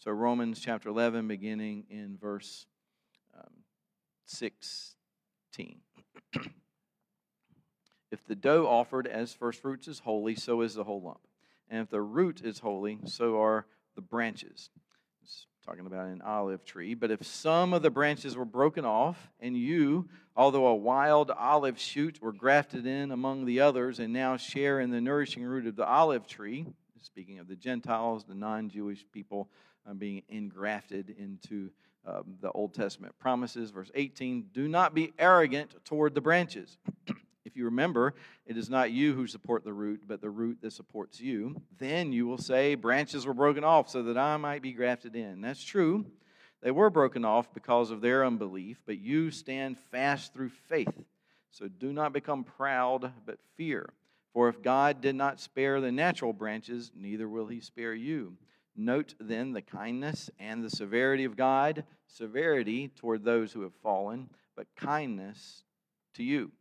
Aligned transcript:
So, 0.00 0.12
Romans 0.12 0.60
chapter 0.60 0.90
11, 0.90 1.26
beginning 1.26 1.82
in 1.90 2.16
verse 2.20 2.66
um, 3.36 3.50
16. 4.26 4.94
if 8.12 8.24
the 8.28 8.36
dough 8.36 8.68
offered 8.68 9.08
as 9.08 9.32
first 9.32 9.60
fruits 9.60 9.88
is 9.88 9.98
holy, 9.98 10.36
so 10.36 10.60
is 10.60 10.74
the 10.74 10.84
whole 10.84 11.02
lump. 11.02 11.18
And 11.68 11.82
if 11.82 11.90
the 11.90 12.00
root 12.00 12.42
is 12.44 12.60
holy, 12.60 13.00
so 13.06 13.40
are 13.42 13.66
the 13.96 14.00
branches. 14.00 14.70
It's 15.24 15.48
talking 15.66 15.84
about 15.84 16.06
an 16.06 16.22
olive 16.22 16.64
tree. 16.64 16.94
But 16.94 17.10
if 17.10 17.26
some 17.26 17.72
of 17.72 17.82
the 17.82 17.90
branches 17.90 18.36
were 18.36 18.44
broken 18.44 18.84
off, 18.84 19.32
and 19.40 19.56
you, 19.56 20.08
although 20.36 20.68
a 20.68 20.76
wild 20.76 21.32
olive 21.32 21.76
shoot, 21.76 22.22
were 22.22 22.32
grafted 22.32 22.86
in 22.86 23.10
among 23.10 23.46
the 23.46 23.58
others, 23.58 23.98
and 23.98 24.12
now 24.12 24.36
share 24.36 24.78
in 24.78 24.90
the 24.90 25.00
nourishing 25.00 25.42
root 25.42 25.66
of 25.66 25.74
the 25.74 25.84
olive 25.84 26.28
tree, 26.28 26.66
speaking 27.02 27.40
of 27.40 27.48
the 27.48 27.56
Gentiles, 27.56 28.24
the 28.24 28.34
non 28.34 28.70
Jewish 28.70 29.04
people 29.10 29.50
uh, 29.88 29.94
being 29.94 30.22
engrafted 30.28 31.14
into 31.18 31.70
um, 32.06 32.36
the 32.40 32.50
Old 32.52 32.74
Testament 32.74 33.14
promises. 33.18 33.70
Verse 33.70 33.90
18 33.94 34.46
Do 34.52 34.68
not 34.68 34.94
be 34.94 35.12
arrogant 35.18 35.74
toward 35.84 36.14
the 36.14 36.20
branches. 36.20 36.78
If 37.44 37.56
you 37.56 37.64
remember, 37.64 38.14
it 38.44 38.58
is 38.58 38.68
not 38.68 38.90
you 38.90 39.14
who 39.14 39.26
support 39.26 39.64
the 39.64 39.72
root, 39.72 40.02
but 40.06 40.20
the 40.20 40.28
root 40.28 40.58
that 40.60 40.74
supports 40.74 41.18
you. 41.18 41.56
Then 41.78 42.12
you 42.12 42.26
will 42.26 42.36
say, 42.36 42.74
Branches 42.74 43.26
were 43.26 43.32
broken 43.32 43.64
off 43.64 43.88
so 43.88 44.02
that 44.02 44.18
I 44.18 44.36
might 44.36 44.60
be 44.60 44.72
grafted 44.72 45.16
in. 45.16 45.40
That's 45.40 45.64
true. 45.64 46.04
They 46.60 46.70
were 46.70 46.90
broken 46.90 47.24
off 47.24 47.54
because 47.54 47.90
of 47.90 48.02
their 48.02 48.26
unbelief, 48.26 48.82
but 48.84 48.98
you 48.98 49.30
stand 49.30 49.78
fast 49.90 50.34
through 50.34 50.50
faith. 50.50 50.92
So 51.50 51.68
do 51.68 51.90
not 51.90 52.12
become 52.12 52.44
proud, 52.44 53.10
but 53.24 53.38
fear. 53.56 53.88
For 54.34 54.50
if 54.50 54.62
God 54.62 55.00
did 55.00 55.14
not 55.14 55.40
spare 55.40 55.80
the 55.80 55.90
natural 55.90 56.34
branches, 56.34 56.92
neither 56.94 57.28
will 57.28 57.46
he 57.46 57.60
spare 57.60 57.94
you. 57.94 58.36
Note 58.80 59.14
then 59.18 59.52
the 59.52 59.60
kindness 59.60 60.30
and 60.38 60.62
the 60.62 60.70
severity 60.70 61.24
of 61.24 61.36
God 61.36 61.82
severity 62.06 62.88
toward 62.88 63.24
those 63.24 63.52
who 63.52 63.62
have 63.62 63.74
fallen, 63.82 64.30
but 64.54 64.68
kindness 64.76 65.64
to 66.14 66.22
you 66.22 66.52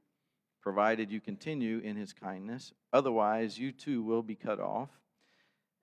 provided 0.61 1.11
you 1.11 1.21
continue 1.21 1.77
in 1.77 1.95
his 1.95 2.13
kindness. 2.13 2.73
Otherwise, 2.91 3.57
you 3.57 3.71
too 3.71 4.01
will 4.01 4.23
be 4.23 4.35
cut 4.35 4.59
off. 4.59 4.89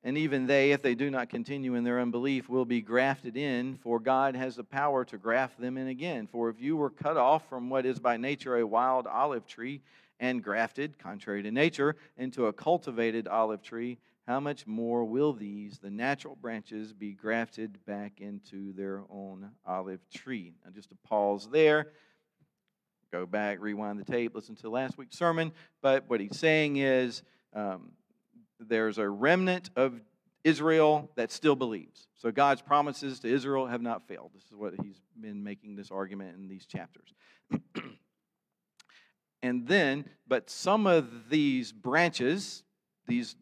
And 0.02 0.18
even 0.18 0.46
they, 0.46 0.72
if 0.72 0.82
they 0.82 0.94
do 0.94 1.08
not 1.08 1.30
continue 1.30 1.76
in 1.76 1.84
their 1.84 2.00
unbelief, 2.00 2.48
will 2.48 2.66
be 2.66 2.82
grafted 2.82 3.36
in, 3.36 3.76
for 3.76 3.98
God 3.98 4.34
has 4.34 4.56
the 4.56 4.64
power 4.64 5.04
to 5.06 5.16
graft 5.16 5.58
them 5.58 5.78
in 5.78 5.86
again. 5.86 6.26
For 6.26 6.50
if 6.50 6.60
you 6.60 6.76
were 6.76 6.90
cut 6.90 7.16
off 7.16 7.48
from 7.48 7.70
what 7.70 7.86
is 7.86 7.98
by 8.00 8.16
nature 8.16 8.56
a 8.56 8.66
wild 8.66 9.06
olive 9.06 9.46
tree 9.46 9.80
and 10.20 10.42
grafted, 10.42 10.98
contrary 10.98 11.42
to 11.44 11.50
nature, 11.50 11.96
into 12.18 12.46
a 12.46 12.52
cultivated 12.52 13.26
olive 13.28 13.62
tree, 13.62 13.98
how 14.26 14.40
much 14.40 14.66
more 14.66 15.04
will 15.04 15.32
these, 15.32 15.78
the 15.78 15.90
natural 15.90 16.36
branches, 16.36 16.92
be 16.92 17.12
grafted 17.12 17.78
back 17.84 18.20
into 18.20 18.72
their 18.72 19.02
own 19.10 19.50
olive 19.66 20.00
tree? 20.10 20.54
Now, 20.64 20.70
just 20.70 20.88
to 20.88 20.96
pause 21.04 21.48
there 21.50 21.88
go 23.14 23.26
back, 23.26 23.58
rewind 23.60 23.96
the 23.96 24.04
tape, 24.04 24.34
listen 24.34 24.56
to 24.56 24.68
last 24.68 24.98
week's 24.98 25.16
sermon. 25.16 25.52
But 25.80 26.02
what 26.08 26.18
he's 26.18 26.36
saying 26.36 26.78
is 26.78 27.22
um, 27.54 27.92
there's 28.58 28.98
a 28.98 29.08
remnant 29.08 29.70
of 29.76 30.00
Israel 30.42 31.08
that 31.14 31.30
still 31.30 31.54
believes. 31.54 32.08
So 32.16 32.32
God's 32.32 32.60
promises 32.60 33.20
to 33.20 33.28
Israel 33.28 33.68
have 33.68 33.80
not 33.80 34.08
failed. 34.08 34.32
This 34.34 34.42
is 34.46 34.56
what 34.56 34.74
he's 34.82 35.00
been 35.20 35.44
making 35.44 35.76
this 35.76 35.92
argument 35.92 36.36
in 36.36 36.48
these 36.48 36.66
chapters. 36.66 37.14
and 39.44 39.68
then, 39.68 40.06
but 40.26 40.50
some 40.50 40.88
of 40.88 41.30
these 41.30 41.70
branches, 41.70 42.64
these, 43.06 43.36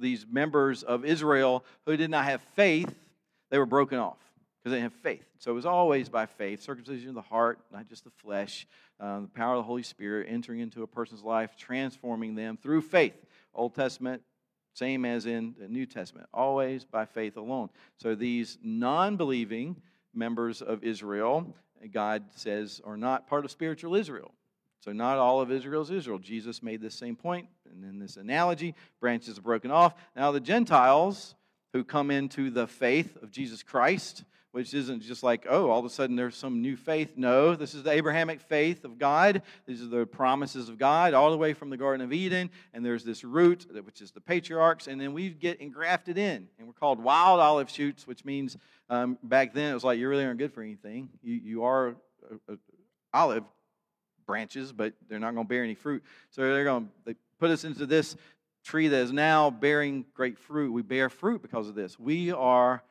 these 0.00 0.26
members 0.30 0.82
of 0.82 1.04
Israel 1.04 1.64
who 1.84 1.96
did 1.96 2.10
not 2.10 2.24
have 2.24 2.40
faith, 2.54 2.92
they 3.50 3.58
were 3.58 3.66
broken 3.66 3.98
off 3.98 4.18
because 4.58 4.72
they 4.72 4.78
didn't 4.78 4.92
have 4.92 5.00
faith. 5.00 5.24
So 5.38 5.50
it 5.50 5.54
was 5.54 5.66
always 5.66 6.08
by 6.08 6.26
faith, 6.26 6.62
circumcision 6.62 7.10
of 7.10 7.14
the 7.14 7.22
heart, 7.22 7.60
not 7.72 7.88
just 7.88 8.04
the 8.04 8.10
flesh, 8.10 8.66
uh, 8.98 9.20
the 9.20 9.28
power 9.28 9.54
of 9.54 9.58
the 9.58 9.66
Holy 9.66 9.82
Spirit 9.82 10.26
entering 10.30 10.60
into 10.60 10.82
a 10.82 10.86
person's 10.86 11.22
life, 11.22 11.56
transforming 11.56 12.34
them 12.34 12.56
through 12.56 12.82
faith. 12.82 13.14
Old 13.54 13.74
Testament, 13.74 14.22
same 14.74 15.04
as 15.04 15.26
in 15.26 15.54
the 15.58 15.68
New 15.68 15.86
Testament, 15.86 16.28
always 16.34 16.84
by 16.84 17.04
faith 17.04 17.36
alone. 17.36 17.70
So 17.96 18.14
these 18.14 18.58
non 18.62 19.16
believing 19.16 19.80
members 20.12 20.62
of 20.62 20.82
Israel, 20.82 21.54
God 21.92 22.24
says, 22.34 22.80
are 22.84 22.96
not 22.96 23.28
part 23.28 23.44
of 23.44 23.50
spiritual 23.50 23.94
Israel. 23.94 24.32
So, 24.80 24.92
not 24.92 25.18
all 25.18 25.40
of 25.40 25.50
Israel 25.50 25.82
is 25.82 25.90
Israel. 25.90 26.20
Jesus 26.20 26.62
made 26.62 26.80
this 26.80 26.94
same 26.94 27.16
point, 27.16 27.48
and 27.76 27.84
in 27.84 27.98
this 27.98 28.16
analogy, 28.16 28.74
branches 29.00 29.38
are 29.38 29.42
broken 29.42 29.70
off. 29.70 29.94
Now, 30.14 30.32
the 30.32 30.40
Gentiles 30.40 31.34
who 31.72 31.84
come 31.84 32.10
into 32.10 32.50
the 32.50 32.66
faith 32.66 33.16
of 33.22 33.30
Jesus 33.30 33.62
Christ, 33.62 34.24
which 34.52 34.72
isn't 34.72 35.02
just 35.02 35.22
like, 35.22 35.46
oh, 35.48 35.68
all 35.68 35.80
of 35.80 35.84
a 35.84 35.90
sudden 35.90 36.16
there's 36.16 36.34
some 36.34 36.62
new 36.62 36.76
faith. 36.76 37.12
No, 37.16 37.54
this 37.54 37.74
is 37.74 37.82
the 37.82 37.90
Abrahamic 37.90 38.40
faith 38.40 38.86
of 38.86 38.98
God. 38.98 39.42
These 39.66 39.82
are 39.82 39.86
the 39.86 40.06
promises 40.06 40.70
of 40.70 40.78
God 40.78 41.12
all 41.12 41.30
the 41.30 41.36
way 41.36 41.52
from 41.52 41.68
the 41.68 41.76
Garden 41.76 42.02
of 42.02 42.12
Eden. 42.12 42.48
And 42.72 42.82
there's 42.82 43.04
this 43.04 43.22
root, 43.22 43.66
which 43.84 44.00
is 44.00 44.12
the 44.12 44.20
patriarchs. 44.22 44.86
And 44.86 44.98
then 44.98 45.12
we 45.12 45.28
get 45.28 45.60
engrafted 45.60 46.16
in. 46.16 46.48
And 46.58 46.66
we're 46.66 46.72
called 46.72 46.98
wild 46.98 47.38
olive 47.40 47.68
shoots, 47.68 48.06
which 48.06 48.24
means 48.24 48.56
um, 48.88 49.18
back 49.22 49.52
then 49.52 49.72
it 49.72 49.74
was 49.74 49.84
like 49.84 49.98
you 49.98 50.08
really 50.08 50.24
aren't 50.24 50.38
good 50.38 50.54
for 50.54 50.62
anything. 50.62 51.10
You, 51.22 51.34
you 51.34 51.64
are 51.64 51.96
a, 52.48 52.54
a 52.54 52.56
olive 53.12 53.44
branches, 54.26 54.72
but 54.72 54.94
they're 55.08 55.18
not 55.18 55.34
going 55.34 55.46
to 55.46 55.48
bear 55.48 55.64
any 55.64 55.74
fruit. 55.74 56.02
So 56.30 56.40
they're 56.40 56.64
going 56.64 56.88
to 57.06 57.16
put 57.38 57.50
us 57.50 57.64
into 57.64 57.86
this 57.86 58.16
tree 58.64 58.88
that 58.88 58.98
is 58.98 59.12
now 59.12 59.50
bearing 59.50 60.04
great 60.14 60.38
fruit. 60.38 60.72
We 60.72 60.82
bear 60.82 61.08
fruit 61.08 61.42
because 61.42 61.68
of 61.68 61.74
this. 61.74 61.98
We 61.98 62.32
are, 62.32 62.82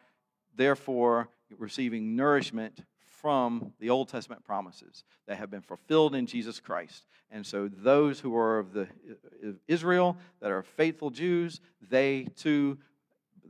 therefore, 0.56 1.30
receiving 1.58 2.16
nourishment 2.16 2.84
from 3.22 3.74
the 3.80 3.90
Old 3.90 4.10
Testament 4.10 4.44
promises 4.44 5.04
that 5.28 5.38
have 5.38 5.50
been 5.50 5.62
fulfilled 5.62 6.16
in 6.16 6.28
Jesus 6.28 6.60
Christ. 6.60 7.08
And 7.32 7.46
so 7.46 7.68
those 7.68 8.20
who 8.20 8.36
are 8.38 8.60
of 8.60 8.74
the 8.74 8.84
uh, 8.84 9.50
of 9.50 9.56
Israel 9.68 10.18
that 10.42 10.52
are 10.52 10.64
faithful 10.64 11.10
Jews, 11.10 11.60
they 11.90 12.28
too 12.36 12.78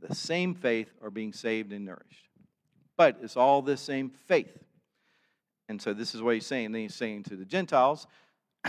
the 0.00 0.14
same 0.14 0.54
faith 0.54 0.90
are 1.02 1.10
being 1.10 1.32
saved 1.32 1.72
and 1.72 1.84
nourished. 1.84 2.28
But 2.96 3.18
it's 3.22 3.36
all 3.36 3.62
the 3.62 3.76
same 3.76 4.10
faith. 4.26 4.56
And 5.68 5.80
so 5.80 5.92
this 5.92 6.14
is 6.14 6.22
what 6.22 6.34
he's 6.34 6.46
saying. 6.46 6.72
Then 6.72 6.82
he's 6.82 6.94
saying 6.94 7.24
to 7.24 7.36
the 7.36 7.44
Gentiles, 7.44 8.06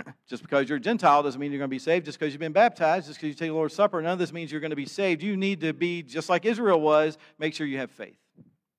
just 0.27 0.41
because 0.43 0.69
you're 0.69 0.77
a 0.77 0.81
Gentile 0.81 1.23
doesn't 1.23 1.39
mean 1.39 1.51
you're 1.51 1.59
going 1.59 1.69
to 1.69 1.73
be 1.73 1.79
saved. 1.79 2.05
Just 2.05 2.19
because 2.19 2.33
you've 2.33 2.39
been 2.39 2.53
baptized, 2.53 3.07
just 3.07 3.19
because 3.19 3.29
you 3.29 3.35
take 3.35 3.49
the 3.49 3.55
Lord's 3.55 3.75
Supper, 3.75 4.01
none 4.01 4.13
of 4.13 4.19
this 4.19 4.33
means 4.33 4.51
you're 4.51 4.61
going 4.61 4.71
to 4.71 4.75
be 4.75 4.85
saved. 4.85 5.23
You 5.23 5.37
need 5.37 5.61
to 5.61 5.73
be 5.73 6.03
just 6.03 6.29
like 6.29 6.45
Israel 6.45 6.79
was. 6.79 7.17
Make 7.39 7.53
sure 7.53 7.67
you 7.67 7.77
have 7.77 7.91
faith. 7.91 8.17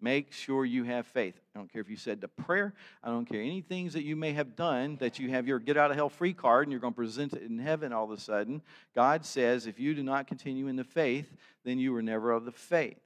Make 0.01 0.33
sure 0.33 0.65
you 0.65 0.85
have 0.85 1.07
faith. 1.07 1.35
I 1.55 1.59
don't 1.59 1.73
care 1.73 1.83
if 1.83 1.91
you 1.91 1.97
said 1.97 2.21
the 2.21 2.29
prayer. 2.29 2.73
I 3.03 3.09
don't 3.09 3.25
care 3.25 3.41
any 3.41 3.63
things 3.63 3.95
that 3.95 4.05
you 4.05 4.15
may 4.15 4.33
have 4.33 4.55
done 4.55 4.97
that 5.01 5.19
you 5.19 5.31
have 5.31 5.49
your 5.49 5.59
get 5.59 5.77
out 5.77 5.91
of 5.91 5.97
hell 5.97 6.09
free 6.09 6.33
card 6.33 6.67
and 6.67 6.73
you're 6.73 6.81
going 6.81 6.93
to 6.93 6.97
present 6.97 7.33
it 7.33 7.43
in 7.43 7.59
heaven 7.59 7.93
all 7.93 8.05
of 8.05 8.13
a 8.13 8.21
sudden. 8.21 8.63
God 8.95 9.25
says 9.25 9.67
if 9.67 9.81
you 9.81 9.95
do 9.95 10.05
not 10.05 10.29
continue 10.29 10.69
in 10.69 10.77
the 10.77 10.85
faith, 10.85 11.35
then 11.65 11.81
you 11.81 11.93
were 11.93 12.03
never 12.03 12.31
of 12.31 12.45
the 12.45 12.53
faith. 12.53 13.01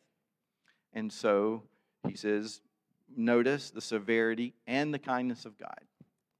And 0.92 1.10
so 1.10 1.62
he 2.06 2.14
says, 2.14 2.60
notice 3.16 3.70
the 3.70 3.80
severity 3.80 4.52
and 4.66 4.92
the 4.92 4.98
kindness 4.98 5.46
of 5.46 5.56
God. 5.58 5.80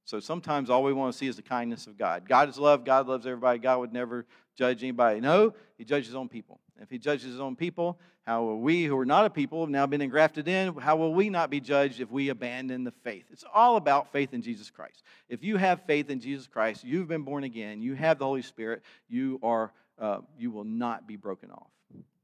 So 0.05 0.19
sometimes 0.19 0.69
all 0.69 0.83
we 0.83 0.93
want 0.93 1.13
to 1.13 1.17
see 1.17 1.27
is 1.27 1.37
the 1.37 1.41
kindness 1.41 1.87
of 1.87 1.97
God. 1.97 2.27
God 2.27 2.49
is 2.49 2.57
love. 2.57 2.83
God 2.83 3.07
loves 3.07 3.25
everybody. 3.25 3.59
God 3.59 3.79
would 3.79 3.93
never 3.93 4.25
judge 4.55 4.83
anybody. 4.83 5.21
No, 5.21 5.53
he 5.77 5.85
judges 5.85 6.07
his 6.07 6.15
own 6.15 6.29
people. 6.29 6.59
If 6.81 6.89
he 6.89 6.97
judges 6.97 7.23
his 7.23 7.39
own 7.39 7.55
people, 7.55 7.97
how 8.23 8.43
will 8.43 8.59
we, 8.59 8.83
who 8.83 8.97
are 8.97 9.05
not 9.05 9.25
a 9.25 9.29
people, 9.29 9.61
have 9.61 9.69
now 9.69 9.85
been 9.85 10.01
engrafted 10.01 10.47
in, 10.47 10.75
how 10.75 10.95
will 10.95 11.13
we 11.13 11.29
not 11.29 11.49
be 11.49 11.59
judged 11.59 12.01
if 12.01 12.09
we 12.11 12.29
abandon 12.29 12.83
the 12.83 12.91
faith? 12.91 13.25
It's 13.31 13.45
all 13.53 13.77
about 13.77 14.11
faith 14.11 14.33
in 14.33 14.41
Jesus 14.41 14.69
Christ. 14.69 15.03
If 15.29 15.43
you 15.43 15.57
have 15.57 15.81
faith 15.85 16.09
in 16.09 16.19
Jesus 16.19 16.47
Christ, 16.47 16.83
you've 16.83 17.07
been 17.07 17.23
born 17.23 17.43
again, 17.43 17.81
you 17.81 17.95
have 17.95 18.19
the 18.19 18.25
Holy 18.25 18.41
Spirit, 18.41 18.81
you, 19.07 19.39
are, 19.43 19.71
uh, 19.99 20.19
you 20.37 20.51
will 20.51 20.63
not 20.63 21.07
be 21.07 21.15
broken 21.15 21.51
off. 21.51 21.67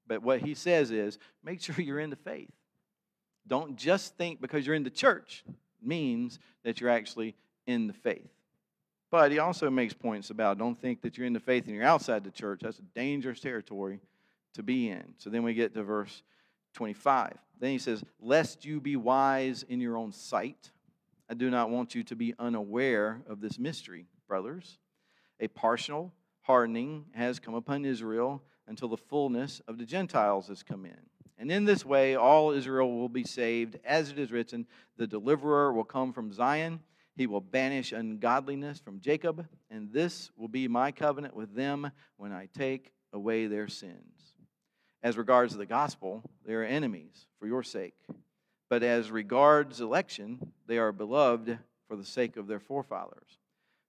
But 0.07 0.23
what 0.23 0.41
he 0.41 0.55
says 0.55 0.89
is 0.91 1.19
make 1.43 1.61
sure 1.61 1.75
you're 1.79 1.99
in 1.99 2.09
the 2.09 2.15
faith. 2.15 2.51
Don't 3.47 3.77
just 3.77 4.17
think 4.17 4.41
because 4.41 4.65
you're 4.65 4.75
in 4.75 4.83
the 4.83 4.89
church 4.89 5.43
means 5.81 6.39
that 6.63 6.81
you're 6.81 6.89
actually 6.89 7.35
in 7.69 7.85
the 7.85 7.93
faith. 7.93 8.31
But 9.11 9.31
he 9.31 9.37
also 9.37 9.69
makes 9.69 9.93
points 9.93 10.31
about 10.31 10.57
don't 10.57 10.79
think 10.79 11.01
that 11.01 11.17
you're 11.17 11.27
in 11.27 11.33
the 11.33 11.39
faith 11.39 11.65
and 11.67 11.75
you're 11.75 11.83
outside 11.83 12.23
the 12.23 12.31
church. 12.31 12.61
That's 12.63 12.79
a 12.79 12.83
dangerous 12.95 13.39
territory 13.39 13.99
to 14.55 14.63
be 14.63 14.89
in. 14.89 15.13
So 15.17 15.29
then 15.29 15.43
we 15.43 15.53
get 15.53 15.75
to 15.75 15.83
verse 15.83 16.23
25. 16.73 17.37
Then 17.59 17.71
he 17.71 17.77
says, 17.77 18.03
Lest 18.19 18.65
you 18.65 18.81
be 18.81 18.95
wise 18.95 19.63
in 19.69 19.79
your 19.79 19.97
own 19.97 20.11
sight, 20.11 20.71
I 21.29 21.35
do 21.35 21.51
not 21.51 21.69
want 21.69 21.93
you 21.93 22.03
to 22.05 22.15
be 22.15 22.33
unaware 22.39 23.21
of 23.27 23.39
this 23.39 23.59
mystery, 23.59 24.07
brothers. 24.27 24.79
A 25.39 25.47
partial 25.47 26.11
hardening 26.41 27.05
has 27.13 27.39
come 27.39 27.53
upon 27.53 27.85
Israel 27.85 28.41
until 28.67 28.87
the 28.87 28.97
fullness 28.97 29.61
of 29.67 29.77
the 29.77 29.85
Gentiles 29.85 30.47
has 30.47 30.63
come 30.63 30.85
in. 30.85 30.97
And 31.37 31.51
in 31.51 31.65
this 31.65 31.85
way, 31.85 32.15
all 32.15 32.51
Israel 32.51 32.91
will 32.91 33.09
be 33.09 33.23
saved, 33.23 33.77
as 33.85 34.09
it 34.09 34.19
is 34.19 34.31
written, 34.31 34.67
the 34.97 35.07
deliverer 35.07 35.71
will 35.71 35.85
come 35.85 36.11
from 36.11 36.33
Zion. 36.33 36.81
He 37.15 37.27
will 37.27 37.41
banish 37.41 37.91
ungodliness 37.91 38.79
from 38.79 39.01
Jacob, 39.01 39.45
and 39.69 39.91
this 39.91 40.31
will 40.37 40.47
be 40.47 40.67
my 40.67 40.91
covenant 40.91 41.35
with 41.35 41.53
them 41.53 41.91
when 42.17 42.31
I 42.31 42.47
take 42.57 42.93
away 43.11 43.47
their 43.47 43.67
sins. 43.67 44.33
As 45.01 45.17
regards 45.17 45.55
the 45.55 45.65
gospel, 45.65 46.23
they 46.45 46.53
are 46.53 46.63
enemies 46.63 47.27
for 47.39 47.47
your 47.47 47.63
sake. 47.63 47.95
But 48.69 48.83
as 48.83 49.11
regards 49.11 49.81
election, 49.81 50.53
they 50.67 50.77
are 50.77 50.91
beloved 50.91 51.57
for 51.87 51.95
the 51.95 52.05
sake 52.05 52.37
of 52.37 52.47
their 52.47 52.59
forefathers. 52.59 53.39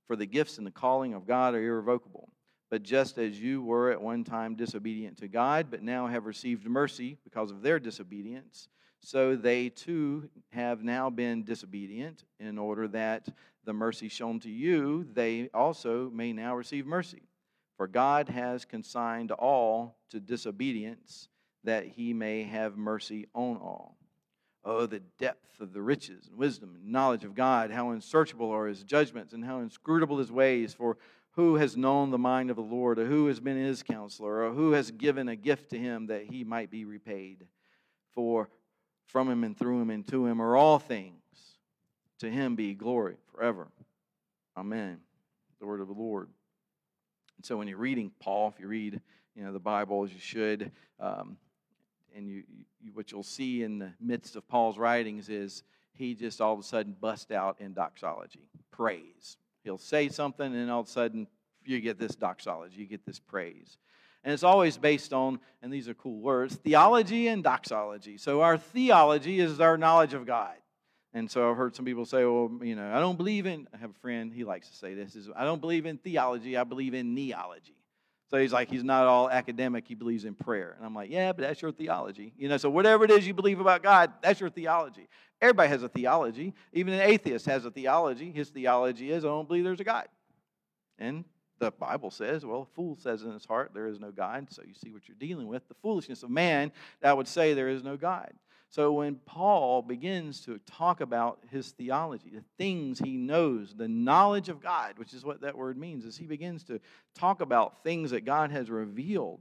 For 0.06 0.16
the 0.16 0.26
gifts 0.26 0.58
and 0.58 0.66
the 0.66 0.72
calling 0.72 1.14
of 1.14 1.26
God 1.26 1.54
are 1.54 1.62
irrevocable. 1.62 2.32
But 2.70 2.82
just 2.82 3.18
as 3.18 3.40
you 3.40 3.62
were 3.62 3.90
at 3.90 4.00
one 4.00 4.24
time 4.24 4.54
disobedient 4.54 5.18
to 5.18 5.28
God, 5.28 5.66
but 5.70 5.82
now 5.82 6.06
have 6.06 6.24
received 6.24 6.66
mercy 6.66 7.18
because 7.24 7.50
of 7.50 7.62
their 7.62 7.78
disobedience, 7.80 8.68
so 9.00 9.36
they 9.36 9.68
too 9.68 10.28
have 10.50 10.82
now 10.82 11.10
been 11.10 11.44
disobedient, 11.44 12.24
in 12.38 12.58
order 12.58 12.88
that 12.88 13.28
the 13.64 13.72
mercy 13.72 14.08
shown 14.08 14.40
to 14.40 14.50
you, 14.50 15.06
they 15.12 15.48
also 15.52 16.10
may 16.10 16.32
now 16.32 16.54
receive 16.54 16.86
mercy. 16.86 17.22
For 17.76 17.86
God 17.86 18.28
has 18.28 18.64
consigned 18.64 19.32
all 19.32 19.96
to 20.10 20.20
disobedience, 20.20 21.28
that 21.64 21.86
he 21.86 22.12
may 22.12 22.42
have 22.44 22.76
mercy 22.76 23.26
on 23.34 23.56
all. 23.56 23.96
Oh, 24.64 24.84
the 24.84 25.00
depth 25.18 25.60
of 25.60 25.72
the 25.72 25.80
riches 25.80 26.26
and 26.28 26.36
wisdom 26.36 26.74
and 26.74 26.92
knowledge 26.92 27.24
of 27.24 27.34
God, 27.34 27.70
how 27.70 27.90
unsearchable 27.90 28.50
are 28.50 28.66
his 28.66 28.84
judgments 28.84 29.32
and 29.32 29.44
how 29.44 29.60
inscrutable 29.60 30.18
his 30.18 30.30
ways. 30.30 30.74
For 30.74 30.98
who 31.32 31.54
has 31.54 31.76
known 31.76 32.10
the 32.10 32.18
mind 32.18 32.50
of 32.50 32.56
the 32.56 32.62
Lord, 32.62 32.98
or 32.98 33.06
who 33.06 33.28
has 33.28 33.40
been 33.40 33.56
his 33.56 33.82
counselor, 33.82 34.44
or 34.44 34.52
who 34.52 34.72
has 34.72 34.90
given 34.90 35.28
a 35.28 35.36
gift 35.36 35.70
to 35.70 35.78
him 35.78 36.08
that 36.08 36.24
he 36.24 36.44
might 36.44 36.70
be 36.70 36.84
repaid? 36.84 37.46
For 38.12 38.50
from 39.10 39.28
him 39.28 39.44
and 39.44 39.56
through 39.56 39.80
him 39.80 39.90
and 39.90 40.06
to 40.08 40.26
him 40.26 40.40
are 40.40 40.56
all 40.56 40.78
things. 40.78 41.14
To 42.20 42.30
him 42.30 42.54
be 42.54 42.74
glory 42.74 43.16
forever. 43.34 43.68
Amen. 44.56 44.98
The 45.58 45.66
word 45.66 45.80
of 45.80 45.88
the 45.88 45.94
Lord. 45.94 46.28
And 47.36 47.44
so 47.44 47.56
when 47.56 47.68
you're 47.68 47.78
reading 47.78 48.12
Paul, 48.20 48.52
if 48.54 48.60
you 48.60 48.68
read 48.68 49.00
you 49.34 49.44
know, 49.44 49.52
the 49.52 49.58
Bible 49.58 50.04
as 50.04 50.12
you 50.12 50.20
should, 50.20 50.70
um, 50.98 51.36
and 52.14 52.28
you, 52.28 52.42
you, 52.82 52.92
what 52.92 53.10
you'll 53.12 53.22
see 53.22 53.62
in 53.62 53.78
the 53.78 53.92
midst 54.00 54.36
of 54.36 54.46
Paul's 54.48 54.78
writings 54.78 55.28
is 55.28 55.62
he 55.92 56.14
just 56.14 56.40
all 56.40 56.52
of 56.52 56.60
a 56.60 56.62
sudden 56.62 56.96
busts 57.00 57.30
out 57.30 57.56
in 57.60 57.72
doxology, 57.72 58.48
praise. 58.70 59.36
He'll 59.64 59.78
say 59.78 60.08
something, 60.08 60.54
and 60.54 60.70
all 60.70 60.80
of 60.80 60.86
a 60.86 60.90
sudden 60.90 61.26
you 61.64 61.80
get 61.80 61.98
this 61.98 62.14
doxology, 62.14 62.80
you 62.80 62.86
get 62.86 63.06
this 63.06 63.18
praise. 63.18 63.78
And 64.22 64.34
it's 64.34 64.42
always 64.42 64.76
based 64.76 65.12
on, 65.12 65.40
and 65.62 65.72
these 65.72 65.88
are 65.88 65.94
cool 65.94 66.20
words, 66.20 66.54
theology 66.56 67.28
and 67.28 67.42
doxology. 67.42 68.18
So 68.18 68.42
our 68.42 68.58
theology 68.58 69.40
is 69.40 69.60
our 69.60 69.78
knowledge 69.78 70.12
of 70.12 70.26
God. 70.26 70.54
And 71.12 71.28
so 71.30 71.50
I've 71.50 71.56
heard 71.56 71.74
some 71.74 71.84
people 71.84 72.04
say, 72.04 72.24
well, 72.24 72.50
you 72.62 72.76
know, 72.76 72.92
I 72.92 73.00
don't 73.00 73.16
believe 73.16 73.46
in, 73.46 73.66
I 73.74 73.78
have 73.78 73.90
a 73.90 74.00
friend, 74.00 74.32
he 74.32 74.44
likes 74.44 74.68
to 74.68 74.76
say 74.76 74.94
this, 74.94 75.16
is 75.16 75.28
I 75.34 75.44
don't 75.44 75.60
believe 75.60 75.86
in 75.86 75.98
theology, 75.98 76.56
I 76.56 76.64
believe 76.64 76.94
in 76.94 77.16
kneeology. 77.16 77.74
So 78.28 78.36
he's 78.36 78.52
like, 78.52 78.70
he's 78.70 78.84
not 78.84 79.06
all 79.06 79.28
academic, 79.28 79.88
he 79.88 79.96
believes 79.96 80.24
in 80.24 80.34
prayer. 80.34 80.74
And 80.76 80.86
I'm 80.86 80.94
like, 80.94 81.10
yeah, 81.10 81.32
but 81.32 81.42
that's 81.42 81.60
your 81.60 81.72
theology. 81.72 82.32
You 82.36 82.48
know, 82.48 82.58
so 82.58 82.70
whatever 82.70 83.04
it 83.04 83.10
is 83.10 83.26
you 83.26 83.34
believe 83.34 83.58
about 83.58 83.82
God, 83.82 84.12
that's 84.22 84.38
your 84.38 84.50
theology. 84.50 85.08
Everybody 85.40 85.68
has 85.70 85.82
a 85.82 85.88
theology. 85.88 86.54
Even 86.72 86.94
an 86.94 87.00
atheist 87.00 87.46
has 87.46 87.64
a 87.64 87.72
theology. 87.72 88.30
His 88.30 88.50
theology 88.50 89.10
is, 89.10 89.24
I 89.24 89.28
don't 89.28 89.48
believe 89.48 89.64
there's 89.64 89.80
a 89.80 89.84
God. 89.84 90.06
And 90.96 91.24
the 91.60 91.70
Bible 91.70 92.10
says, 92.10 92.44
well, 92.44 92.62
a 92.62 92.74
fool 92.74 92.96
says 92.96 93.22
in 93.22 93.32
his 93.32 93.44
heart, 93.44 93.70
there 93.72 93.86
is 93.86 94.00
no 94.00 94.10
God. 94.10 94.48
So 94.50 94.62
you 94.66 94.74
see 94.74 94.90
what 94.90 95.06
you're 95.06 95.16
dealing 95.20 95.46
with. 95.46 95.68
The 95.68 95.74
foolishness 95.74 96.22
of 96.22 96.30
man 96.30 96.72
that 97.00 97.16
would 97.16 97.28
say 97.28 97.54
there 97.54 97.68
is 97.68 97.84
no 97.84 97.96
God. 97.96 98.32
So 98.70 98.92
when 98.92 99.16
Paul 99.26 99.82
begins 99.82 100.40
to 100.42 100.58
talk 100.58 101.00
about 101.00 101.40
his 101.50 101.72
theology, 101.72 102.30
the 102.32 102.44
things 102.56 103.00
he 103.00 103.16
knows, 103.16 103.74
the 103.76 103.88
knowledge 103.88 104.48
of 104.48 104.62
God, 104.62 104.96
which 104.96 105.12
is 105.12 105.24
what 105.24 105.40
that 105.40 105.58
word 105.58 105.76
means, 105.76 106.06
as 106.06 106.16
he 106.16 106.26
begins 106.26 106.64
to 106.64 106.80
talk 107.14 107.40
about 107.40 107.82
things 107.82 108.12
that 108.12 108.24
God 108.24 108.52
has 108.52 108.70
revealed 108.70 109.40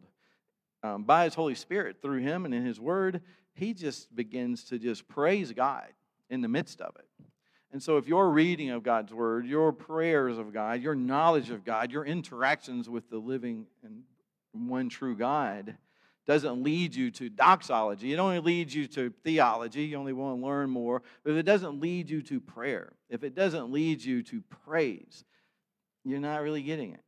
um, 0.82 1.04
by 1.04 1.26
his 1.26 1.36
Holy 1.36 1.56
Spirit 1.56 1.98
through 2.02 2.22
him 2.22 2.46
and 2.46 2.54
in 2.54 2.66
his 2.66 2.80
word, 2.80 3.22
he 3.54 3.74
just 3.74 4.14
begins 4.16 4.64
to 4.66 4.80
just 4.80 5.08
praise 5.08 5.52
God 5.52 5.88
in 6.30 6.42
the 6.42 6.48
midst 6.48 6.82
of 6.82 6.96
it. 6.98 7.06
And 7.72 7.82
so, 7.82 7.98
if 7.98 8.08
your 8.08 8.30
reading 8.30 8.72
of 8.72 8.82
God's 8.82 9.14
word, 9.14 9.46
your 9.46 9.72
prayers 9.72 10.38
of 10.38 10.52
God, 10.54 10.82
your 10.82 10.96
knowledge 10.96 11.52
of 11.52 11.64
God, 11.64 11.92
your 11.92 12.04
interactions 12.04 12.90
with 12.90 13.10
the 13.10 13.18
living 13.18 13.68
and 13.84 14.04
one 14.54 14.90
true 14.90 15.16
God, 15.16 15.78
doesn't 16.26 16.64
lead 16.64 16.94
you 16.94 17.10
to 17.12 17.30
doxology. 17.30 18.14
It 18.14 18.20
only 18.20 18.40
leads 18.40 18.76
you 18.76 18.88
to 18.88 19.12
theology. 19.24 19.84
You 19.84 19.98
only 19.98 20.14
want 20.14 20.40
to 20.40 20.46
learn 20.46 20.70
more. 20.70 21.02
But 21.24 21.32
if 21.32 21.38
it 21.38 21.44
doesn't 21.44 21.80
lead 21.80 22.10
you 22.10 22.22
to 22.24 22.40
prayer, 22.40 22.94
if 23.10 23.24
it 23.24 23.34
doesn't 23.34 23.72
lead 23.72 24.04
you 24.04 24.22
to 24.24 24.42
praise, 24.64 25.24
you're 26.06 26.20
not 26.20 26.42
really 26.42 26.62
getting 26.62 26.94
it. 26.94 27.04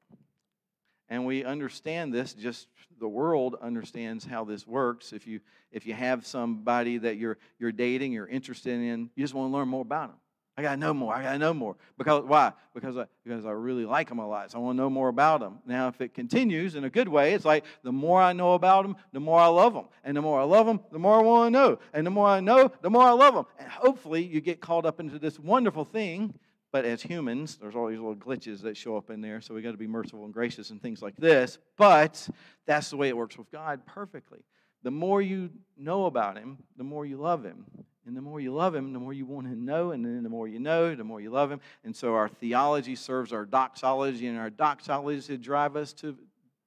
And 1.10 1.26
we 1.26 1.44
understand 1.44 2.14
this, 2.14 2.34
just 2.34 2.68
the 3.00 3.08
world 3.08 3.58
understands 3.62 4.26
how 4.26 4.46
this 4.46 4.66
works. 4.66 5.12
If 5.12 5.28
you 5.28 5.42
if 5.72 5.86
you 5.86 5.94
have 5.94 6.26
somebody 6.26 6.98
that 7.00 7.18
you're 7.18 7.38
you're 7.60 7.72
dating, 7.72 8.14
you're 8.14 8.28
interested 8.28 8.80
in, 8.80 9.10
you 9.16 9.24
just 9.24 9.34
want 9.34 9.52
to 9.52 9.58
learn 9.58 9.68
more 9.68 9.82
about 9.82 10.10
them. 10.10 10.21
I 10.62 10.64
got 10.64 10.72
to 10.74 10.78
know 10.78 10.94
more. 10.94 11.16
I 11.16 11.24
got 11.24 11.32
to 11.34 11.40
know 11.40 11.56
more. 11.56 11.76
Because 11.98 12.24
why? 12.24 12.54
Because 12.76 12.96
I, 12.96 13.06
because 13.24 13.48
I 13.48 13.50
really 13.50 13.84
like 13.84 14.10
them 14.10 14.20
a 14.20 14.28
lot. 14.28 14.52
So 14.52 14.60
I 14.60 14.62
want 14.62 14.78
to 14.78 14.84
know 14.84 14.92
more 14.92 15.10
about 15.10 15.40
them. 15.40 15.58
Now, 15.66 15.88
if 15.88 16.00
it 16.02 16.14
continues 16.14 16.76
in 16.76 16.84
a 16.84 16.90
good 16.90 17.08
way, 17.08 17.34
it's 17.34 17.46
like 17.46 17.66
the 17.82 17.92
more 17.92 18.22
I 18.22 18.34
know 18.34 18.54
about 18.54 18.84
them, 18.84 18.96
the 19.12 19.20
more 19.20 19.40
I 19.40 19.48
love 19.48 19.74
them. 19.74 19.86
And 20.04 20.16
the 20.16 20.22
more 20.22 20.40
I 20.40 20.44
love 20.44 20.68
them, 20.68 20.80
the 20.92 21.00
more 21.00 21.18
I 21.18 21.24
want 21.24 21.48
to 21.48 21.60
know. 21.60 21.80
And 21.94 22.06
the 22.06 22.12
more 22.12 22.28
I 22.28 22.42
know, 22.42 22.72
the 22.84 22.92
more 22.92 23.02
I 23.02 23.12
love 23.12 23.34
them. 23.34 23.46
And 23.58 23.68
hopefully, 23.68 24.24
you 24.24 24.40
get 24.40 24.62
caught 24.62 24.86
up 24.86 25.00
into 25.00 25.18
this 25.18 25.40
wonderful 25.40 25.84
thing. 25.84 26.36
But 26.72 26.86
as 26.86 27.02
humans, 27.02 27.58
there's 27.60 27.76
all 27.76 27.88
these 27.88 27.98
little 27.98 28.16
glitches 28.16 28.62
that 28.62 28.78
show 28.78 28.96
up 28.96 29.10
in 29.10 29.20
there. 29.20 29.42
So 29.42 29.56
we 29.56 29.64
got 29.64 29.72
to 29.72 29.78
be 29.78 29.88
merciful 29.88 30.26
and 30.26 30.34
gracious 30.34 30.70
and 30.70 30.80
things 30.80 31.02
like 31.02 31.18
this. 31.18 31.58
But 31.76 32.30
that's 32.68 32.92
the 32.92 32.98
way 32.98 33.10
it 33.10 33.18
works 33.18 33.36
with 33.36 33.52
God 33.52 33.84
perfectly. 33.88 34.42
The 34.84 34.92
more 34.92 35.24
you 35.24 35.50
know 35.76 36.06
about 36.06 36.38
Him, 36.38 36.60
the 36.78 36.84
more 36.84 37.04
you 37.04 37.18
love 37.18 37.44
Him. 37.44 37.66
And 38.06 38.18
the 38.18 38.22
more 38.22 38.40
you 38.40 38.54
love 38.54 38.74
him, 38.74 38.94
the 38.94 39.00
more 39.00 39.14
you 39.14 39.26
want 39.26 39.48
to 39.48 39.56
know. 39.56 39.92
And 39.92 40.04
then 40.04 40.24
the 40.24 40.30
more 40.30 40.48
you 40.48 40.60
know, 40.60 40.96
the 40.96 41.04
more 41.04 41.22
you 41.22 41.30
love 41.30 41.52
him. 41.52 41.62
And 41.84 41.96
so 41.96 42.16
our 42.16 42.28
theology 42.28 42.96
serves 42.96 43.32
our 43.32 43.46
doxology, 43.46 44.28
and 44.28 44.38
our 44.38 44.50
doxology 44.50 45.22
to 45.28 45.38
drive 45.38 45.76
us 45.76 45.94
to, 45.94 46.18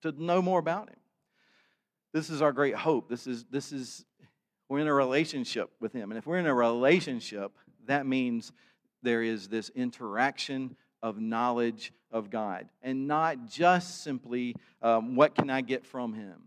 to 0.02 0.12
know 0.12 0.40
more 0.40 0.60
about 0.60 0.88
him. 0.90 0.96
This 2.12 2.30
is 2.30 2.40
our 2.40 2.52
great 2.52 2.76
hope. 2.76 3.08
This 3.08 3.26
is, 3.26 3.44
this 3.50 3.72
is, 3.72 4.04
we're 4.68 4.78
in 4.78 4.86
a 4.86 4.94
relationship 4.94 5.70
with 5.80 5.92
him. 5.92 6.12
And 6.12 6.18
if 6.18 6.26
we're 6.26 6.38
in 6.38 6.46
a 6.46 6.54
relationship, 6.54 7.52
that 7.86 8.06
means 8.06 8.52
there 9.02 9.22
is 9.22 9.48
this 9.48 9.70
interaction 9.70 10.76
of 11.02 11.20
knowledge 11.20 11.92
of 12.12 12.30
God. 12.30 12.68
And 12.82 13.08
not 13.08 13.48
just 13.48 14.04
simply, 14.04 14.54
um, 14.80 15.16
what 15.16 15.34
can 15.34 15.50
I 15.50 15.60
get 15.60 15.84
from 15.84 16.14
him? 16.14 16.44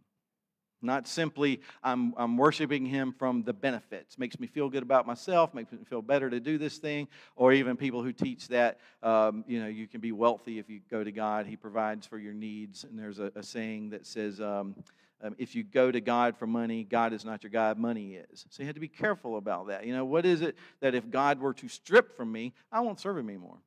Not 0.81 1.07
simply, 1.07 1.61
I'm, 1.83 2.13
I'm 2.17 2.37
worshiping 2.37 2.85
Him 2.85 3.13
from 3.17 3.43
the 3.43 3.53
benefits. 3.53 4.17
Makes 4.17 4.39
me 4.39 4.47
feel 4.47 4.69
good 4.69 4.83
about 4.83 5.07
myself, 5.07 5.53
makes 5.53 5.71
me 5.71 5.79
feel 5.89 6.01
better 6.01 6.29
to 6.29 6.39
do 6.39 6.57
this 6.57 6.77
thing. 6.77 7.07
Or 7.35 7.51
even 7.53 7.77
people 7.77 8.03
who 8.03 8.13
teach 8.13 8.47
that, 8.49 8.79
um, 9.01 9.43
you 9.47 9.59
know, 9.59 9.67
you 9.67 9.87
can 9.87 10.01
be 10.01 10.11
wealthy 10.11 10.59
if 10.59 10.69
you 10.69 10.81
go 10.89 11.03
to 11.03 11.11
God. 11.11 11.47
He 11.47 11.55
provides 11.55 12.05
for 12.05 12.17
your 12.17 12.33
needs. 12.33 12.83
And 12.83 12.97
there's 12.97 13.19
a, 13.19 13.31
a 13.35 13.43
saying 13.43 13.89
that 13.91 14.05
says, 14.05 14.39
um, 14.39 14.75
um, 15.23 15.35
if 15.39 15.55
you 15.55 15.63
go 15.63 15.91
to 15.91 15.99
God 15.99 16.37
for 16.37 16.45
money, 16.45 16.83
God 16.83 17.11
is 17.11 17.25
not 17.25 17.43
your 17.43 17.49
God, 17.49 17.79
money 17.79 18.15
is. 18.15 18.45
So 18.49 18.61
you 18.61 18.67
have 18.67 18.75
to 18.75 18.81
be 18.81 18.87
careful 18.87 19.37
about 19.37 19.67
that. 19.67 19.85
You 19.85 19.93
know, 19.93 20.05
what 20.05 20.25
is 20.25 20.41
it 20.41 20.55
that 20.79 20.93
if 20.93 21.09
God 21.09 21.39
were 21.39 21.53
to 21.55 21.67
strip 21.67 22.15
from 22.15 22.31
me, 22.31 22.53
I 22.71 22.81
won't 22.81 22.99
serve 22.99 23.17
Him 23.17 23.29
anymore? 23.29 23.57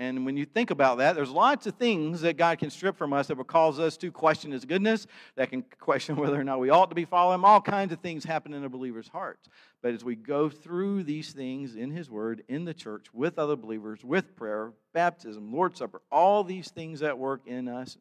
And 0.00 0.24
when 0.24 0.36
you 0.36 0.44
think 0.44 0.70
about 0.70 0.98
that, 0.98 1.16
there's 1.16 1.30
lots 1.30 1.66
of 1.66 1.74
things 1.74 2.20
that 2.20 2.36
God 2.36 2.60
can 2.60 2.70
strip 2.70 2.96
from 2.96 3.12
us 3.12 3.26
that 3.26 3.36
will 3.36 3.42
cause 3.42 3.80
us 3.80 3.96
to 3.96 4.12
question 4.12 4.52
His 4.52 4.64
goodness, 4.64 5.08
that 5.34 5.50
can 5.50 5.62
question 5.80 6.14
whether 6.14 6.40
or 6.40 6.44
not 6.44 6.60
we 6.60 6.70
ought 6.70 6.88
to 6.90 6.94
be 6.94 7.04
following 7.04 7.34
Him. 7.34 7.44
All 7.44 7.60
kinds 7.60 7.92
of 7.92 7.98
things 7.98 8.22
happen 8.22 8.54
in 8.54 8.64
a 8.64 8.68
believer's 8.68 9.08
heart. 9.08 9.48
But 9.82 9.94
as 9.94 10.04
we 10.04 10.14
go 10.14 10.48
through 10.48 11.02
these 11.02 11.32
things 11.32 11.74
in 11.74 11.90
His 11.90 12.08
Word, 12.08 12.44
in 12.48 12.64
the 12.64 12.74
church, 12.74 13.06
with 13.12 13.40
other 13.40 13.56
believers, 13.56 14.04
with 14.04 14.36
prayer, 14.36 14.72
baptism, 14.94 15.52
Lord's 15.52 15.80
Supper, 15.80 16.00
all 16.12 16.44
these 16.44 16.70
things 16.70 17.00
that 17.00 17.18
work 17.18 17.42
in 17.46 17.66
us, 17.66 17.98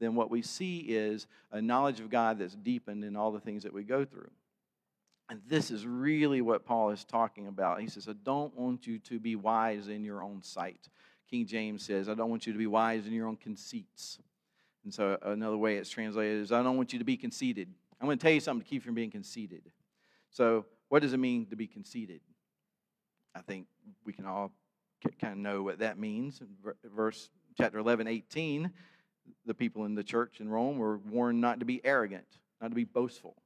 then 0.00 0.14
what 0.14 0.30
we 0.30 0.42
see 0.42 0.80
is 0.80 1.26
a 1.50 1.62
knowledge 1.62 2.00
of 2.00 2.10
God 2.10 2.40
that's 2.40 2.56
deepened 2.56 3.04
in 3.04 3.16
all 3.16 3.32
the 3.32 3.40
things 3.40 3.62
that 3.62 3.72
we 3.72 3.84
go 3.84 4.04
through. 4.04 4.30
And 5.30 5.40
this 5.48 5.70
is 5.70 5.86
really 5.86 6.42
what 6.42 6.66
Paul 6.66 6.90
is 6.90 7.04
talking 7.04 7.46
about. 7.46 7.80
He 7.80 7.88
says, 7.88 8.06
I 8.06 8.12
don't 8.22 8.54
want 8.54 8.86
you 8.86 8.98
to 8.98 9.18
be 9.18 9.34
wise 9.34 9.88
in 9.88 10.04
your 10.04 10.22
own 10.22 10.42
sight. 10.42 10.88
King 11.32 11.46
James 11.46 11.82
says, 11.82 12.10
I 12.10 12.14
don't 12.14 12.28
want 12.28 12.46
you 12.46 12.52
to 12.52 12.58
be 12.58 12.66
wise 12.66 13.06
in 13.06 13.12
your 13.14 13.26
own 13.26 13.38
conceits. 13.38 14.18
And 14.84 14.92
so 14.92 15.16
uh, 15.24 15.30
another 15.30 15.56
way 15.56 15.78
it's 15.78 15.88
translated 15.88 16.42
is, 16.42 16.52
I 16.52 16.62
don't 16.62 16.76
want 16.76 16.92
you 16.92 16.98
to 16.98 17.06
be 17.06 17.16
conceited. 17.16 17.68
I'm 17.98 18.06
going 18.06 18.18
to 18.18 18.22
tell 18.22 18.34
you 18.34 18.40
something 18.40 18.62
to 18.62 18.68
keep 18.68 18.82
you 18.82 18.86
from 18.86 18.94
being 18.94 19.10
conceited. 19.10 19.62
So, 20.30 20.66
what 20.90 21.00
does 21.00 21.14
it 21.14 21.16
mean 21.16 21.46
to 21.46 21.56
be 21.56 21.66
conceited? 21.66 22.20
I 23.34 23.40
think 23.40 23.66
we 24.04 24.12
can 24.12 24.26
all 24.26 24.52
kind 25.18 25.32
of 25.32 25.38
know 25.38 25.62
what 25.62 25.78
that 25.78 25.98
means. 25.98 26.42
Verse 26.84 27.30
chapter 27.56 27.78
11, 27.78 28.08
18, 28.08 28.70
the 29.46 29.54
people 29.54 29.86
in 29.86 29.94
the 29.94 30.04
church 30.04 30.40
in 30.40 30.50
Rome 30.50 30.76
were 30.76 30.98
warned 30.98 31.40
not 31.40 31.60
to 31.60 31.64
be 31.64 31.80
arrogant, 31.82 32.26
not 32.60 32.68
to 32.68 32.74
be 32.74 32.84
boastful. 32.84 33.36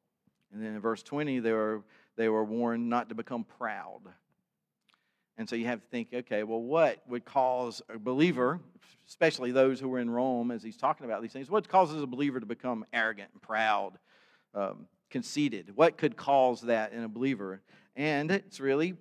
And 0.52 0.60
then 0.60 0.74
in 0.74 0.80
verse 0.80 1.04
20, 1.04 1.38
they 1.38 1.52
were, 1.52 1.84
they 2.16 2.28
were 2.28 2.44
warned 2.44 2.88
not 2.88 3.10
to 3.10 3.14
become 3.14 3.44
proud. 3.44 4.00
And 5.38 5.48
so 5.48 5.54
you 5.56 5.66
have 5.66 5.80
to 5.80 5.86
think, 5.88 6.08
okay, 6.14 6.42
well, 6.42 6.62
what 6.62 7.02
would 7.08 7.24
cause 7.24 7.82
a 7.88 7.98
believer, 7.98 8.60
especially 9.06 9.52
those 9.52 9.78
who 9.78 9.88
were 9.88 9.98
in 9.98 10.08
Rome, 10.08 10.50
as 10.50 10.62
he's 10.62 10.76
talking 10.76 11.04
about 11.04 11.20
these 11.20 11.32
things, 11.32 11.50
what 11.50 11.68
causes 11.68 12.02
a 12.02 12.06
believer 12.06 12.40
to 12.40 12.46
become 12.46 12.84
arrogant 12.92 13.28
and 13.32 13.42
proud? 13.42 13.98
um, 14.56 14.86
conceited. 15.10 15.76
What 15.76 15.98
could 15.98 16.16
cause 16.16 16.62
that 16.62 16.92
in 16.92 17.04
a 17.04 17.08
believer? 17.08 17.60
And 17.94 18.30
it's 18.30 18.58
really 18.58 18.94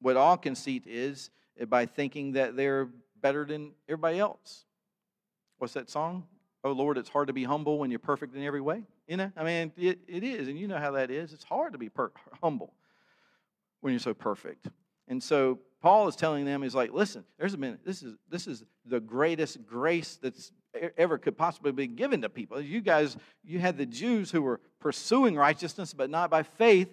what 0.00 0.16
all 0.16 0.36
conceit 0.36 0.84
is 0.86 1.30
eh, 1.60 1.66
by 1.66 1.86
thinking 1.86 2.32
that 2.32 2.56
they're 2.56 2.88
better 3.20 3.44
than 3.44 3.72
everybody 3.88 4.18
else. 4.18 4.64
What's 5.58 5.74
that 5.74 5.88
song? 5.88 6.24
Oh 6.64 6.72
Lord, 6.72 6.98
it's 6.98 7.08
hard 7.08 7.28
to 7.28 7.32
be 7.32 7.44
humble 7.44 7.78
when 7.78 7.90
you're 7.90 8.00
perfect 8.00 8.34
in 8.34 8.42
every 8.42 8.60
way. 8.60 8.84
You 9.06 9.16
know, 9.18 9.32
I 9.36 9.44
mean, 9.44 9.72
it, 9.76 10.00
it 10.08 10.24
is, 10.24 10.48
and 10.48 10.58
you 10.58 10.66
know 10.66 10.78
how 10.78 10.92
that 10.92 11.10
is. 11.10 11.32
It's 11.32 11.44
hard 11.44 11.72
to 11.72 11.78
be 11.78 11.88
per- 11.88 12.12
humble 12.40 12.72
when 13.80 13.92
you're 13.92 14.00
so 14.00 14.14
perfect. 14.14 14.68
And 15.08 15.22
so 15.22 15.58
Paul 15.82 16.06
is 16.06 16.14
telling 16.14 16.44
them, 16.44 16.62
he's 16.62 16.76
like, 16.76 16.92
listen, 16.92 17.24
there's 17.38 17.54
a 17.54 17.58
minute. 17.58 17.80
This 17.84 18.02
is 18.02 18.14
this 18.30 18.46
is 18.46 18.64
the 18.86 19.00
greatest 19.00 19.66
grace 19.66 20.16
that's 20.22 20.52
ever 20.96 21.18
could 21.18 21.36
possibly 21.36 21.72
be 21.72 21.86
given 21.88 22.22
to 22.22 22.28
people. 22.28 22.60
You 22.60 22.80
guys, 22.80 23.16
you 23.44 23.58
had 23.58 23.76
the 23.76 23.84
Jews 23.84 24.30
who 24.30 24.42
were 24.42 24.60
pursuing 24.80 25.36
righteousness, 25.36 25.92
but 25.92 26.08
not 26.08 26.30
by 26.30 26.44
faith. 26.44 26.88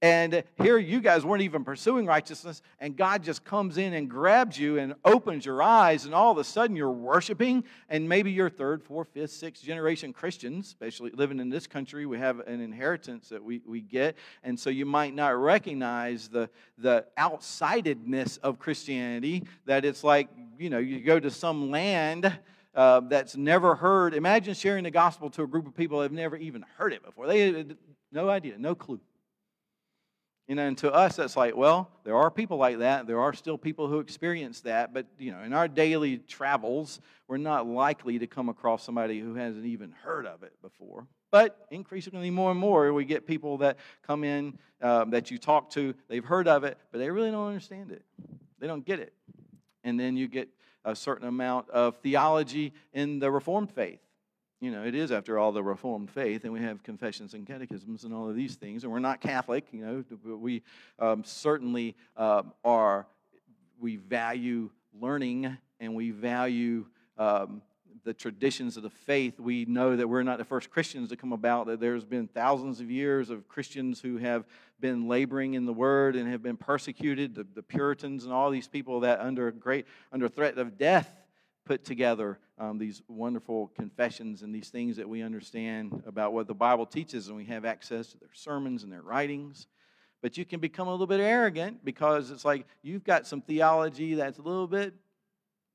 And 0.00 0.44
here 0.62 0.78
you 0.78 1.00
guys 1.00 1.24
weren't 1.24 1.42
even 1.42 1.64
pursuing 1.64 2.06
righteousness, 2.06 2.62
and 2.78 2.96
God 2.96 3.24
just 3.24 3.44
comes 3.44 3.78
in 3.78 3.94
and 3.94 4.08
grabs 4.08 4.56
you 4.56 4.78
and 4.78 4.94
opens 5.04 5.44
your 5.44 5.60
eyes, 5.60 6.04
and 6.04 6.14
all 6.14 6.30
of 6.30 6.38
a 6.38 6.44
sudden 6.44 6.76
you're 6.76 6.92
worshiping. 6.92 7.64
And 7.88 8.08
maybe 8.08 8.30
you're 8.30 8.48
third, 8.48 8.80
fourth, 8.80 9.08
fifth, 9.12 9.32
sixth 9.32 9.64
generation 9.64 10.12
Christians, 10.12 10.68
especially 10.68 11.10
living 11.10 11.40
in 11.40 11.48
this 11.48 11.66
country. 11.66 12.06
We 12.06 12.18
have 12.18 12.38
an 12.40 12.60
inheritance 12.60 13.28
that 13.30 13.42
we, 13.42 13.60
we 13.66 13.80
get. 13.80 14.16
And 14.44 14.58
so 14.58 14.70
you 14.70 14.86
might 14.86 15.16
not 15.16 15.30
recognize 15.30 16.28
the, 16.28 16.48
the 16.76 17.04
outsidedness 17.18 18.38
of 18.38 18.60
Christianity, 18.60 19.42
that 19.66 19.84
it's 19.84 20.04
like, 20.04 20.28
you 20.60 20.70
know, 20.70 20.78
you 20.78 21.00
go 21.00 21.18
to 21.18 21.30
some 21.30 21.70
land. 21.72 22.38
Uh, 22.74 23.00
that's 23.08 23.36
never 23.36 23.74
heard. 23.74 24.14
Imagine 24.14 24.54
sharing 24.54 24.84
the 24.84 24.90
gospel 24.92 25.28
to 25.30 25.42
a 25.42 25.46
group 25.48 25.66
of 25.66 25.76
people 25.76 25.98
that 25.98 26.04
have 26.04 26.12
never 26.12 26.36
even 26.36 26.64
heard 26.76 26.92
it 26.92 27.04
before. 27.04 27.26
They 27.26 27.52
had 27.52 27.76
no 28.12 28.28
idea, 28.28 28.56
no 28.56 28.76
clue. 28.76 29.00
You 30.48 30.54
know, 30.54 30.66
and 30.66 30.78
to 30.78 30.90
us, 30.90 31.16
that's 31.16 31.36
like, 31.36 31.54
well, 31.54 31.90
there 32.04 32.16
are 32.16 32.30
people 32.30 32.56
like 32.56 32.78
that. 32.78 33.06
There 33.06 33.20
are 33.20 33.34
still 33.34 33.58
people 33.58 33.86
who 33.86 33.98
experience 33.98 34.62
that. 34.62 34.94
But, 34.94 35.06
you 35.18 35.30
know, 35.30 35.42
in 35.42 35.52
our 35.52 35.68
daily 35.68 36.16
travels, 36.16 37.00
we're 37.28 37.36
not 37.36 37.66
likely 37.66 38.18
to 38.20 38.26
come 38.26 38.48
across 38.48 38.82
somebody 38.82 39.20
who 39.20 39.34
hasn't 39.34 39.66
even 39.66 39.92
heard 39.92 40.24
of 40.24 40.42
it 40.42 40.54
before. 40.62 41.06
But 41.30 41.66
increasingly 41.70 42.30
more 42.30 42.50
and 42.50 42.58
more, 42.58 42.90
we 42.94 43.04
get 43.04 43.26
people 43.26 43.58
that 43.58 43.76
come 44.06 44.24
in 44.24 44.58
um, 44.80 45.10
that 45.10 45.30
you 45.30 45.36
talk 45.36 45.68
to, 45.72 45.94
they've 46.08 46.24
heard 46.24 46.48
of 46.48 46.64
it, 46.64 46.78
but 46.90 46.98
they 46.98 47.10
really 47.10 47.30
don't 47.30 47.48
understand 47.48 47.92
it. 47.92 48.02
They 48.58 48.66
don't 48.66 48.86
get 48.86 49.00
it. 49.00 49.12
And 49.84 50.00
then 50.00 50.16
you 50.16 50.28
get 50.28 50.48
a 50.82 50.96
certain 50.96 51.28
amount 51.28 51.68
of 51.68 51.96
theology 51.96 52.72
in 52.94 53.18
the 53.18 53.30
Reformed 53.30 53.70
faith 53.70 54.00
you 54.60 54.72
know, 54.72 54.84
it 54.84 54.94
is, 54.94 55.12
after 55.12 55.38
all, 55.38 55.52
the 55.52 55.62
Reformed 55.62 56.10
faith, 56.10 56.44
and 56.44 56.52
we 56.52 56.60
have 56.60 56.82
confessions 56.82 57.34
and 57.34 57.46
catechisms 57.46 58.04
and 58.04 58.12
all 58.12 58.28
of 58.28 58.34
these 58.34 58.56
things, 58.56 58.82
and 58.82 58.92
we're 58.92 58.98
not 58.98 59.20
Catholic, 59.20 59.66
you 59.72 59.84
know, 59.84 60.04
but 60.24 60.38
we 60.38 60.62
um, 60.98 61.22
certainly 61.24 61.94
um, 62.16 62.52
are, 62.64 63.06
we 63.78 63.96
value 63.96 64.70
learning 65.00 65.56
and 65.78 65.94
we 65.94 66.10
value 66.10 66.86
um, 67.18 67.62
the 68.04 68.12
traditions 68.12 68.76
of 68.76 68.82
the 68.82 68.90
faith. 68.90 69.38
We 69.38 69.64
know 69.64 69.94
that 69.94 70.08
we're 70.08 70.24
not 70.24 70.38
the 70.38 70.44
first 70.44 70.70
Christians 70.70 71.10
to 71.10 71.16
come 71.16 71.32
about, 71.32 71.66
that 71.66 71.78
there's 71.78 72.04
been 72.04 72.26
thousands 72.26 72.80
of 72.80 72.90
years 72.90 73.30
of 73.30 73.46
Christians 73.46 74.00
who 74.00 74.16
have 74.16 74.44
been 74.80 75.06
laboring 75.06 75.54
in 75.54 75.66
the 75.66 75.72
word 75.72 76.16
and 76.16 76.28
have 76.30 76.42
been 76.42 76.56
persecuted, 76.56 77.34
the, 77.36 77.46
the 77.54 77.62
Puritans 77.62 78.24
and 78.24 78.32
all 78.32 78.50
these 78.50 78.66
people 78.66 79.00
that 79.00 79.20
under 79.20 79.52
great, 79.52 79.86
under 80.12 80.28
threat 80.28 80.58
of 80.58 80.78
death, 80.78 81.14
put 81.64 81.84
together 81.84 82.38
um, 82.58 82.78
these 82.78 83.02
wonderful 83.08 83.68
confessions 83.76 84.42
and 84.42 84.54
these 84.54 84.68
things 84.68 84.96
that 84.96 85.08
we 85.08 85.22
understand 85.22 86.02
about 86.06 86.32
what 86.32 86.46
the 86.46 86.54
Bible 86.54 86.86
teaches, 86.86 87.28
and 87.28 87.36
we 87.36 87.44
have 87.44 87.64
access 87.64 88.08
to 88.08 88.18
their 88.18 88.28
sermons 88.32 88.82
and 88.82 88.92
their 88.92 89.02
writings. 89.02 89.66
But 90.20 90.36
you 90.36 90.44
can 90.44 90.58
become 90.58 90.88
a 90.88 90.90
little 90.90 91.06
bit 91.06 91.20
arrogant 91.20 91.84
because 91.84 92.30
it's 92.30 92.44
like 92.44 92.66
you've 92.82 93.04
got 93.04 93.26
some 93.26 93.40
theology 93.40 94.14
that's 94.14 94.38
a 94.38 94.42
little 94.42 94.66
bit 94.66 94.92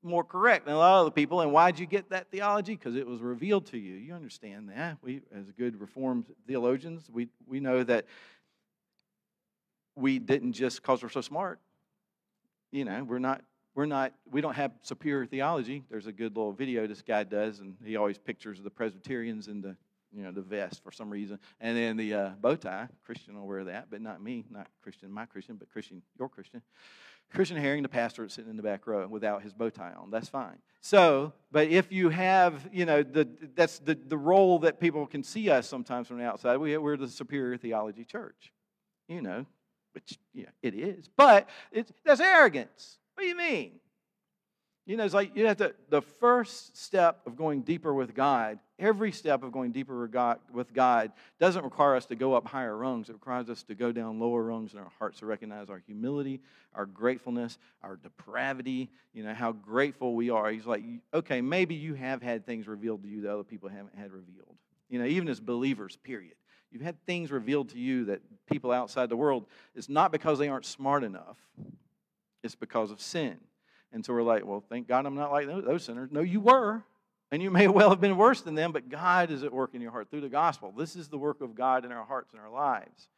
more 0.02 0.22
correct 0.22 0.66
than 0.66 0.74
a 0.74 0.78
lot 0.78 1.00
of 1.00 1.06
the 1.06 1.10
people. 1.12 1.40
And 1.40 1.50
why'd 1.50 1.78
you 1.78 1.86
get 1.86 2.10
that 2.10 2.30
theology? 2.30 2.76
Because 2.76 2.94
it 2.94 3.06
was 3.06 3.22
revealed 3.22 3.66
to 3.66 3.78
you. 3.78 3.94
You 3.94 4.12
understand 4.12 4.68
that. 4.68 4.98
We, 5.00 5.22
as 5.34 5.50
good 5.52 5.80
Reformed 5.80 6.26
theologians, 6.46 7.08
we, 7.10 7.28
we 7.46 7.58
know 7.58 7.82
that 7.84 8.04
we 9.96 10.18
didn't 10.18 10.52
just 10.52 10.82
because 10.82 11.02
we're 11.02 11.08
so 11.08 11.22
smart. 11.22 11.58
You 12.70 12.84
know, 12.84 13.02
we're 13.04 13.18
not 13.18 13.42
we're 13.74 13.86
not 13.86 14.12
we 14.30 14.40
don't 14.40 14.54
have 14.54 14.72
superior 14.82 15.26
theology. 15.26 15.82
There's 15.90 16.06
a 16.06 16.12
good 16.12 16.36
little 16.36 16.52
video 16.52 16.86
this 16.86 17.02
guy 17.02 17.24
does 17.24 17.60
and 17.60 17.76
he 17.84 17.96
always 17.96 18.18
pictures 18.18 18.60
the 18.62 18.70
presbyterians 18.70 19.48
in 19.48 19.60
the 19.60 19.76
you 20.12 20.22
know 20.22 20.30
the 20.30 20.42
vest 20.42 20.82
for 20.82 20.92
some 20.92 21.10
reason. 21.10 21.38
And 21.60 21.76
then 21.76 21.96
the 21.96 22.14
uh, 22.14 22.30
bow 22.40 22.54
tie. 22.54 22.88
Christian 23.04 23.34
will 23.34 23.46
wear 23.46 23.64
that 23.64 23.88
but 23.90 24.00
not 24.00 24.22
me. 24.22 24.44
Not 24.50 24.68
christian 24.82 25.12
my 25.12 25.26
christian 25.26 25.56
but 25.56 25.70
christian 25.70 26.02
your 26.18 26.28
christian. 26.28 26.62
Christian 27.32 27.56
herring 27.56 27.82
the 27.82 27.88
pastor 27.88 28.28
sitting 28.28 28.50
in 28.50 28.56
the 28.56 28.62
back 28.62 28.86
row 28.86 29.08
without 29.08 29.42
his 29.42 29.52
bow 29.52 29.70
tie 29.70 29.92
on. 29.98 30.10
That's 30.10 30.28
fine. 30.28 30.58
So 30.80 31.32
but 31.50 31.68
if 31.68 31.90
you 31.90 32.10
have 32.10 32.68
you 32.72 32.86
know 32.86 33.02
the 33.02 33.28
that's 33.56 33.80
the, 33.80 33.94
the 33.94 34.18
role 34.18 34.60
that 34.60 34.78
people 34.78 35.06
can 35.06 35.24
see 35.24 35.50
us 35.50 35.66
sometimes 35.66 36.06
from 36.06 36.18
the 36.18 36.24
outside 36.24 36.58
we, 36.58 36.76
we're 36.76 36.96
the 36.96 37.08
superior 37.08 37.56
theology 37.56 38.04
church 38.04 38.52
you 39.08 39.20
know 39.20 39.46
which 39.94 40.18
yeah 40.32 40.46
it 40.62 40.74
is. 40.74 41.08
But 41.16 41.48
it's 41.72 41.92
that's 42.04 42.20
arrogance 42.20 42.98
what 43.14 43.22
do 43.22 43.28
you 43.28 43.36
mean? 43.36 43.72
You 44.86 44.98
know, 44.98 45.04
it's 45.04 45.14
like 45.14 45.34
you 45.34 45.46
have 45.46 45.56
to, 45.58 45.74
the 45.88 46.02
first 46.02 46.76
step 46.76 47.20
of 47.26 47.36
going 47.36 47.62
deeper 47.62 47.94
with 47.94 48.14
God, 48.14 48.58
every 48.78 49.12
step 49.12 49.42
of 49.42 49.50
going 49.50 49.72
deeper 49.72 50.10
with 50.52 50.74
God 50.74 51.12
doesn't 51.40 51.64
require 51.64 51.96
us 51.96 52.04
to 52.06 52.16
go 52.16 52.34
up 52.34 52.46
higher 52.46 52.76
rungs. 52.76 53.08
It 53.08 53.14
requires 53.14 53.48
us 53.48 53.62
to 53.64 53.74
go 53.74 53.92
down 53.92 54.20
lower 54.20 54.42
rungs 54.42 54.74
in 54.74 54.78
our 54.78 54.92
hearts 54.98 55.20
to 55.20 55.26
recognize 55.26 55.70
our 55.70 55.78
humility, 55.78 56.42
our 56.74 56.84
gratefulness, 56.84 57.58
our 57.82 57.96
depravity, 57.96 58.90
you 59.14 59.24
know, 59.24 59.32
how 59.32 59.52
grateful 59.52 60.14
we 60.14 60.28
are. 60.28 60.50
He's 60.50 60.66
like, 60.66 60.84
okay, 61.14 61.40
maybe 61.40 61.74
you 61.74 61.94
have 61.94 62.20
had 62.20 62.44
things 62.44 62.68
revealed 62.68 63.04
to 63.04 63.08
you 63.08 63.22
that 63.22 63.32
other 63.32 63.44
people 63.44 63.70
haven't 63.70 63.96
had 63.96 64.12
revealed. 64.12 64.54
You 64.90 64.98
know, 64.98 65.06
even 65.06 65.28
as 65.28 65.40
believers, 65.40 65.96
period. 65.96 66.34
You've 66.70 66.82
had 66.82 67.02
things 67.06 67.32
revealed 67.32 67.70
to 67.70 67.78
you 67.78 68.04
that 68.06 68.20
people 68.50 68.70
outside 68.70 69.08
the 69.08 69.16
world, 69.16 69.46
it's 69.74 69.88
not 69.88 70.12
because 70.12 70.38
they 70.38 70.48
aren't 70.48 70.66
smart 70.66 71.04
enough 71.04 71.38
it's 72.44 72.54
because 72.54 72.90
of 72.90 73.00
sin. 73.00 73.38
And 73.92 74.04
so 74.04 74.12
we're 74.12 74.22
like, 74.22 74.44
well, 74.44 74.62
thank 74.68 74.86
God 74.86 75.06
I'm 75.06 75.14
not 75.14 75.32
like 75.32 75.46
those 75.46 75.84
sinners. 75.84 76.10
No, 76.12 76.20
you 76.20 76.40
were. 76.40 76.84
And 77.30 77.42
you 77.42 77.50
may 77.50 77.68
well 77.68 77.90
have 77.90 78.00
been 78.00 78.16
worse 78.16 78.42
than 78.42 78.54
them, 78.54 78.70
but 78.70 78.88
God 78.88 79.30
is 79.30 79.42
at 79.42 79.52
work 79.52 79.74
in 79.74 79.80
your 79.80 79.90
heart 79.90 80.10
through 80.10 80.20
the 80.20 80.28
gospel. 80.28 80.72
This 80.76 80.94
is 80.94 81.08
the 81.08 81.18
work 81.18 81.40
of 81.40 81.54
God 81.54 81.84
in 81.84 81.92
our 81.92 82.04
hearts 82.04 82.32
and 82.32 82.40
our 82.40 82.50
lives. 82.50 83.08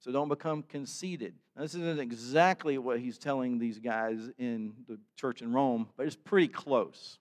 So 0.00 0.12
don't 0.12 0.28
become 0.28 0.62
conceited. 0.62 1.34
Now, 1.54 1.62
this 1.62 1.74
isn't 1.74 2.00
exactly 2.00 2.76
what 2.76 3.00
he's 3.00 3.18
telling 3.18 3.58
these 3.58 3.78
guys 3.78 4.30
in 4.38 4.74
the 4.88 4.98
church 5.16 5.42
in 5.42 5.52
Rome, 5.52 5.88
but 5.96 6.06
it's 6.06 6.16
pretty 6.16 6.48
close. 6.48 7.18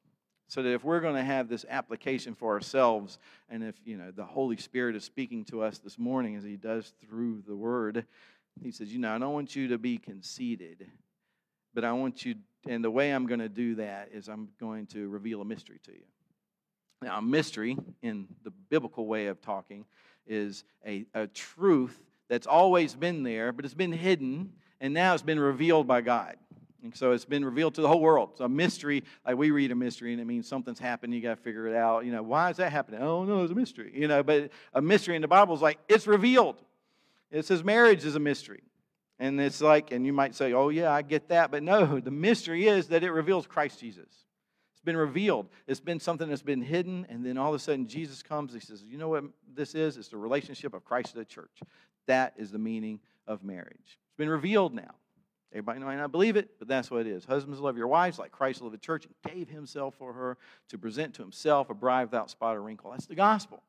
So 0.47 0.61
that 0.61 0.73
if 0.73 0.83
we're 0.83 0.99
going 0.99 1.15
to 1.15 1.23
have 1.23 1.49
this 1.49 1.65
application 1.69 2.35
for 2.35 2.53
ourselves, 2.53 3.17
and 3.49 3.63
if 3.63 3.75
you 3.83 3.97
know 3.97 4.11
the 4.11 4.23
Holy 4.23 4.57
Spirit 4.57 4.95
is 4.95 5.03
speaking 5.03 5.43
to 5.45 5.63
us 5.63 5.79
this 5.79 5.97
morning 5.97 6.35
as 6.35 6.43
He 6.43 6.55
does 6.55 6.93
through 7.01 7.43
the 7.47 7.55
Word, 7.55 8.05
He 8.61 8.71
says, 8.71 8.93
you 8.93 8.99
know, 8.99 9.15
I 9.15 9.17
don't 9.17 9.33
want 9.33 9.55
you 9.55 9.69
to 9.69 9.79
be 9.79 9.97
conceited 9.97 10.85
but 11.75 11.83
I 11.83 11.91
want 11.91 12.25
you, 12.25 12.35
and 12.67 12.83
the 12.83 12.89
way 12.89 13.11
I'm 13.11 13.27
going 13.27 13.41
to 13.41 13.49
do 13.49 13.75
that 13.75 14.09
is 14.11 14.29
I'm 14.29 14.47
going 14.59 14.87
to 14.87 15.07
reveal 15.09 15.41
a 15.41 15.45
mystery 15.45 15.79
to 15.83 15.91
you. 15.91 16.05
Now, 17.03 17.19
a 17.19 17.21
mystery, 17.21 17.77
in 18.01 18.27
the 18.43 18.51
biblical 18.69 19.05
way 19.05 19.27
of 19.27 19.41
talking, 19.41 19.85
is 20.25 20.63
a, 20.87 21.05
a 21.13 21.27
truth 21.27 21.99
that's 22.29 22.47
always 22.47 22.95
been 22.95 23.21
there, 23.21 23.51
but 23.51 23.65
it's 23.65 23.75
been 23.75 23.91
hidden, 23.91 24.53
and 24.79 24.93
now 24.93 25.13
it's 25.13 25.21
been 25.21 25.39
revealed 25.39 25.85
by 25.85 26.01
God. 26.01 26.37
And 26.81 26.95
so 26.95 27.11
it's 27.11 27.25
been 27.25 27.43
revealed 27.43 27.75
to 27.75 27.81
the 27.81 27.87
whole 27.87 27.99
world. 27.99 28.29
It's 28.31 28.41
a 28.41 28.49
mystery, 28.49 29.03
like 29.25 29.37
we 29.37 29.51
read 29.51 29.71
a 29.71 29.75
mystery, 29.75 30.13
and 30.13 30.21
it 30.21 30.25
means 30.25 30.47
something's 30.47 30.79
happened. 30.79 31.13
You 31.13 31.21
got 31.21 31.35
to 31.35 31.41
figure 31.41 31.67
it 31.67 31.75
out. 31.75 32.05
You 32.05 32.11
know, 32.11 32.23
why 32.23 32.49
is 32.51 32.57
that 32.57 32.71
happening? 32.71 33.01
Oh 33.01 33.23
no, 33.23 33.41
it's 33.41 33.51
a 33.51 33.55
mystery. 33.55 33.91
You 33.93 34.07
know, 34.07 34.23
but 34.23 34.51
a 34.73 34.81
mystery 34.81 35.15
in 35.15 35.21
the 35.21 35.27
Bible 35.27 35.55
is 35.55 35.61
like 35.61 35.79
it's 35.89 36.07
revealed. 36.07 36.61
It 37.31 37.45
says 37.45 37.63
marriage 37.63 38.05
is 38.05 38.15
a 38.15 38.19
mystery. 38.19 38.61
And 39.19 39.39
it's 39.39 39.61
like, 39.61 39.91
and 39.91 40.05
you 40.05 40.11
might 40.11 40.35
say, 40.35 40.53
oh, 40.53 40.69
yeah, 40.69 40.91
I 40.91 41.01
get 41.01 41.29
that. 41.29 41.51
But 41.51 41.63
no, 41.63 41.99
the 41.99 42.11
mystery 42.11 42.67
is 42.67 42.87
that 42.89 43.03
it 43.03 43.11
reveals 43.11 43.47
Christ 43.47 43.79
Jesus. 43.79 44.07
It's 44.73 44.83
been 44.83 44.97
revealed. 44.97 45.47
It's 45.67 45.79
been 45.79 45.99
something 45.99 46.27
that's 46.27 46.41
been 46.41 46.61
hidden. 46.61 47.05
And 47.09 47.25
then 47.25 47.37
all 47.37 47.49
of 47.49 47.55
a 47.55 47.59
sudden, 47.59 47.87
Jesus 47.87 48.21
comes. 48.21 48.53
He 48.53 48.59
says, 48.59 48.83
you 48.83 48.97
know 48.97 49.09
what 49.09 49.23
this 49.53 49.73
is? 49.73 49.95
It's 49.95 50.09
the 50.09 50.17
relationship 50.17 50.73
of 50.73 50.83
Christ 50.83 51.11
to 51.11 51.17
the 51.17 51.25
church. 51.25 51.61
That 52.07 52.33
is 52.37 52.51
the 52.51 52.59
meaning 52.59 52.99
of 53.25 53.43
marriage. 53.43 53.77
It's 53.79 54.17
been 54.17 54.29
revealed 54.29 54.73
now. 54.73 54.95
Everybody 55.53 55.79
might 55.79 55.95
not 55.95 56.11
believe 56.11 56.35
it, 56.35 56.49
but 56.59 56.67
that's 56.67 56.91
what 56.91 57.01
it 57.01 57.07
is. 57.07 57.23
Husbands, 57.23 57.61
love 57.61 57.77
your 57.77 57.87
wives 57.87 58.19
like 58.19 58.33
Christ 58.33 58.61
loved 58.61 58.73
the 58.73 58.77
church 58.77 59.05
and 59.05 59.33
gave 59.33 59.47
himself 59.47 59.95
for 59.95 60.11
her 60.11 60.37
to 60.67 60.77
present 60.77 61.13
to 61.13 61.21
himself 61.21 61.69
a 61.69 61.73
bride 61.73 62.05
without 62.05 62.29
spot 62.29 62.57
or 62.57 62.61
wrinkle. 62.61 62.91
That's 62.91 63.05
the 63.05 63.15
gospel. 63.15 63.63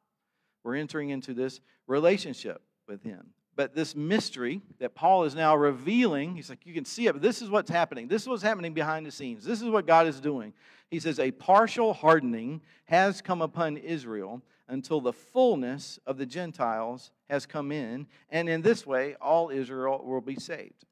We're 0.64 0.74
entering 0.74 1.10
into 1.10 1.32
this 1.32 1.60
relationship 1.86 2.60
with 2.88 3.04
him. 3.04 3.28
But 3.56 3.74
this 3.74 3.96
mystery 3.96 4.60
that 4.78 4.94
Paul 4.94 5.24
is 5.24 5.34
now 5.34 5.56
revealing, 5.56 6.36
he's 6.36 6.50
like, 6.50 6.66
you 6.66 6.74
can 6.74 6.84
see 6.84 7.06
it, 7.06 7.14
but 7.14 7.22
this 7.22 7.40
is 7.40 7.48
what's 7.48 7.70
happening. 7.70 8.06
This 8.06 8.22
is 8.22 8.28
what's 8.28 8.42
happening 8.42 8.74
behind 8.74 9.06
the 9.06 9.10
scenes. 9.10 9.44
This 9.44 9.62
is 9.62 9.68
what 9.70 9.86
God 9.86 10.06
is 10.06 10.20
doing. 10.20 10.52
He 10.90 11.00
says, 11.00 11.18
a 11.18 11.30
partial 11.30 11.94
hardening 11.94 12.60
has 12.84 13.22
come 13.22 13.42
upon 13.42 13.78
Israel 13.78 14.42
until 14.68 15.00
the 15.00 15.12
fullness 15.12 15.98
of 16.06 16.18
the 16.18 16.26
Gentiles 16.26 17.10
has 17.30 17.46
come 17.46 17.72
in, 17.72 18.06
and 18.30 18.48
in 18.48 18.62
this 18.62 18.86
way, 18.86 19.16
all 19.20 19.50
Israel 19.50 20.02
will 20.04 20.20
be 20.20 20.36
saved. 20.36 20.84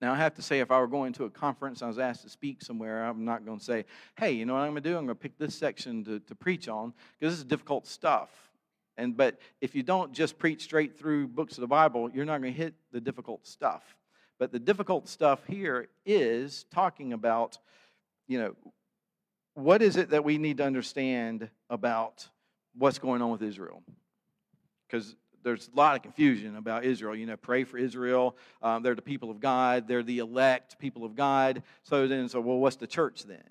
Now, 0.00 0.14
I 0.14 0.16
have 0.16 0.34
to 0.36 0.42
say, 0.42 0.60
if 0.60 0.70
I 0.70 0.78
were 0.78 0.86
going 0.86 1.12
to 1.14 1.24
a 1.24 1.30
conference 1.30 1.82
and 1.82 1.86
I 1.86 1.88
was 1.88 1.98
asked 1.98 2.22
to 2.22 2.30
speak 2.30 2.62
somewhere, 2.62 3.04
I'm 3.04 3.24
not 3.24 3.44
going 3.44 3.58
to 3.58 3.64
say, 3.64 3.84
hey, 4.16 4.32
you 4.32 4.46
know 4.46 4.54
what 4.54 4.60
I'm 4.60 4.70
going 4.70 4.82
to 4.82 4.88
do? 4.88 4.96
I'm 4.96 5.04
going 5.04 5.16
to 5.16 5.20
pick 5.20 5.36
this 5.36 5.54
section 5.54 6.04
to, 6.04 6.20
to 6.20 6.34
preach 6.34 6.68
on 6.68 6.94
because 7.18 7.34
this 7.34 7.38
is 7.40 7.44
difficult 7.44 7.86
stuff. 7.86 8.30
And, 9.00 9.16
but 9.16 9.38
if 9.62 9.74
you 9.74 9.82
don't 9.82 10.12
just 10.12 10.38
preach 10.38 10.62
straight 10.62 10.98
through 10.98 11.28
books 11.28 11.56
of 11.56 11.62
the 11.62 11.66
Bible, 11.66 12.10
you're 12.10 12.26
not 12.26 12.42
going 12.42 12.52
to 12.52 12.58
hit 12.58 12.74
the 12.92 13.00
difficult 13.00 13.46
stuff. 13.46 13.82
But 14.38 14.52
the 14.52 14.58
difficult 14.58 15.08
stuff 15.08 15.40
here 15.46 15.88
is 16.04 16.66
talking 16.70 17.14
about, 17.14 17.56
you 18.28 18.38
know, 18.38 18.54
what 19.54 19.80
is 19.80 19.96
it 19.96 20.10
that 20.10 20.22
we 20.22 20.36
need 20.36 20.58
to 20.58 20.64
understand 20.64 21.48
about 21.70 22.28
what's 22.76 22.98
going 22.98 23.22
on 23.22 23.30
with 23.30 23.42
Israel? 23.42 23.82
Because 24.86 25.16
there's 25.42 25.70
a 25.72 25.76
lot 25.76 25.96
of 25.96 26.02
confusion 26.02 26.56
about 26.56 26.84
Israel. 26.84 27.16
You 27.16 27.24
know, 27.24 27.38
pray 27.38 27.64
for 27.64 27.78
Israel. 27.78 28.36
Um, 28.62 28.82
they're 28.82 28.94
the 28.94 29.00
people 29.00 29.30
of 29.30 29.40
God. 29.40 29.88
They're 29.88 30.02
the 30.02 30.18
elect 30.18 30.78
people 30.78 31.06
of 31.06 31.14
God. 31.14 31.62
So 31.84 32.06
then, 32.06 32.28
so 32.28 32.40
well, 32.40 32.58
what's 32.58 32.76
the 32.76 32.86
church 32.86 33.24
then? 33.24 33.42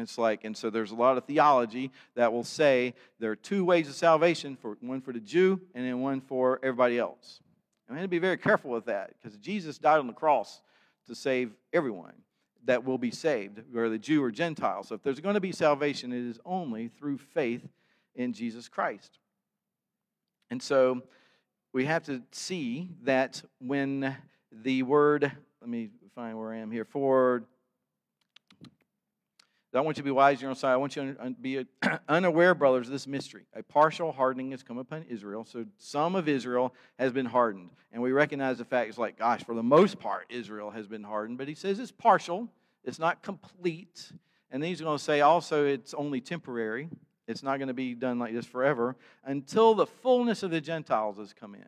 It's 0.00 0.18
like, 0.18 0.44
and 0.44 0.56
so 0.56 0.70
there's 0.70 0.90
a 0.90 0.94
lot 0.94 1.16
of 1.16 1.24
theology 1.24 1.90
that 2.14 2.32
will 2.32 2.44
say 2.44 2.94
there 3.18 3.30
are 3.30 3.36
two 3.36 3.64
ways 3.64 3.88
of 3.88 3.94
salvation 3.94 4.56
for 4.56 4.76
one 4.80 5.00
for 5.00 5.12
the 5.12 5.20
Jew 5.20 5.60
and 5.74 5.86
then 5.86 6.00
one 6.00 6.20
for 6.20 6.60
everybody 6.62 6.98
else. 6.98 7.40
I 7.88 7.92
mean, 7.92 8.02
to 8.02 8.08
be 8.08 8.18
very 8.18 8.36
careful 8.36 8.70
with 8.70 8.86
that 8.86 9.12
because 9.20 9.38
Jesus 9.38 9.78
died 9.78 9.98
on 9.98 10.06
the 10.06 10.12
cross 10.12 10.60
to 11.06 11.14
save 11.14 11.52
everyone 11.72 12.14
that 12.64 12.84
will 12.84 12.98
be 12.98 13.12
saved, 13.12 13.62
whether 13.70 13.88
the 13.88 13.98
Jew 13.98 14.22
or 14.22 14.30
Gentile. 14.30 14.82
So 14.82 14.96
if 14.96 15.02
there's 15.02 15.20
going 15.20 15.34
to 15.34 15.40
be 15.40 15.52
salvation, 15.52 16.12
it 16.12 16.28
is 16.28 16.40
only 16.44 16.88
through 16.88 17.18
faith 17.18 17.66
in 18.16 18.32
Jesus 18.32 18.68
Christ. 18.68 19.18
And 20.50 20.60
so 20.62 21.02
we 21.72 21.84
have 21.84 22.04
to 22.04 22.22
see 22.32 22.90
that 23.02 23.42
when 23.60 24.16
the 24.50 24.82
word, 24.82 25.30
let 25.60 25.70
me 25.70 25.90
find 26.14 26.38
where 26.38 26.52
I 26.52 26.56
am 26.56 26.70
here, 26.70 26.84
for 26.84 27.44
I 29.74 29.80
want 29.80 29.96
you 29.96 30.02
to 30.02 30.04
be 30.04 30.10
wise 30.10 30.38
in 30.38 30.42
your 30.42 30.50
own 30.50 30.56
sight. 30.56 30.72
I 30.72 30.76
want 30.76 30.96
you 30.96 31.14
to 31.14 31.30
be 31.40 31.58
uh, 31.58 31.64
unaware, 32.08 32.54
brothers, 32.54 32.86
of 32.86 32.92
this 32.92 33.06
mystery. 33.06 33.46
A 33.54 33.62
partial 33.62 34.12
hardening 34.12 34.52
has 34.52 34.62
come 34.62 34.78
upon 34.78 35.04
Israel. 35.08 35.44
So 35.44 35.66
some 35.76 36.14
of 36.14 36.28
Israel 36.28 36.72
has 36.98 37.12
been 37.12 37.26
hardened. 37.26 37.70
And 37.92 38.02
we 38.02 38.12
recognize 38.12 38.58
the 38.58 38.64
fact 38.64 38.88
it's 38.88 38.98
like, 38.98 39.18
gosh, 39.18 39.44
for 39.44 39.54
the 39.54 39.62
most 39.62 39.98
part, 39.98 40.26
Israel 40.30 40.70
has 40.70 40.86
been 40.86 41.02
hardened. 41.02 41.38
But 41.38 41.48
he 41.48 41.54
says 41.54 41.78
it's 41.78 41.90
partial, 41.90 42.48
it's 42.84 42.98
not 42.98 43.22
complete. 43.22 44.12
And 44.50 44.62
then 44.62 44.68
he's 44.68 44.80
going 44.80 44.96
to 44.96 45.02
say 45.02 45.20
also 45.20 45.66
it's 45.66 45.92
only 45.94 46.20
temporary. 46.20 46.88
It's 47.26 47.42
not 47.42 47.58
going 47.58 47.68
to 47.68 47.74
be 47.74 47.94
done 47.94 48.20
like 48.20 48.32
this 48.32 48.46
forever 48.46 48.96
until 49.24 49.74
the 49.74 49.86
fullness 49.86 50.44
of 50.44 50.52
the 50.52 50.60
Gentiles 50.60 51.18
has 51.18 51.32
come 51.32 51.56
in. 51.56 51.66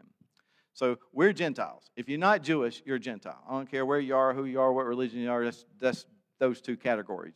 So 0.73 0.99
we're 1.13 1.33
Gentiles. 1.33 1.91
If 1.97 2.09
you're 2.09 2.21
not 2.21 2.45
Jewish, 2.45 2.81
you're 2.87 2.97
a 2.97 3.01
Gentile. 3.01 3.43
I 3.49 3.53
don't 3.55 3.69
care 3.69 3.85
where 3.85 3.99
you 3.99 4.15
are, 4.15 4.33
who 4.33 4.45
you 4.45 4.61
are, 4.61 4.73
what 4.73 4.87
religion 4.87 5.19
you 5.19 5.31
are. 5.31 5.45
That's, 5.45 5.65
that's 5.81 6.07
those 6.39 6.61
two 6.61 6.77
categories 6.77 7.35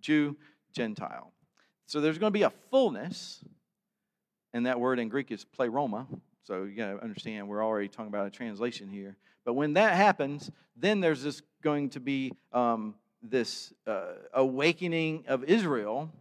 Jew, 0.00 0.36
Gentile. 0.72 1.32
So 1.86 2.00
there's 2.00 2.18
going 2.18 2.32
to 2.32 2.38
be 2.38 2.42
a 2.42 2.52
fullness, 2.70 3.42
and 4.52 4.66
that 4.66 4.78
word 4.78 4.98
in 4.98 5.08
Greek 5.08 5.30
is 5.30 5.44
pleroma. 5.44 6.06
So 6.44 6.64
you 6.64 6.76
got 6.76 6.92
to 6.92 7.02
understand 7.02 7.48
we're 7.48 7.64
already 7.64 7.88
talking 7.88 8.08
about 8.08 8.26
a 8.26 8.30
translation 8.30 8.88
here. 8.88 9.16
But 9.44 9.54
when 9.54 9.74
that 9.74 9.94
happens, 9.94 10.50
then 10.76 11.00
there's 11.00 11.22
this 11.22 11.42
going 11.62 11.90
to 11.90 12.00
be 12.00 12.32
um, 12.52 12.94
this 13.22 13.72
uh, 13.86 14.12
awakening 14.34 15.24
of 15.28 15.44
Israel, 15.44 16.12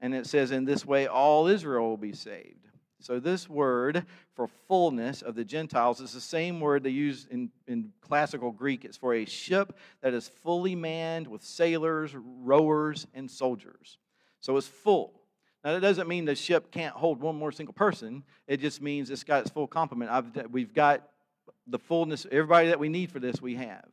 and 0.00 0.14
it 0.14 0.26
says, 0.26 0.50
"In 0.50 0.64
this 0.64 0.84
way, 0.84 1.06
all 1.06 1.46
Israel 1.46 1.88
will 1.88 1.96
be 1.96 2.12
saved." 2.12 2.68
So, 3.02 3.18
this 3.18 3.48
word 3.48 4.04
for 4.34 4.48
fullness 4.68 5.22
of 5.22 5.34
the 5.34 5.44
Gentiles 5.44 6.00
is 6.00 6.12
the 6.12 6.20
same 6.20 6.60
word 6.60 6.82
they 6.82 6.90
use 6.90 7.26
in, 7.30 7.50
in 7.66 7.92
classical 8.00 8.50
Greek. 8.50 8.84
It's 8.84 8.96
for 8.96 9.14
a 9.14 9.24
ship 9.24 9.76
that 10.00 10.14
is 10.14 10.28
fully 10.28 10.74
manned 10.74 11.26
with 11.26 11.42
sailors, 11.42 12.14
rowers, 12.14 13.06
and 13.14 13.30
soldiers. 13.30 13.98
So, 14.40 14.56
it's 14.56 14.68
full. 14.68 15.20
Now, 15.64 15.74
that 15.74 15.80
doesn't 15.80 16.08
mean 16.08 16.24
the 16.24 16.34
ship 16.34 16.70
can't 16.70 16.94
hold 16.94 17.20
one 17.20 17.36
more 17.36 17.52
single 17.52 17.74
person. 17.74 18.24
It 18.46 18.60
just 18.60 18.82
means 18.82 19.10
it's 19.10 19.24
got 19.24 19.42
its 19.42 19.50
full 19.50 19.66
complement. 19.66 20.10
I've, 20.10 20.50
we've 20.50 20.74
got 20.74 21.08
the 21.66 21.78
fullness, 21.78 22.26
everybody 22.30 22.68
that 22.68 22.78
we 22.78 22.88
need 22.88 23.12
for 23.12 23.20
this, 23.20 23.40
we 23.40 23.54
have. 23.56 23.86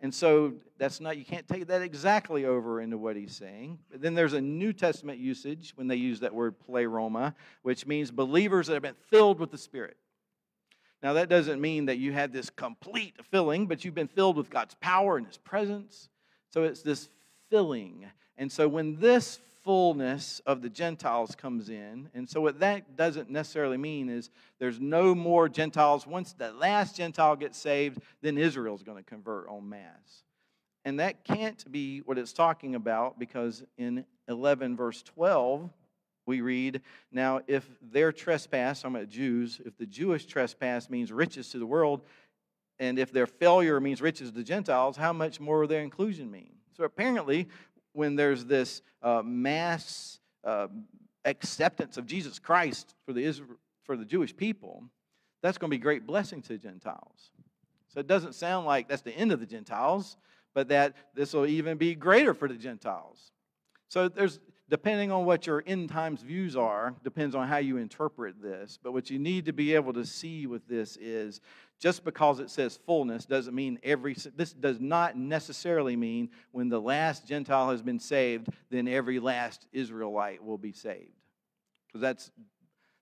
And 0.00 0.14
so 0.14 0.54
that's 0.76 1.00
not, 1.00 1.16
you 1.16 1.24
can't 1.24 1.48
take 1.48 1.66
that 1.68 1.80
exactly 1.80 2.44
over 2.44 2.80
into 2.80 2.98
what 2.98 3.16
he's 3.16 3.34
saying. 3.34 3.78
But 3.90 4.02
then 4.02 4.14
there's 4.14 4.34
a 4.34 4.40
New 4.40 4.72
Testament 4.72 5.18
usage 5.18 5.72
when 5.76 5.88
they 5.88 5.96
use 5.96 6.20
that 6.20 6.34
word 6.34 6.58
pleroma, 6.58 7.34
which 7.62 7.86
means 7.86 8.10
believers 8.10 8.66
that 8.66 8.74
have 8.74 8.82
been 8.82 8.94
filled 9.08 9.38
with 9.40 9.50
the 9.50 9.58
Spirit. 9.58 9.96
Now, 11.02 11.12
that 11.14 11.28
doesn't 11.28 11.60
mean 11.60 11.86
that 11.86 11.98
you 11.98 12.12
had 12.12 12.32
this 12.32 12.48
complete 12.50 13.14
filling, 13.30 13.66
but 13.66 13.84
you've 13.84 13.94
been 13.94 14.08
filled 14.08 14.36
with 14.36 14.50
God's 14.50 14.74
power 14.76 15.16
and 15.16 15.26
His 15.26 15.36
presence. 15.36 16.08
So 16.50 16.64
it's 16.64 16.82
this 16.82 17.08
filling. 17.50 18.06
And 18.38 18.50
so 18.50 18.68
when 18.68 18.98
this 18.98 19.38
fullness 19.64 20.40
of 20.46 20.62
the 20.62 20.68
Gentiles 20.68 21.34
comes 21.34 21.68
in. 21.70 22.10
And 22.14 22.28
so, 22.28 22.40
what 22.40 22.60
that 22.60 22.96
doesn't 22.96 23.30
necessarily 23.30 23.78
mean 23.78 24.08
is 24.08 24.30
there's 24.58 24.78
no 24.78 25.14
more 25.14 25.48
Gentiles. 25.48 26.06
Once 26.06 26.32
the 26.32 26.52
last 26.52 26.96
Gentile 26.96 27.36
gets 27.36 27.58
saved, 27.58 28.00
then 28.20 28.38
Israel's 28.38 28.82
going 28.82 29.02
to 29.02 29.08
convert 29.08 29.48
en 29.50 29.68
masse. 29.68 30.24
And 30.84 31.00
that 31.00 31.24
can't 31.24 31.70
be 31.72 32.00
what 32.00 32.18
it's 32.18 32.32
talking 32.32 32.74
about 32.74 33.18
because 33.18 33.64
in 33.78 34.04
11, 34.28 34.76
verse 34.76 35.02
12, 35.02 35.70
we 36.26 36.40
read, 36.40 36.82
Now, 37.10 37.40
if 37.46 37.66
their 37.82 38.12
trespass, 38.12 38.84
I'm 38.84 38.94
about 38.94 39.08
Jews, 39.08 39.60
if 39.64 39.76
the 39.78 39.86
Jewish 39.86 40.26
trespass 40.26 40.90
means 40.90 41.10
riches 41.10 41.48
to 41.50 41.58
the 41.58 41.66
world, 41.66 42.02
and 42.78 42.98
if 42.98 43.12
their 43.12 43.26
failure 43.26 43.80
means 43.80 44.02
riches 44.02 44.30
to 44.30 44.36
the 44.36 44.44
Gentiles, 44.44 44.96
how 44.96 45.12
much 45.12 45.40
more 45.40 45.60
will 45.60 45.68
their 45.68 45.82
inclusion 45.82 46.30
mean? 46.30 46.52
So 46.76 46.84
apparently, 46.84 47.48
when 47.94 48.16
there's 48.16 48.44
this 48.44 48.82
uh, 49.02 49.22
mass 49.24 50.20
uh, 50.44 50.68
acceptance 51.24 51.96
of 51.96 52.06
Jesus 52.06 52.38
Christ 52.38 52.94
for 53.06 53.14
the, 53.14 53.24
Israel, 53.24 53.56
for 53.84 53.96
the 53.96 54.04
Jewish 54.04 54.36
people, 54.36 54.84
that's 55.42 55.56
going 55.56 55.70
to 55.70 55.76
be 55.76 55.80
great 55.80 56.06
blessing 56.06 56.42
to 56.42 56.58
Gentiles. 56.58 57.30
So 57.88 58.00
it 58.00 58.06
doesn't 58.06 58.34
sound 58.34 58.66
like 58.66 58.88
that's 58.88 59.02
the 59.02 59.16
end 59.16 59.32
of 59.32 59.40
the 59.40 59.46
Gentiles, 59.46 60.16
but 60.52 60.68
that 60.68 60.94
this 61.14 61.32
will 61.32 61.46
even 61.46 61.78
be 61.78 61.94
greater 61.94 62.34
for 62.34 62.48
the 62.48 62.54
Gentiles. 62.54 63.32
So 63.88 64.08
there's 64.08 64.40
depending 64.68 65.12
on 65.12 65.24
what 65.24 65.46
your 65.46 65.62
end 65.66 65.90
times 65.90 66.22
views 66.22 66.56
are, 66.56 66.94
depends 67.04 67.34
on 67.34 67.46
how 67.46 67.58
you 67.58 67.76
interpret 67.76 68.40
this. 68.40 68.78
But 68.82 68.92
what 68.92 69.10
you 69.10 69.18
need 69.18 69.44
to 69.46 69.52
be 69.52 69.74
able 69.74 69.92
to 69.92 70.04
see 70.04 70.46
with 70.46 70.66
this 70.66 70.96
is 70.96 71.40
just 71.84 72.02
because 72.02 72.40
it 72.40 72.48
says 72.48 72.78
fullness 72.86 73.26
doesn't 73.26 73.54
mean 73.54 73.78
every, 73.82 74.16
this 74.36 74.54
does 74.54 74.80
not 74.80 75.18
necessarily 75.18 75.96
mean 75.96 76.30
when 76.50 76.70
the 76.70 76.80
last 76.80 77.28
Gentile 77.28 77.68
has 77.68 77.82
been 77.82 78.00
saved, 78.00 78.48
then 78.70 78.88
every 78.88 79.20
last 79.20 79.66
Israelite 79.70 80.42
will 80.42 80.56
be 80.56 80.72
saved. 80.72 81.12
Because 81.86 82.00
that's, 82.00 82.30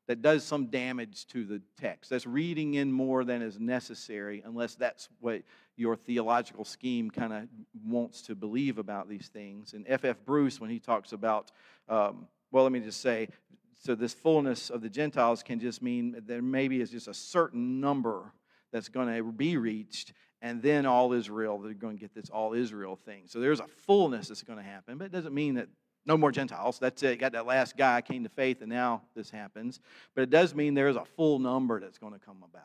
that 0.09 0.21
does 0.21 0.43
some 0.43 0.67
damage 0.67 1.29
to 1.29 1.45
the 1.45 1.63
text. 1.81 2.11
That's 2.11 2.27
reading 2.27 2.75
in 2.75 2.91
more 2.91 3.23
than 3.23 3.41
is 3.41 3.61
necessary, 3.61 4.43
unless 4.45 4.75
that's 4.75 5.09
what 5.21 5.43
your 5.77 5.95
theological 5.95 6.65
scheme 6.65 7.09
kind 7.09 7.33
of 7.33 7.49
wants 7.87 8.23
to 8.23 8.35
believe 8.35 8.79
about 8.79 9.09
these 9.09 9.29
things. 9.29 9.75
And 9.75 9.85
F.F. 9.87 10.17
F. 10.17 10.25
Bruce, 10.27 10.61
when 10.61 10.71
he 10.71 10.81
talks 10.81 11.13
about, 11.13 11.53
um, 11.89 12.27
well, 12.51 12.65
let 12.65 12.73
me 12.73 12.81
just 12.81 13.01
say, 13.01 13.29
so 13.79 13.95
this 13.95 14.13
fullness 14.13 14.71
of 14.71 14.83
the 14.83 14.89
Gentiles 14.89 15.45
can 15.45 15.61
just 15.61 15.83
mean 15.83 16.21
there 16.27 16.43
maybe 16.43 16.81
is 16.81 16.91
just 16.91 17.07
a 17.07 17.15
certain 17.15 17.81
number 17.81 18.33
that's 18.73 18.89
going 18.89 19.15
to 19.15 19.23
be 19.33 19.57
reached, 19.57 20.13
and 20.41 20.63
then 20.63 20.87
all 20.87 21.13
Israel, 21.13 21.59
they're 21.59 21.75
going 21.75 21.97
to 21.97 22.01
get 22.01 22.15
this 22.15 22.31
all 22.31 22.55
Israel 22.55 22.97
thing. 22.97 23.25
So 23.27 23.41
there's 23.41 23.61
a 23.61 23.67
fullness 23.87 24.29
that's 24.29 24.43
going 24.43 24.59
to 24.59 24.65
happen, 24.65 24.99
but 24.99 25.05
it 25.05 25.13
doesn't 25.13 25.35
mean 25.35 25.55
that 25.55 25.69
no 26.05 26.17
more 26.17 26.33
Gentiles. 26.33 26.79
That's 26.79 27.03
it. 27.03 27.21
Got 27.21 27.33
that 27.33 27.47
last 27.47 27.77
guy 27.77 28.01
came 28.01 28.25
to 28.25 28.29
faith, 28.29 28.61
and 28.61 28.71
now 28.71 29.03
this 29.15 29.31
happens. 29.31 29.81
But 30.15 30.23
it 30.23 30.31
does 30.31 30.55
mean 30.55 30.75
there 30.75 30.89
is 30.89 30.97
a 30.97 31.05
full 31.05 31.39
number 31.39 31.79
that's 31.81 31.99
going 31.99 32.13
to 32.13 32.19
come 32.19 32.43
about. 32.43 32.65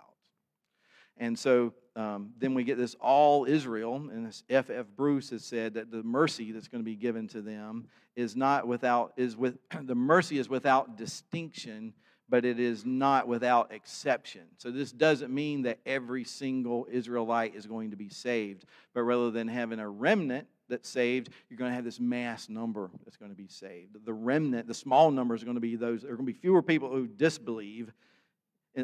And 1.19 1.37
so 1.37 1.73
um, 1.95 2.31
then 2.37 2.53
we 2.53 2.63
get 2.63 2.77
this 2.77 2.95
all 2.95 3.45
Israel, 3.45 3.95
and 3.95 4.25
this 4.25 4.43
F. 4.49 4.69
F. 4.69 4.85
Bruce 4.95 5.31
has 5.31 5.43
said 5.43 5.73
that 5.75 5.91
the 5.91 6.03
mercy 6.03 6.51
that's 6.51 6.67
going 6.67 6.83
to 6.83 6.85
be 6.85 6.95
given 6.95 7.27
to 7.29 7.41
them 7.41 7.87
is 8.15 8.35
not 8.35 8.67
without 8.67 9.13
is 9.17 9.35
with 9.35 9.57
the 9.81 9.95
mercy 9.95 10.37
is 10.37 10.49
without 10.49 10.95
distinction, 10.95 11.93
but 12.29 12.45
it 12.45 12.59
is 12.59 12.85
not 12.85 13.27
without 13.27 13.71
exception. 13.71 14.41
So 14.57 14.69
this 14.71 14.91
doesn't 14.91 15.33
mean 15.33 15.63
that 15.63 15.79
every 15.85 16.23
single 16.23 16.87
Israelite 16.91 17.55
is 17.55 17.65
going 17.65 17.91
to 17.91 17.97
be 17.97 18.09
saved, 18.09 18.65
but 18.93 19.03
rather 19.03 19.31
than 19.31 19.47
having 19.47 19.79
a 19.79 19.89
remnant 19.89 20.47
that's 20.69 20.89
saved, 20.89 21.29
you're 21.49 21.57
going 21.57 21.71
to 21.71 21.75
have 21.75 21.85
this 21.85 21.99
mass 21.99 22.49
number 22.49 22.89
that's 23.05 23.15
going 23.15 23.31
to 23.31 23.37
be 23.37 23.47
saved. 23.47 23.95
The 24.05 24.13
remnant, 24.13 24.67
the 24.67 24.73
small 24.73 25.11
number 25.11 25.35
is 25.35 25.43
going 25.43 25.55
to 25.55 25.61
be 25.61 25.75
those. 25.75 26.01
There 26.01 26.11
are 26.11 26.15
going 26.15 26.27
to 26.27 26.33
be 26.33 26.39
fewer 26.39 26.61
people 26.61 26.89
who 26.89 27.07
disbelieve 27.07 27.91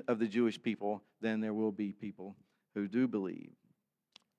of 0.07 0.19
the 0.19 0.27
Jewish 0.27 0.61
people 0.61 1.01
than 1.21 1.41
there 1.41 1.53
will 1.53 1.71
be 1.71 1.91
people 1.91 2.35
who 2.73 2.87
do 2.87 3.07
believe. 3.07 3.51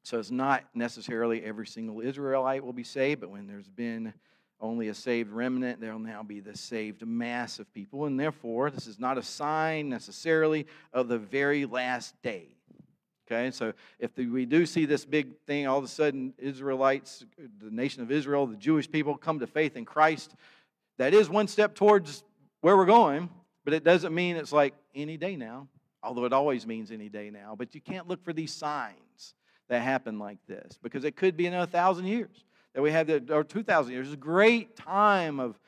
So 0.02 0.18
it's 0.18 0.30
not 0.30 0.64
necessarily 0.74 1.42
every 1.42 1.66
single 1.66 2.00
Israelite 2.00 2.64
will 2.64 2.72
be 2.72 2.84
saved, 2.84 3.20
but 3.20 3.30
when 3.30 3.46
there's 3.46 3.68
been 3.68 4.12
only 4.60 4.88
a 4.88 4.94
saved 4.94 5.30
remnant, 5.30 5.80
there 5.80 5.92
will 5.92 5.98
now 5.98 6.22
be 6.22 6.40
the 6.40 6.56
saved 6.56 7.06
mass 7.06 7.58
of 7.58 7.72
people. 7.74 8.06
And 8.06 8.18
therefore, 8.18 8.70
this 8.70 8.86
is 8.86 8.98
not 8.98 9.18
a 9.18 9.22
sign 9.22 9.88
necessarily 9.88 10.66
of 10.92 11.08
the 11.08 11.18
very 11.18 11.66
last 11.66 12.20
day. 12.22 12.48
Okay, 13.26 13.50
so 13.50 13.72
if 13.98 14.14
the, 14.14 14.26
we 14.26 14.44
do 14.44 14.66
see 14.66 14.84
this 14.84 15.04
big 15.04 15.38
thing, 15.46 15.66
all 15.66 15.78
of 15.78 15.84
a 15.84 15.88
sudden, 15.88 16.34
Israelites, 16.38 17.24
the 17.58 17.70
nation 17.70 18.02
of 18.02 18.10
Israel, 18.10 18.46
the 18.46 18.56
Jewish 18.56 18.90
people 18.90 19.16
come 19.16 19.38
to 19.40 19.46
faith 19.46 19.76
in 19.76 19.86
Christ, 19.86 20.34
that 20.98 21.14
is 21.14 21.30
one 21.30 21.48
step 21.48 21.74
towards 21.74 22.22
where 22.60 22.76
we're 22.76 22.84
going, 22.84 23.30
but 23.64 23.72
it 23.72 23.82
doesn't 23.82 24.14
mean 24.14 24.36
it's 24.36 24.52
like 24.52 24.74
any 24.94 25.16
day 25.16 25.36
now, 25.36 25.68
although 26.02 26.26
it 26.26 26.34
always 26.34 26.66
means 26.66 26.90
any 26.90 27.08
day 27.08 27.30
now. 27.30 27.54
But 27.56 27.74
you 27.74 27.80
can't 27.80 28.06
look 28.08 28.22
for 28.22 28.34
these 28.34 28.52
signs 28.52 29.34
that 29.68 29.80
happen 29.80 30.18
like 30.18 30.38
this 30.46 30.78
because 30.82 31.04
it 31.04 31.16
could 31.16 31.36
be 31.36 31.46
another 31.46 31.70
thousand 31.70 32.06
years 32.06 32.44
that 32.74 32.82
we 32.82 32.90
have, 32.90 33.06
the, 33.06 33.24
or 33.34 33.44
2,000 33.44 33.92
years. 33.92 34.12
A 34.12 34.16
great 34.16 34.76
time 34.76 35.40
of, 35.40 35.58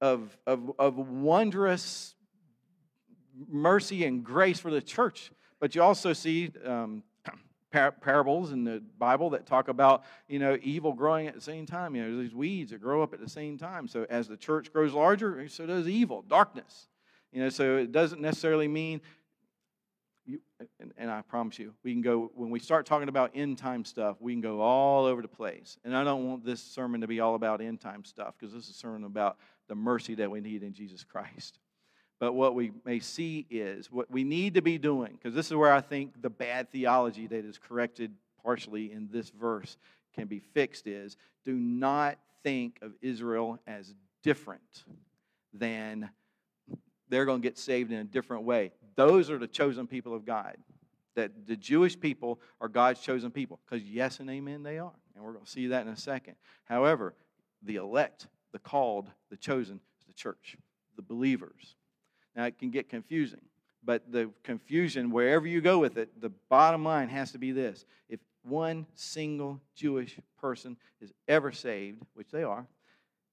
of, 0.00 0.36
of, 0.46 0.72
of 0.78 0.96
wondrous 0.96 2.14
mercy 3.48 4.04
and 4.04 4.24
grace 4.24 4.58
for 4.58 4.70
the 4.70 4.82
church 4.82 5.30
but 5.62 5.76
you 5.76 5.82
also 5.84 6.12
see 6.12 6.50
um, 6.66 7.04
par- 7.70 7.92
parables 7.92 8.50
in 8.50 8.64
the 8.64 8.82
Bible 8.98 9.30
that 9.30 9.46
talk 9.46 9.68
about, 9.68 10.02
you 10.26 10.40
know, 10.40 10.58
evil 10.60 10.92
growing 10.92 11.28
at 11.28 11.36
the 11.36 11.40
same 11.40 11.66
time. 11.66 11.94
You 11.94 12.02
know, 12.02 12.20
these 12.20 12.34
weeds 12.34 12.72
that 12.72 12.80
grow 12.80 13.00
up 13.00 13.14
at 13.14 13.20
the 13.20 13.30
same 13.30 13.58
time. 13.58 13.86
So 13.86 14.04
as 14.10 14.26
the 14.26 14.36
church 14.36 14.72
grows 14.72 14.92
larger, 14.92 15.48
so 15.48 15.64
does 15.64 15.86
evil, 15.86 16.22
darkness. 16.22 16.88
You 17.30 17.44
know, 17.44 17.48
so 17.48 17.76
it 17.76 17.92
doesn't 17.92 18.20
necessarily 18.20 18.66
mean 18.66 19.02
and, 20.80 20.92
and, 20.96 21.10
I 21.10 21.22
promise 21.22 21.58
you, 21.58 21.74
we 21.82 21.92
can 21.92 22.02
go, 22.02 22.30
when 22.34 22.50
we 22.50 22.58
start 22.58 22.86
talking 22.86 23.08
about 23.08 23.32
end 23.34 23.58
time 23.58 23.84
stuff, 23.84 24.16
we 24.20 24.32
can 24.32 24.40
go 24.40 24.60
all 24.60 25.04
over 25.04 25.22
the 25.22 25.28
place. 25.28 25.78
And 25.84 25.96
I 25.96 26.04
don't 26.04 26.28
want 26.28 26.44
this 26.44 26.62
sermon 26.62 27.00
to 27.00 27.06
be 27.06 27.20
all 27.20 27.34
about 27.34 27.60
end 27.60 27.80
time 27.80 28.04
stuff 28.04 28.34
because 28.38 28.54
this 28.54 28.64
is 28.64 28.70
a 28.70 28.74
sermon 28.74 29.04
about 29.04 29.38
the 29.68 29.74
mercy 29.74 30.14
that 30.16 30.30
we 30.30 30.40
need 30.40 30.62
in 30.62 30.72
Jesus 30.72 31.04
Christ. 31.04 31.58
But 32.20 32.34
what 32.34 32.54
we 32.54 32.70
may 32.84 33.00
see 33.00 33.46
is 33.50 33.90
what 33.90 34.10
we 34.10 34.22
need 34.22 34.54
to 34.54 34.62
be 34.62 34.78
doing, 34.78 35.12
because 35.12 35.34
this 35.34 35.46
is 35.46 35.56
where 35.56 35.72
I 35.72 35.80
think 35.80 36.22
the 36.22 36.30
bad 36.30 36.70
theology 36.70 37.26
that 37.26 37.44
is 37.44 37.58
corrected 37.58 38.12
partially 38.42 38.92
in 38.92 39.08
this 39.10 39.30
verse 39.30 39.76
can 40.14 40.26
be 40.26 40.38
fixed 40.38 40.86
is 40.86 41.16
do 41.44 41.54
not 41.54 42.18
think 42.42 42.78
of 42.82 42.92
Israel 43.00 43.58
as 43.66 43.94
different 44.22 44.84
than 45.52 46.10
they're 47.08 47.24
going 47.24 47.42
to 47.42 47.46
get 47.46 47.58
saved 47.58 47.92
in 47.92 47.98
a 47.98 48.04
different 48.04 48.44
way. 48.44 48.72
Those 48.96 49.30
are 49.30 49.38
the 49.38 49.46
chosen 49.46 49.86
people 49.86 50.14
of 50.14 50.24
God. 50.24 50.56
That 51.14 51.46
the 51.46 51.56
Jewish 51.56 51.98
people 51.98 52.40
are 52.60 52.68
God's 52.68 53.00
chosen 53.00 53.30
people. 53.30 53.60
Because, 53.64 53.84
yes 53.84 54.20
and 54.20 54.30
amen, 54.30 54.62
they 54.62 54.78
are. 54.78 54.92
And 55.14 55.24
we're 55.24 55.32
going 55.32 55.44
to 55.44 55.50
see 55.50 55.68
that 55.68 55.86
in 55.86 55.92
a 55.92 55.96
second. 55.96 56.36
However, 56.64 57.14
the 57.62 57.76
elect, 57.76 58.28
the 58.52 58.58
called, 58.58 59.10
the 59.30 59.36
chosen 59.36 59.80
is 60.00 60.06
the 60.06 60.14
church, 60.14 60.56
the 60.96 61.02
believers. 61.02 61.76
Now, 62.34 62.44
it 62.44 62.58
can 62.58 62.70
get 62.70 62.88
confusing, 62.88 63.42
but 63.84 64.10
the 64.10 64.30
confusion, 64.42 65.10
wherever 65.10 65.46
you 65.46 65.60
go 65.60 65.78
with 65.78 65.98
it, 65.98 66.20
the 66.20 66.30
bottom 66.48 66.82
line 66.84 67.08
has 67.10 67.32
to 67.32 67.38
be 67.38 67.52
this. 67.52 67.84
If 68.08 68.20
one 68.42 68.86
single 68.94 69.60
Jewish 69.74 70.18
person 70.40 70.76
is 71.00 71.12
ever 71.28 71.52
saved, 71.52 72.02
which 72.14 72.30
they 72.30 72.42
are, 72.42 72.66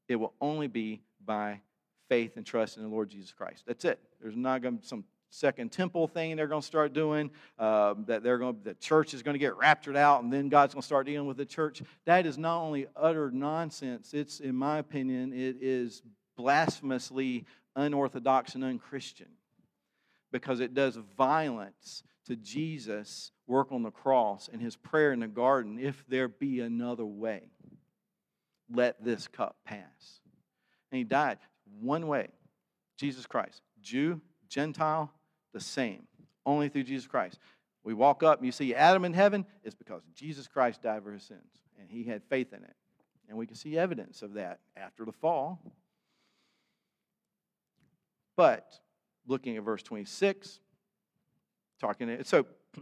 it 0.09 0.17
will 0.17 0.33
only 0.41 0.67
be 0.67 1.01
by 1.25 1.61
faith 2.09 2.35
and 2.35 2.45
trust 2.45 2.77
in 2.77 2.83
the 2.83 2.89
Lord 2.89 3.09
Jesus 3.09 3.31
Christ. 3.31 3.63
That's 3.65 3.85
it. 3.85 3.99
There's 4.21 4.35
not 4.35 4.61
going 4.61 4.75
to 4.75 4.81
be 4.81 4.87
some 4.87 5.05
second 5.29 5.71
temple 5.71 6.07
thing 6.07 6.35
they're 6.35 6.47
going 6.47 6.61
to 6.61 6.67
start 6.67 6.93
doing. 6.93 7.31
Uh, 7.57 7.95
that 8.05 8.23
they're 8.23 8.37
going, 8.37 8.57
the 8.63 8.73
church 8.75 9.13
is 9.13 9.23
going 9.23 9.35
to 9.35 9.39
get 9.39 9.57
raptured 9.57 9.97
out, 9.97 10.23
and 10.23 10.31
then 10.31 10.49
God's 10.49 10.73
going 10.73 10.81
to 10.81 10.85
start 10.85 11.05
dealing 11.05 11.27
with 11.27 11.37
the 11.37 11.45
church. 11.45 11.81
That 12.05 12.25
is 12.25 12.37
not 12.37 12.61
only 12.61 12.87
utter 12.95 13.31
nonsense. 13.31 14.13
It's, 14.13 14.39
in 14.39 14.55
my 14.55 14.79
opinion, 14.79 15.33
it 15.33 15.57
is 15.61 16.01
blasphemously 16.35 17.45
unorthodox 17.75 18.55
and 18.55 18.63
unchristian 18.63 19.29
because 20.31 20.59
it 20.59 20.73
does 20.73 20.97
violence 21.17 22.03
to 22.25 22.35
Jesus' 22.35 23.31
work 23.47 23.71
on 23.71 23.81
the 23.81 23.91
cross 23.91 24.49
and 24.51 24.61
his 24.61 24.75
prayer 24.75 25.11
in 25.11 25.19
the 25.19 25.27
garden 25.27 25.79
if 25.79 26.03
there 26.07 26.27
be 26.27 26.59
another 26.59 27.05
way, 27.05 27.41
let 28.71 29.03
this 29.03 29.27
cup 29.27 29.57
pass. 29.65 30.21
And 30.91 30.97
he 30.97 31.03
died 31.03 31.39
one 31.81 32.07
way 32.07 32.27
Jesus 32.97 33.25
Christ. 33.25 33.61
Jew, 33.81 34.21
Gentile, 34.47 35.11
the 35.53 35.59
same. 35.59 36.07
Only 36.45 36.69
through 36.69 36.83
Jesus 36.83 37.07
Christ. 37.07 37.39
We 37.83 37.93
walk 37.93 38.23
up 38.23 38.39
and 38.39 38.45
you 38.45 38.51
see 38.51 38.75
Adam 38.75 39.05
in 39.05 39.13
heaven, 39.13 39.45
it's 39.63 39.75
because 39.75 40.01
Jesus 40.13 40.47
Christ 40.47 40.81
died 40.81 41.03
for 41.03 41.11
his 41.11 41.23
sins 41.23 41.61
and 41.79 41.89
he 41.89 42.03
had 42.03 42.23
faith 42.23 42.53
in 42.53 42.63
it. 42.63 42.75
And 43.27 43.37
we 43.37 43.45
can 43.45 43.55
see 43.55 43.77
evidence 43.77 44.21
of 44.21 44.33
that 44.33 44.59
after 44.75 45.05
the 45.05 45.11
fall. 45.11 45.61
But 48.35 48.79
looking 49.27 49.57
at 49.57 49.63
verse 49.63 49.83
26, 49.83 50.59
talking, 51.79 52.23
so, 52.23 52.45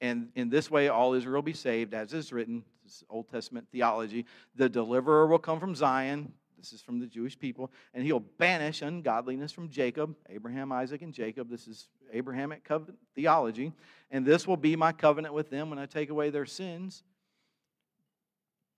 and 0.00 0.28
in 0.34 0.50
this 0.50 0.70
way 0.70 0.88
all 0.88 1.14
Israel 1.14 1.36
will 1.36 1.42
be 1.42 1.52
saved, 1.52 1.94
as 1.94 2.12
is 2.12 2.32
written, 2.32 2.62
this 2.84 2.96
is 2.96 3.04
Old 3.08 3.28
Testament 3.28 3.66
theology. 3.72 4.26
The 4.54 4.68
deliverer 4.68 5.26
will 5.26 5.38
come 5.38 5.58
from 5.58 5.74
Zion. 5.74 6.32
This 6.64 6.72
is 6.72 6.80
from 6.80 6.98
the 6.98 7.06
Jewish 7.06 7.38
people. 7.38 7.70
And 7.92 8.04
he'll 8.04 8.20
banish 8.20 8.80
ungodliness 8.80 9.52
from 9.52 9.68
Jacob, 9.68 10.16
Abraham, 10.30 10.72
Isaac, 10.72 11.02
and 11.02 11.12
Jacob. 11.12 11.50
This 11.50 11.68
is 11.68 11.88
Abrahamic 12.10 12.64
covenant 12.64 12.96
theology. 13.14 13.74
And 14.10 14.24
this 14.24 14.48
will 14.48 14.56
be 14.56 14.74
my 14.74 14.92
covenant 14.92 15.34
with 15.34 15.50
them 15.50 15.68
when 15.68 15.78
I 15.78 15.84
take 15.84 16.08
away 16.08 16.30
their 16.30 16.46
sins. 16.46 17.02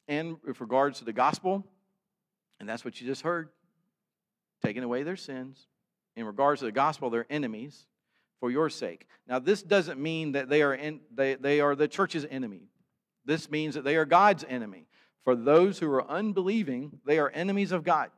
And 0.09 0.37
with 0.45 0.61
regards 0.61 0.99
to 0.99 1.05
the 1.05 1.13
gospel, 1.13 1.65
and 2.59 2.69
that's 2.69 2.85
what 2.85 3.01
you 3.01 3.07
just 3.07 3.23
heard, 3.23 3.51
taking 4.65 4.83
away 4.83 5.05
their 5.05 5.15
sins. 5.15 5.69
In 6.17 6.25
regards 6.25 6.63
to 6.63 6.65
the 6.65 6.73
gospel, 6.73 7.09
they're 7.09 7.27
enemies 7.31 7.87
for 8.41 8.51
your 8.51 8.69
sake. 8.69 9.07
Now, 9.29 9.39
this 9.39 9.63
doesn't 9.63 10.01
mean 10.01 10.33
that 10.33 10.49
they 10.49 10.63
are, 10.63 10.75
in, 10.75 11.03
they, 11.15 11.37
they 11.37 11.61
are 11.61 11.77
the 11.77 11.87
church's 11.87 12.27
enemy. 12.29 12.63
This 13.25 13.49
means 13.49 13.77
that 13.77 13.85
they 13.85 13.95
are 13.95 14.05
God's 14.05 14.45
enemy. 14.49 14.89
For 15.27 15.35
those 15.35 15.81
who 15.81 15.91
are 15.91 16.09
unbelieving, 16.09 17.01
they 17.05 17.19
are 17.19 17.31
enemies 17.31 17.73
of 17.73 17.83
God. 17.83 18.11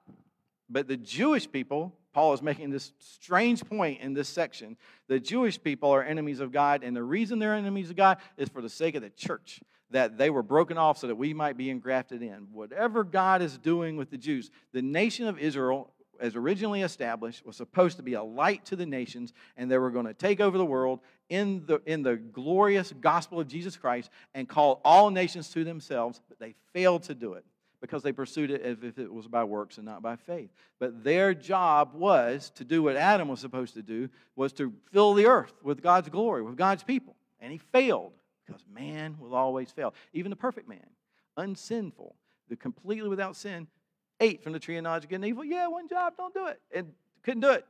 But 0.69 0.89
the 0.89 0.97
Jewish 0.99 1.51
people, 1.51 1.95
Paul 2.13 2.35
is 2.35 2.43
making 2.43 2.69
this 2.69 2.93
strange 2.99 3.65
point 3.65 4.03
in 4.03 4.13
this 4.13 4.29
section. 4.29 4.77
The 5.07 5.19
Jewish 5.19 5.59
people 5.59 5.91
are 5.91 6.03
enemies 6.03 6.41
of 6.41 6.53
God, 6.53 6.85
and 6.85 6.95
the 6.95 7.03
reason 7.03 7.39
they're 7.39 7.55
enemies 7.55 7.89
of 7.89 7.97
God 7.97 8.19
is 8.37 8.51
for 8.51 8.61
the 8.61 8.69
sake 8.69 8.95
of 8.95 9.01
the 9.01 9.09
church 9.09 9.61
that 9.91 10.19
they 10.19 10.29
were 10.29 10.43
broken 10.43 10.77
off 10.77 10.99
so 10.99 11.07
that 11.07 11.15
we 11.15 11.33
might 11.33 11.57
be 11.57 11.71
engrafted 11.71 12.23
in. 12.23 12.49
Whatever 12.53 13.05
God 13.05 13.41
is 13.41 13.57
doing 13.57 13.97
with 13.97 14.11
the 14.11 14.19
Jews, 14.19 14.51
the 14.75 14.83
nation 14.83 15.27
of 15.27 15.39
Israel 15.39 15.95
as 16.21 16.37
originally 16.37 16.83
established, 16.83 17.47
was 17.47 17.57
supposed 17.57 17.97
to 17.97 18.03
be 18.03 18.15
a 18.15 18.23
light 18.23 18.65
to 18.67 18.77
the 18.77 18.85
nations, 18.85 19.33
and 19.57 19.71
they 19.71 19.79
were 19.79 19.91
going 19.91 20.07
to 20.07 20.15
take 20.15 20.41
over 20.41 20.59
the 20.59 20.65
world 20.65 21.01
in 21.29 21.65
the, 21.67 21.81
in 21.87 22.03
the 22.03 22.17
glorious 22.17 22.93
gospel 23.01 23.41
of 23.41 23.49
Jesus 23.49 23.77
Christ 23.77 24.11
and 24.35 24.49
call 24.49 24.81
all 24.85 25.11
nations 25.11 25.51
to 25.51 25.65
themselves, 25.65 26.21
but 26.29 26.39
they 26.39 26.55
failed 26.73 27.03
to 27.05 27.15
do 27.15 27.35
it 27.35 27.45
because 27.81 28.03
they 28.03 28.13
pursued 28.13 28.51
it 28.51 28.63
as 28.63 28.83
if 28.83 28.99
it 28.99 29.13
was 29.13 29.29
by 29.29 29.45
works 29.45 29.77
and 29.77 29.87
not 29.87 30.03
by 30.03 30.17
faith. 30.17 30.51
But 30.79 31.05
their 31.05 31.35
job 31.35 31.95
was 31.95 32.51
to 32.57 32.65
do 32.65 32.83
what 32.83 32.97
Adam 32.97 33.29
was 33.29 33.41
supposed 33.41 33.75
to 33.75 33.83
do, 33.83 34.09
was 34.35 34.53
to 34.55 34.73
fill 34.93 35.15
the 35.15 35.27
earth 35.27 35.53
with 35.63 35.83
God's 35.83 36.09
glory, 36.09 36.43
with 36.43 36.57
God's 36.57 36.83
people. 36.83 37.15
And 37.41 37.53
he 37.53 37.59
failed 37.59 38.13
because 38.47 38.63
man 38.73 39.17
will 39.21 39.35
always 39.35 39.71
fail. 39.71 39.95
Even 40.13 40.31
the 40.31 40.37
perfect 40.37 40.69
man, 40.69 40.87
unsinful, 41.37 42.17
the 42.49 42.57
completely 42.57 43.09
without 43.09 43.37
sin, 43.37 43.69
ate 44.21 44.43
from 44.43 44.53
the 44.53 44.59
tree 44.59 44.77
of 44.77 44.83
knowledge 44.83 45.05
of 45.05 45.11
good 45.11 45.17
and 45.17 45.27
evil. 45.27 45.45
Yeah, 45.45 45.69
one 45.69 45.89
job, 45.89 46.15
don't 46.17 46.35
do 46.35 46.47
it. 46.47 46.61
And 46.75 46.93
couldn't 47.23 47.43
do 47.43 47.51
it. 47.51 47.65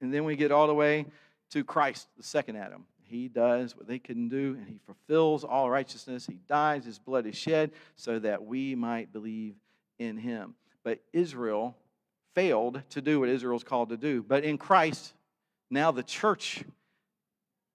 And 0.00 0.12
then 0.12 0.24
we 0.24 0.36
get 0.36 0.52
all 0.52 0.66
the 0.66 0.74
way 0.74 1.06
to 1.50 1.64
Christ, 1.64 2.08
the 2.16 2.22
second 2.22 2.56
Adam. 2.56 2.84
He 3.02 3.28
does 3.28 3.76
what 3.76 3.86
they 3.86 3.98
couldn't 3.98 4.30
do, 4.30 4.56
and 4.58 4.68
he 4.68 4.80
fulfills 4.84 5.44
all 5.44 5.70
righteousness. 5.70 6.26
He 6.26 6.40
dies, 6.48 6.84
his 6.84 6.98
blood 6.98 7.26
is 7.26 7.36
shed 7.36 7.70
so 7.94 8.18
that 8.18 8.44
we 8.44 8.74
might 8.74 9.12
believe 9.12 9.54
in 9.98 10.16
him. 10.16 10.54
But 10.82 11.00
Israel 11.12 11.76
failed 12.34 12.82
to 12.90 13.00
do 13.00 13.20
what 13.20 13.28
Israel's 13.28 13.64
called 13.64 13.90
to 13.90 13.96
do. 13.96 14.22
But 14.22 14.44
in 14.44 14.58
Christ, 14.58 15.14
now 15.70 15.92
the 15.92 16.02
church, 16.02 16.64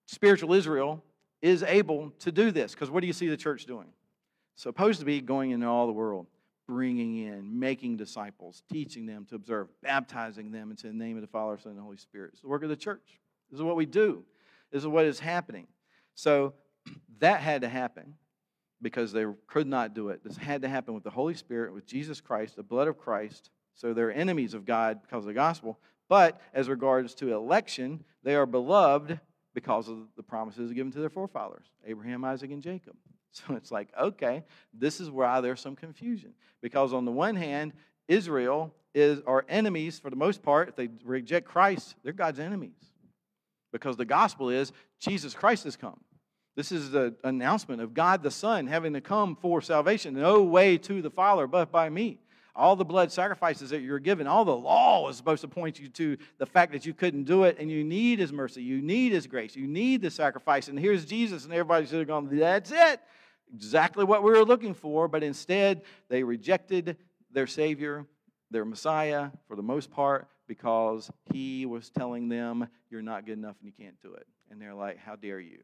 spiritual 0.05 0.53
Israel, 0.53 1.01
is 1.41 1.63
able 1.63 2.12
to 2.19 2.31
do 2.31 2.51
this. 2.51 2.73
Because 2.73 2.89
what 2.89 3.01
do 3.01 3.07
you 3.07 3.13
see 3.13 3.27
the 3.27 3.38
church 3.38 3.65
doing? 3.65 3.88
Supposed 4.55 4.99
to 4.99 5.05
be 5.05 5.21
going 5.21 5.51
into 5.51 5.65
all 5.65 5.88
the 5.88 5.93
world 5.93 6.27
bringing 6.71 7.17
in, 7.17 7.60
making 7.60 7.97
disciples, 7.97 8.63
teaching 8.71 9.05
them 9.05 9.25
to 9.25 9.36
observe, 9.36 9.67
baptizing 9.84 10.51
them 10.51 10.71
into 10.71 10.88
the 10.88 10.93
name 10.93 11.17
of 11.17 11.21
the 11.21 11.27
Father, 11.27 11.57
Son, 11.57 11.71
and 11.71 11.77
the 11.77 11.84
Holy 11.84 11.97
Spirit. 11.97 12.31
It's 12.31 12.41
the 12.41 12.47
work 12.47 12.63
of 12.63 12.69
the 12.69 12.77
church. 12.77 13.19
This 13.52 13.60
is 13.60 13.64
what 13.64 13.76
we 13.76 13.86
do. 13.86 14.24
This 14.72 14.82
is 14.82 14.88
what 14.88 15.06
is 15.06 15.20
happening. 15.20 15.68
So 16.16 16.54
that 17.20 17.42
had 17.42 17.62
to 17.62 17.70
happen 17.70 18.16
because 18.82 19.12
they 19.12 19.26
could 19.48 19.68
not 19.68 19.94
do 19.94 20.10
it. 20.10 20.24
This 20.24 20.38
had 20.38 20.64
to 20.64 20.70
happen 20.70 20.94
with 20.94 21.04
the 21.04 21.10
Holy 21.10 21.36
Spirit, 21.36 21.74
with 21.74 21.86
Jesus 21.86 22.20
Christ, 22.20 22.56
the 22.56 22.64
blood 22.64 22.88
of 22.88 22.98
Christ. 22.98 23.52
So 23.76 23.94
they're 23.94 24.12
enemies 24.12 24.54
of 24.54 24.66
God 24.66 25.02
because 25.02 25.24
of 25.24 25.28
the 25.28 25.34
gospel, 25.34 25.80
But 26.10 26.42
as 26.54 26.68
regards 26.68 27.16
to 27.16 27.34
election, 27.34 28.04
they 28.24 28.36
are 28.36 28.46
beloved 28.46 29.20
because 29.54 29.88
of 29.90 29.98
the 30.16 30.24
promises 30.24 30.72
given 30.72 30.92
to 30.94 31.00
their 31.00 31.10
forefathers 31.10 31.68
Abraham, 31.86 32.24
Isaac, 32.24 32.52
and 32.52 32.62
Jacob. 32.62 32.96
So 33.34 33.56
it's 33.56 33.72
like, 33.72 33.88
okay, 33.98 34.44
this 34.74 35.00
is 35.00 35.10
why 35.10 35.40
there's 35.40 35.62
some 35.62 35.78
confusion. 35.78 36.34
Because 36.60 36.92
on 36.92 37.06
the 37.06 37.14
one 37.14 37.38
hand, 37.38 37.72
Israel 38.10 38.76
is 38.94 39.22
our 39.26 39.46
enemies 39.48 39.98
for 39.98 40.10
the 40.10 40.18
most 40.18 40.44
part. 40.44 40.68
If 40.68 40.76
they 40.76 40.90
reject 41.06 41.48
Christ, 41.48 41.96
they're 42.04 42.12
God's 42.12 42.40
enemies. 42.40 42.90
Because 43.71 43.97
the 43.97 44.05
gospel 44.05 44.49
is 44.49 44.71
Jesus 44.99 45.34
Christ 45.34 45.63
has 45.63 45.75
come. 45.75 45.99
This 46.55 46.71
is 46.71 46.91
the 46.91 47.15
announcement 47.23 47.81
of 47.81 47.93
God 47.93 48.23
the 48.23 48.31
Son 48.31 48.67
having 48.67 48.93
to 48.93 49.01
come 49.01 49.36
for 49.36 49.62
salvation. 49.62 50.13
No 50.13 50.43
way 50.43 50.77
to 50.79 51.01
the 51.01 51.10
Father 51.10 51.47
but 51.47 51.71
by 51.71 51.89
me. 51.89 52.19
All 52.53 52.75
the 52.75 52.84
blood 52.84 53.13
sacrifices 53.13 53.69
that 53.69 53.79
you're 53.79 53.99
given, 53.99 54.27
all 54.27 54.43
the 54.43 54.55
law 54.55 55.07
is 55.07 55.15
supposed 55.15 55.41
to 55.41 55.47
point 55.47 55.79
you 55.79 55.88
to 55.88 56.17
the 56.38 56.45
fact 56.45 56.73
that 56.73 56.86
you 56.86 56.93
couldn't 56.93 57.23
do 57.23 57.43
it 57.43 57.55
and 57.57 57.71
you 57.71 57.81
need 57.84 58.19
His 58.19 58.34
mercy. 58.34 58.62
You 58.62 58.81
need 58.81 59.13
His 59.13 59.25
grace. 59.25 59.55
You 59.55 59.67
need 59.67 60.01
the 60.01 60.12
sacrifice. 60.12 60.67
And 60.67 60.77
here's 60.77 61.05
Jesus, 61.05 61.45
and 61.45 61.53
everybody's 61.53 61.89
sitting 61.89 62.07
going, 62.07 62.27
That's 62.38 62.71
it. 62.71 62.99
Exactly 63.53 64.03
what 64.03 64.21
we 64.21 64.31
were 64.31 64.43
looking 64.43 64.73
for. 64.73 65.07
But 65.07 65.23
instead, 65.23 65.84
they 66.10 66.23
rejected 66.23 66.97
their 67.31 67.47
Savior, 67.47 68.05
their 68.49 68.65
Messiah, 68.65 69.29
for 69.47 69.55
the 69.55 69.63
most 69.63 69.89
part, 69.89 70.27
because 70.52 71.10
He 71.32 71.66
was 71.66 71.90
telling 71.90 72.28
them, 72.28 72.68
You're 72.90 73.02
not 73.02 73.26
good 73.26 73.38
enough 73.38 73.56
and 73.62 73.72
you 73.72 73.86
can't 73.86 73.96
do 74.02 74.16
it. 74.16 74.28
And 74.50 74.62
they're 74.62 74.74
like, 74.74 74.98
How 74.98 75.16
dare 75.16 75.40
you? 75.40 75.60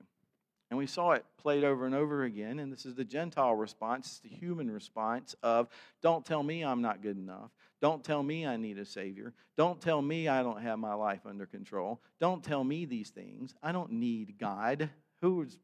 And 0.69 0.77
we 0.77 0.87
saw 0.87 1.11
it 1.11 1.25
played 1.37 1.65
over 1.65 1.85
and 1.85 1.93
over 1.93 2.23
again. 2.23 2.59
And 2.59 2.71
this 2.71 2.85
is 2.85 2.95
the 2.95 3.03
Gentile 3.03 3.53
response, 3.53 4.07
it's 4.07 4.19
the 4.19 4.29
human 4.29 4.71
response 4.71 5.35
of, 5.43 5.67
don't 6.01 6.25
tell 6.25 6.41
me 6.41 6.63
I'm 6.63 6.81
not 6.81 7.01
good 7.01 7.17
enough. 7.17 7.51
Don't 7.81 8.01
tell 8.01 8.23
me 8.23 8.47
I 8.47 8.55
need 8.55 8.79
a 8.79 8.85
Savior. 8.85 9.33
Don't 9.57 9.81
tell 9.81 10.01
me 10.01 10.29
I 10.29 10.41
don't 10.41 10.61
have 10.61 10.79
my 10.79 10.93
life 10.93 11.25
under 11.25 11.45
control. 11.45 12.01
Don't 12.21 12.41
tell 12.41 12.63
me 12.63 12.85
these 12.85 13.09
things. 13.09 13.55
I 13.61 13.73
don't 13.73 13.91
need 13.91 14.35
God. 14.39 14.89
Who 15.21 15.41
is, 15.41 15.59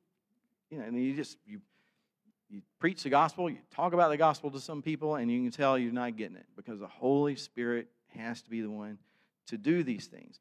you 0.70 0.80
know, 0.80 0.84
and 0.84 1.02
you 1.02 1.16
just, 1.16 1.38
you, 1.46 1.62
you 2.50 2.62
preach 2.78 3.04
the 3.04 3.10
gospel, 3.10 3.50
you 3.50 3.58
talk 3.74 3.94
about 3.94 4.10
the 4.10 4.18
gospel 4.18 4.52
to 4.52 4.60
some 4.60 4.82
people, 4.82 5.16
and 5.16 5.32
you 5.32 5.42
can 5.42 5.52
tell 5.52 5.78
you're 5.78 5.94
not 5.94 6.18
getting 6.18 6.36
it 6.36 6.46
because 6.58 6.80
the 6.80 6.88
Holy 6.88 7.38
Spirit 7.38 7.88
has 8.18 8.42
to 8.44 8.50
be 8.50 8.62
the 8.62 8.70
one 8.70 8.98
to 9.47 9.58
do 9.58 9.84
these 9.84 10.08
things. 10.08 10.39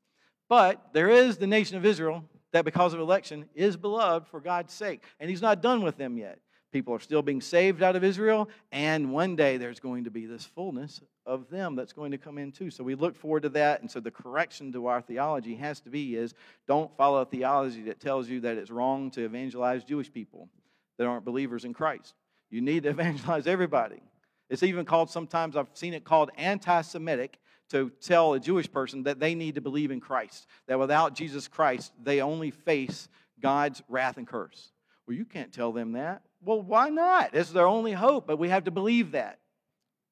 But 0.48 0.92
there 0.92 1.08
is 1.08 1.38
the 1.38 1.46
nation 1.46 1.76
of 1.76 1.86
Israel 1.86 2.24
that 2.52 2.64
because 2.64 2.92
of 2.94 3.00
election 3.00 3.46
is 3.54 3.76
beloved 3.76 4.28
for 4.28 4.40
God's 4.40 4.72
sake. 4.72 5.02
And 5.18 5.30
he's 5.30 5.42
not 5.42 5.62
done 5.62 5.82
with 5.82 5.96
them 5.96 6.16
yet. 6.16 6.38
People 6.72 6.94
are 6.94 7.00
still 7.00 7.22
being 7.22 7.42
saved 7.42 7.82
out 7.82 7.96
of 7.96 8.04
Israel, 8.04 8.48
and 8.70 9.12
one 9.12 9.36
day 9.36 9.58
there's 9.58 9.78
going 9.78 10.04
to 10.04 10.10
be 10.10 10.24
this 10.24 10.46
fullness 10.46 11.02
of 11.26 11.50
them 11.50 11.76
that's 11.76 11.92
going 11.92 12.12
to 12.12 12.18
come 12.18 12.38
in 12.38 12.50
too. 12.50 12.70
So 12.70 12.82
we 12.82 12.94
look 12.94 13.14
forward 13.14 13.42
to 13.42 13.50
that. 13.50 13.82
And 13.82 13.90
so 13.90 14.00
the 14.00 14.10
correction 14.10 14.72
to 14.72 14.86
our 14.86 15.02
theology 15.02 15.54
has 15.56 15.80
to 15.82 15.90
be 15.90 16.16
is 16.16 16.32
don't 16.66 16.94
follow 16.96 17.20
a 17.20 17.26
theology 17.26 17.82
that 17.84 18.00
tells 18.00 18.26
you 18.26 18.40
that 18.40 18.56
it's 18.56 18.70
wrong 18.70 19.10
to 19.12 19.24
evangelize 19.24 19.84
Jewish 19.84 20.10
people 20.10 20.48
that 20.96 21.06
aren't 21.06 21.26
believers 21.26 21.66
in 21.66 21.74
Christ. 21.74 22.14
You 22.50 22.62
need 22.62 22.84
to 22.84 22.88
evangelize 22.90 23.46
everybody. 23.46 24.00
It's 24.48 24.62
even 24.62 24.86
called 24.86 25.10
sometimes 25.10 25.56
I've 25.56 25.68
seen 25.74 25.92
it 25.92 26.04
called 26.04 26.30
anti-Semitic 26.38 27.38
to 27.72 27.90
tell 28.00 28.34
a 28.34 28.40
Jewish 28.40 28.70
person 28.70 29.02
that 29.04 29.18
they 29.18 29.34
need 29.34 29.56
to 29.56 29.60
believe 29.60 29.90
in 29.90 29.98
Christ, 29.98 30.46
that 30.66 30.78
without 30.78 31.14
Jesus 31.14 31.48
Christ, 31.48 31.92
they 32.02 32.20
only 32.20 32.50
face 32.50 33.08
God's 33.40 33.82
wrath 33.88 34.18
and 34.18 34.26
curse. 34.26 34.72
Well, 35.06 35.16
you 35.16 35.24
can't 35.24 35.52
tell 35.52 35.72
them 35.72 35.92
that. 35.92 36.22
Well, 36.44 36.62
why 36.62 36.90
not? 36.90 37.34
It's 37.34 37.50
their 37.50 37.66
only 37.66 37.92
hope, 37.92 38.26
but 38.26 38.38
we 38.38 38.50
have 38.50 38.64
to 38.64 38.70
believe 38.70 39.12
that. 39.12 39.38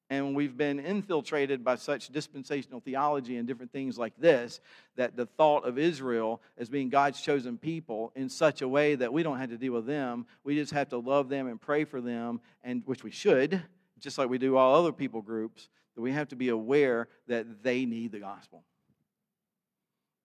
And 0.09 0.35
we've 0.35 0.57
been 0.57 0.79
infiltrated 0.79 1.63
by 1.63 1.75
such 1.75 2.09
dispensational 2.09 2.81
theology 2.81 3.37
and 3.37 3.47
different 3.47 3.71
things 3.71 3.97
like 3.97 4.13
this 4.17 4.59
that 4.97 5.15
the 5.15 5.25
thought 5.25 5.63
of 5.63 5.77
Israel 5.77 6.41
as 6.57 6.67
being 6.67 6.89
God's 6.89 7.21
chosen 7.21 7.57
people 7.57 8.11
in 8.15 8.27
such 8.27 8.61
a 8.61 8.67
way 8.67 8.95
that 8.95 9.13
we 9.13 9.23
don't 9.23 9.37
have 9.37 9.51
to 9.51 9.57
deal 9.57 9.71
with 9.71 9.85
them. 9.85 10.25
We 10.43 10.55
just 10.55 10.73
have 10.73 10.89
to 10.89 10.97
love 10.97 11.29
them 11.29 11.47
and 11.47 11.61
pray 11.61 11.85
for 11.85 12.01
them, 12.01 12.41
and 12.63 12.81
which 12.85 13.03
we 13.03 13.11
should, 13.11 13.63
just 13.99 14.17
like 14.17 14.29
we 14.29 14.37
do 14.37 14.57
all 14.57 14.75
other 14.75 14.91
people 14.91 15.21
groups 15.21 15.69
that 15.95 16.01
we 16.01 16.11
have 16.11 16.29
to 16.29 16.35
be 16.35 16.49
aware 16.49 17.07
that 17.27 17.63
they 17.63 17.85
need 17.85 18.11
the 18.11 18.19
gospel. 18.19 18.63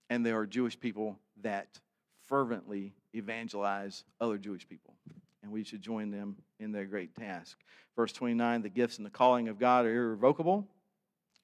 And 0.09 0.25
there 0.25 0.39
are 0.39 0.47
Jewish 0.47 0.79
people 0.79 1.19
that 1.43 1.81
fervently 2.27 2.95
evangelize 3.15 4.05
other 4.21 4.39
Jewish 4.39 4.69
people. 4.69 4.95
And 5.43 5.53
we 5.53 5.65
should 5.65 5.83
join 5.83 6.11
them 6.11 6.37
in 6.59 6.73
their 6.73 6.85
great 6.85 7.15
task. 7.15 7.59
Verse 7.95 8.13
29 8.13 8.63
the 8.63 8.69
gifts 8.69 8.99
and 8.99 9.07
the 9.07 9.11
calling 9.11 9.49
of 9.49 9.59
God 9.59 9.87
are 9.87 10.13
irrevocable. 10.13 10.67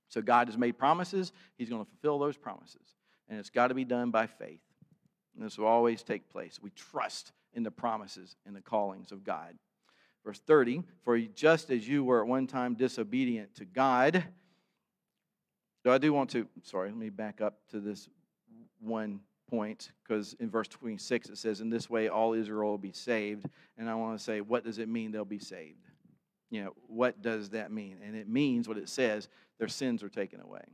So 0.09 0.21
God 0.21 0.49
has 0.49 0.59
made 0.59 0.79
promises, 0.79 1.33
He's 1.57 1.71
going 1.71 1.85
to 1.85 1.91
fulfill 1.91 2.19
those 2.19 2.37
promises. 2.37 2.97
And 3.29 3.39
it's 3.39 3.51
got 3.51 3.69
to 3.69 3.75
be 3.75 3.85
done 3.85 4.11
by 4.11 4.27
faith. 4.27 4.61
And 5.35 5.45
this 5.45 5.57
will 5.57 5.67
always 5.67 6.03
take 6.03 6.29
place. 6.29 6.59
We 6.61 6.71
trust 6.71 7.33
in 7.55 7.63
the 7.63 7.71
promises 7.71 8.37
and 8.45 8.55
the 8.55 8.61
callings 8.61 9.13
of 9.13 9.25
God. 9.25 9.57
Verse 10.25 10.41
30 10.41 10.83
For 11.05 11.19
just 11.19 11.71
as 11.71 11.87
you 11.87 12.05
were 12.05 12.21
at 12.21 12.27
one 12.27 12.47
time 12.47 12.75
disobedient 12.75 13.55
to 13.57 13.65
God, 13.65 14.25
so 15.83 15.91
I 15.91 15.99
do 15.99 16.13
want 16.13 16.31
to, 16.31 16.47
sorry, 16.63 16.91
let 16.91 16.99
me 16.99 17.11
back 17.11 17.41
up 17.41 17.59
to 17.71 17.81
this 17.81 18.09
one 18.81 19.21
point 19.51 19.91
because 20.03 20.35
in 20.41 20.49
verse 20.49 20.69
26 20.69 21.29
it 21.29 21.39
says, 21.39 21.61
In 21.61 21.71
this 21.71 21.91
way 21.91 22.09
all 22.09 22.33
Israel 22.33 22.71
will 22.71 22.79
be 22.79 22.93
saved. 22.93 23.47
And 23.77 23.91
I 23.91 23.95
want 23.95 24.17
to 24.17 24.23
say, 24.23 24.41
what 24.41 24.65
does 24.65 24.79
it 24.79 24.89
mean 24.89 25.13
they'll 25.13 25.25
be 25.25 25.39
saved? 25.39 25.89
You 26.51 26.65
know, 26.65 26.73
what 26.87 27.21
does 27.21 27.51
that 27.51 27.73
mean? 27.73 27.99
And 28.05 28.15
it 28.15 28.29
means 28.29 28.69
what 28.69 28.79
it 28.79 28.89
says 28.89 29.29
their 29.59 29.69
sins 29.69 30.03
are 30.03 30.09
taken 30.09 30.41
away. 30.41 30.65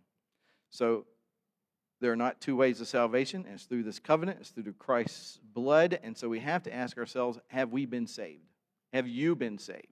So 0.70 1.06
there 2.00 2.12
are 2.12 2.16
not 2.16 2.40
two 2.40 2.56
ways 2.56 2.80
of 2.80 2.88
salvation, 2.88 3.44
it's 3.52 3.64
through 3.64 3.82
this 3.82 3.98
covenant, 3.98 4.38
it's 4.40 4.50
through 4.50 4.72
Christ's 4.74 5.40
blood. 5.54 5.98
And 6.02 6.16
so 6.16 6.28
we 6.28 6.40
have 6.40 6.62
to 6.64 6.74
ask 6.74 6.98
ourselves, 6.98 7.38
have 7.48 7.72
we 7.72 7.87
been 7.87 8.06
saved? 8.06 8.47
Have 8.92 9.09
you 9.09 9.35
been 9.35 9.59
saved? 9.59 9.87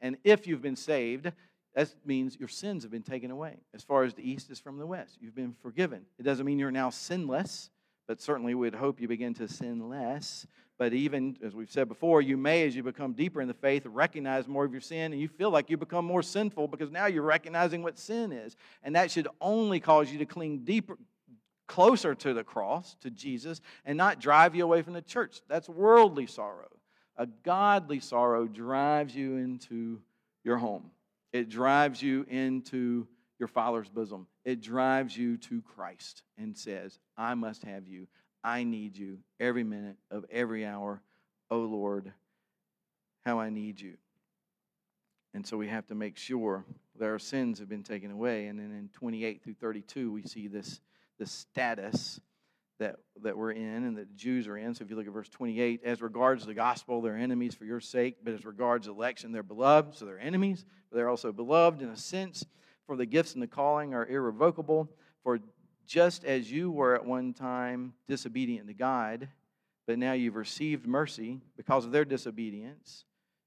And 0.00 0.16
if 0.24 0.46
you've 0.46 0.62
been 0.62 0.76
saved, 0.76 1.32
that 1.74 1.92
means 2.04 2.36
your 2.38 2.48
sins 2.48 2.82
have 2.84 2.92
been 2.92 3.02
taken 3.02 3.30
away. 3.30 3.56
As 3.74 3.82
far 3.82 4.04
as 4.04 4.14
the 4.14 4.28
east 4.28 4.50
is 4.50 4.60
from 4.60 4.78
the 4.78 4.86
west, 4.86 5.18
you've 5.20 5.34
been 5.34 5.54
forgiven. 5.62 6.02
It 6.18 6.22
doesn't 6.22 6.44
mean 6.44 6.58
you're 6.58 6.70
now 6.70 6.90
sinless, 6.90 7.70
but 8.06 8.20
certainly 8.20 8.54
we'd 8.54 8.74
hope 8.74 9.00
you 9.00 9.08
begin 9.08 9.34
to 9.34 9.48
sin 9.48 9.88
less. 9.88 10.46
But 10.76 10.92
even, 10.92 11.36
as 11.44 11.54
we've 11.54 11.70
said 11.70 11.88
before, 11.88 12.20
you 12.20 12.36
may, 12.36 12.66
as 12.66 12.74
you 12.74 12.82
become 12.82 13.12
deeper 13.12 13.40
in 13.40 13.48
the 13.48 13.54
faith, 13.54 13.86
recognize 13.86 14.48
more 14.48 14.64
of 14.64 14.72
your 14.72 14.80
sin, 14.80 15.12
and 15.12 15.20
you 15.20 15.28
feel 15.28 15.50
like 15.50 15.70
you 15.70 15.76
become 15.76 16.04
more 16.04 16.22
sinful 16.22 16.68
because 16.68 16.90
now 16.90 17.06
you're 17.06 17.22
recognizing 17.22 17.82
what 17.82 17.98
sin 17.98 18.32
is. 18.32 18.56
And 18.82 18.96
that 18.96 19.10
should 19.10 19.28
only 19.40 19.80
cause 19.80 20.12
you 20.12 20.18
to 20.18 20.26
cling 20.26 20.64
deeper, 20.64 20.98
closer 21.66 22.14
to 22.14 22.34
the 22.34 22.44
cross, 22.44 22.96
to 23.02 23.10
Jesus, 23.10 23.60
and 23.84 23.96
not 23.96 24.20
drive 24.20 24.54
you 24.54 24.64
away 24.64 24.82
from 24.82 24.94
the 24.94 25.02
church. 25.02 25.40
That's 25.48 25.68
worldly 25.68 26.26
sorrow. 26.26 26.68
A 27.16 27.26
godly 27.26 28.00
sorrow 28.00 28.46
drives 28.46 29.14
you 29.14 29.36
into 29.36 30.00
your 30.42 30.58
home, 30.58 30.90
it 31.32 31.48
drives 31.48 32.02
you 32.02 32.26
into 32.28 33.06
your 33.38 33.48
Father's 33.48 33.88
bosom. 33.88 34.26
It 34.44 34.60
drives 34.60 35.16
you 35.16 35.36
to 35.38 35.62
Christ 35.62 36.22
and 36.38 36.56
says, 36.56 36.98
I 37.16 37.34
must 37.34 37.64
have 37.64 37.88
you. 37.88 38.06
I 38.42 38.62
need 38.62 38.96
you 38.96 39.18
every 39.40 39.64
minute 39.64 39.96
of 40.10 40.24
every 40.30 40.66
hour. 40.66 41.00
Oh 41.50 41.60
Lord, 41.60 42.12
how 43.24 43.40
I 43.40 43.48
need 43.50 43.80
you. 43.80 43.94
And 45.32 45.46
so 45.46 45.56
we 45.56 45.68
have 45.68 45.86
to 45.86 45.94
make 45.94 46.16
sure 46.16 46.64
that 46.98 47.06
our 47.06 47.18
sins 47.18 47.58
have 47.58 47.68
been 47.68 47.82
taken 47.82 48.10
away. 48.10 48.46
And 48.46 48.58
then 48.58 48.70
in 48.70 48.88
28 48.92 49.42
through 49.42 49.54
32, 49.54 50.12
we 50.12 50.22
see 50.22 50.46
this, 50.46 50.80
this 51.18 51.32
status 51.32 52.20
that, 52.78 52.96
that 53.22 53.36
we're 53.36 53.52
in 53.52 53.84
and 53.84 53.96
that 53.96 54.08
the 54.08 54.16
Jews 54.16 54.46
are 54.48 54.56
in. 54.56 54.74
So 54.74 54.84
if 54.84 54.90
you 54.90 54.96
look 54.96 55.06
at 55.06 55.12
verse 55.12 55.28
28, 55.28 55.82
as 55.84 56.02
regards 56.02 56.44
the 56.44 56.54
gospel, 56.54 57.00
they're 57.00 57.16
enemies 57.16 57.54
for 57.54 57.64
your 57.64 57.80
sake, 57.80 58.16
but 58.22 58.34
as 58.34 58.44
regards 58.44 58.88
election, 58.88 59.32
they're 59.32 59.42
beloved. 59.42 59.94
So 59.94 60.04
they're 60.04 60.18
enemies, 60.18 60.64
but 60.90 60.96
they're 60.96 61.08
also 61.08 61.32
beloved 61.32 61.82
in 61.82 61.88
a 61.88 61.96
sense. 61.96 62.44
For 62.86 62.96
the 62.96 63.06
gifts 63.06 63.34
and 63.34 63.42
the 63.42 63.46
calling 63.46 63.94
are 63.94 64.06
irrevocable. 64.06 64.90
For 65.22 65.38
just 65.86 66.24
as 66.24 66.50
you 66.50 66.70
were 66.70 66.94
at 66.94 67.04
one 67.04 67.32
time 67.32 67.94
disobedient 68.08 68.66
to 68.68 68.74
God, 68.74 69.28
but 69.86 69.98
now 69.98 70.12
you've 70.12 70.36
received 70.36 70.86
mercy 70.86 71.40
because 71.56 71.84
of 71.84 71.92
their 71.92 72.04
disobedience, 72.04 73.04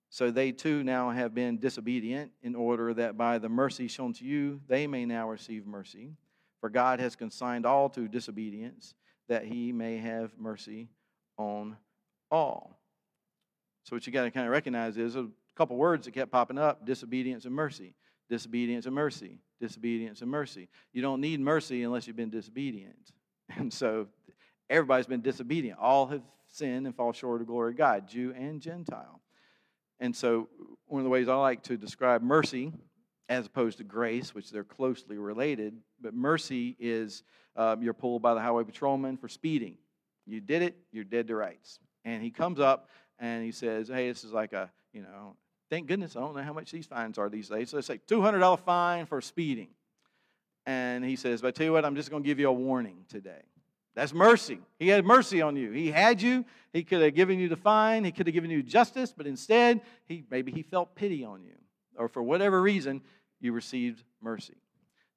so 0.09 0.31
they 0.31 0.51
too 0.51 0.83
now 0.83 1.09
have 1.09 1.33
been 1.33 1.57
disobedient 1.57 2.31
in 2.41 2.55
order 2.55 2.93
that 2.93 3.17
by 3.17 3.39
the 3.39 3.49
mercy 3.49 3.87
shown 3.87 4.13
to 4.13 4.25
you, 4.25 4.61
they 4.67 4.87
may 4.87 5.05
now 5.05 5.29
receive 5.29 5.65
mercy. 5.65 6.13
For 6.61 6.69
God 6.69 6.99
has 6.99 7.15
consigned 7.15 7.65
all 7.65 7.89
to 7.89 8.07
disobedience 8.07 8.95
that 9.29 9.45
he 9.45 9.71
may 9.71 9.97
have 9.97 10.31
mercy 10.37 10.89
on 11.37 11.77
all. 12.31 12.79
So, 13.83 13.95
what 13.95 14.05
you 14.05 14.13
got 14.13 14.23
to 14.23 14.31
kind 14.31 14.45
of 14.45 14.51
recognize 14.51 14.97
is 14.97 15.15
a 15.15 15.27
couple 15.55 15.77
words 15.77 16.05
that 16.05 16.13
kept 16.13 16.31
popping 16.31 16.57
up 16.57 16.85
disobedience 16.85 17.45
and 17.45 17.53
mercy. 17.53 17.95
Disobedience 18.29 18.85
and 18.85 18.93
mercy. 18.93 19.39
Disobedience 19.61 20.21
and 20.21 20.29
mercy. 20.29 20.67
You 20.91 21.01
don't 21.01 21.21
need 21.21 21.39
mercy 21.39 21.83
unless 21.83 22.07
you've 22.07 22.15
been 22.15 22.29
disobedient. 22.29 22.95
And 23.57 23.71
so, 23.71 24.07
everybody's 24.69 25.07
been 25.07 25.21
disobedient. 25.21 25.79
All 25.79 26.07
have 26.07 26.21
sinned 26.47 26.85
and 26.85 26.93
fall 26.93 27.13
short 27.13 27.41
of 27.41 27.47
the 27.47 27.51
glory 27.51 27.71
of 27.71 27.77
God, 27.77 28.09
Jew 28.09 28.33
and 28.37 28.61
Gentile. 28.61 29.21
And 30.01 30.13
so, 30.13 30.49
one 30.85 30.99
of 30.99 31.05
the 31.05 31.09
ways 31.09 31.29
I 31.29 31.35
like 31.35 31.63
to 31.63 31.77
describe 31.77 32.21
mercy 32.21 32.73
as 33.29 33.45
opposed 33.45 33.77
to 33.79 33.83
grace, 33.83 34.33
which 34.33 34.51
they're 34.51 34.63
closely 34.63 35.17
related. 35.17 35.75
But 36.01 36.13
mercy 36.13 36.75
is 36.79 37.23
um, 37.55 37.81
you're 37.81 37.93
pulled 37.93 38.21
by 38.21 38.33
the 38.33 38.39
highway 38.39 38.63
patrolman 38.63 39.17
for 39.17 39.27
speeding. 39.27 39.77
You 40.25 40.41
did 40.41 40.61
it, 40.61 40.77
you're 40.91 41.03
dead 41.03 41.27
to 41.27 41.35
rights. 41.35 41.79
And 42.05 42.21
he 42.21 42.29
comes 42.29 42.59
up 42.59 42.89
and 43.19 43.43
he 43.43 43.51
says, 43.51 43.87
Hey, 43.87 44.07
this 44.07 44.23
is 44.23 44.31
like 44.31 44.53
a, 44.53 44.71
you 44.93 45.01
know, 45.01 45.35
thank 45.69 45.87
goodness 45.87 46.15
I 46.15 46.21
don't 46.21 46.35
know 46.35 46.43
how 46.43 46.53
much 46.53 46.71
these 46.71 46.85
fines 46.85 47.17
are 47.17 47.29
these 47.29 47.49
days. 47.49 47.69
So 47.71 47.77
let's 47.77 47.87
say 47.87 47.99
$200 48.07 48.59
fine 48.59 49.05
for 49.05 49.21
speeding. 49.21 49.69
And 50.65 51.03
he 51.03 51.15
says, 51.15 51.41
But 51.41 51.49
I 51.49 51.51
tell 51.51 51.65
you 51.65 51.73
what, 51.73 51.85
I'm 51.85 51.95
just 51.95 52.09
going 52.09 52.23
to 52.23 52.27
give 52.27 52.39
you 52.39 52.49
a 52.49 52.53
warning 52.53 53.05
today. 53.09 53.41
That's 53.95 54.13
mercy. 54.13 54.59
He 54.77 54.89
had 54.89 55.05
mercy 55.05 55.41
on 55.41 55.55
you. 55.55 55.71
He 55.71 55.89
had 55.89 56.21
you. 56.21 56.45
He 56.71 56.83
could 56.83 57.01
have 57.01 57.15
given 57.15 57.39
you 57.39 57.49
the 57.49 57.55
fine. 57.55 58.03
He 58.03 58.11
could 58.11 58.27
have 58.27 58.33
given 58.33 58.51
you 58.51 58.61
justice, 58.61 59.11
but 59.11 59.25
instead, 59.25 59.81
he 60.05 60.23
maybe 60.29 60.51
he 60.51 60.61
felt 60.61 60.93
pity 60.93 61.23
on 61.23 61.41
you, 61.43 61.55
or 61.97 62.07
for 62.07 62.23
whatever 62.23 62.61
reason, 62.61 63.01
you 63.39 63.53
received 63.53 64.03
mercy. 64.21 64.57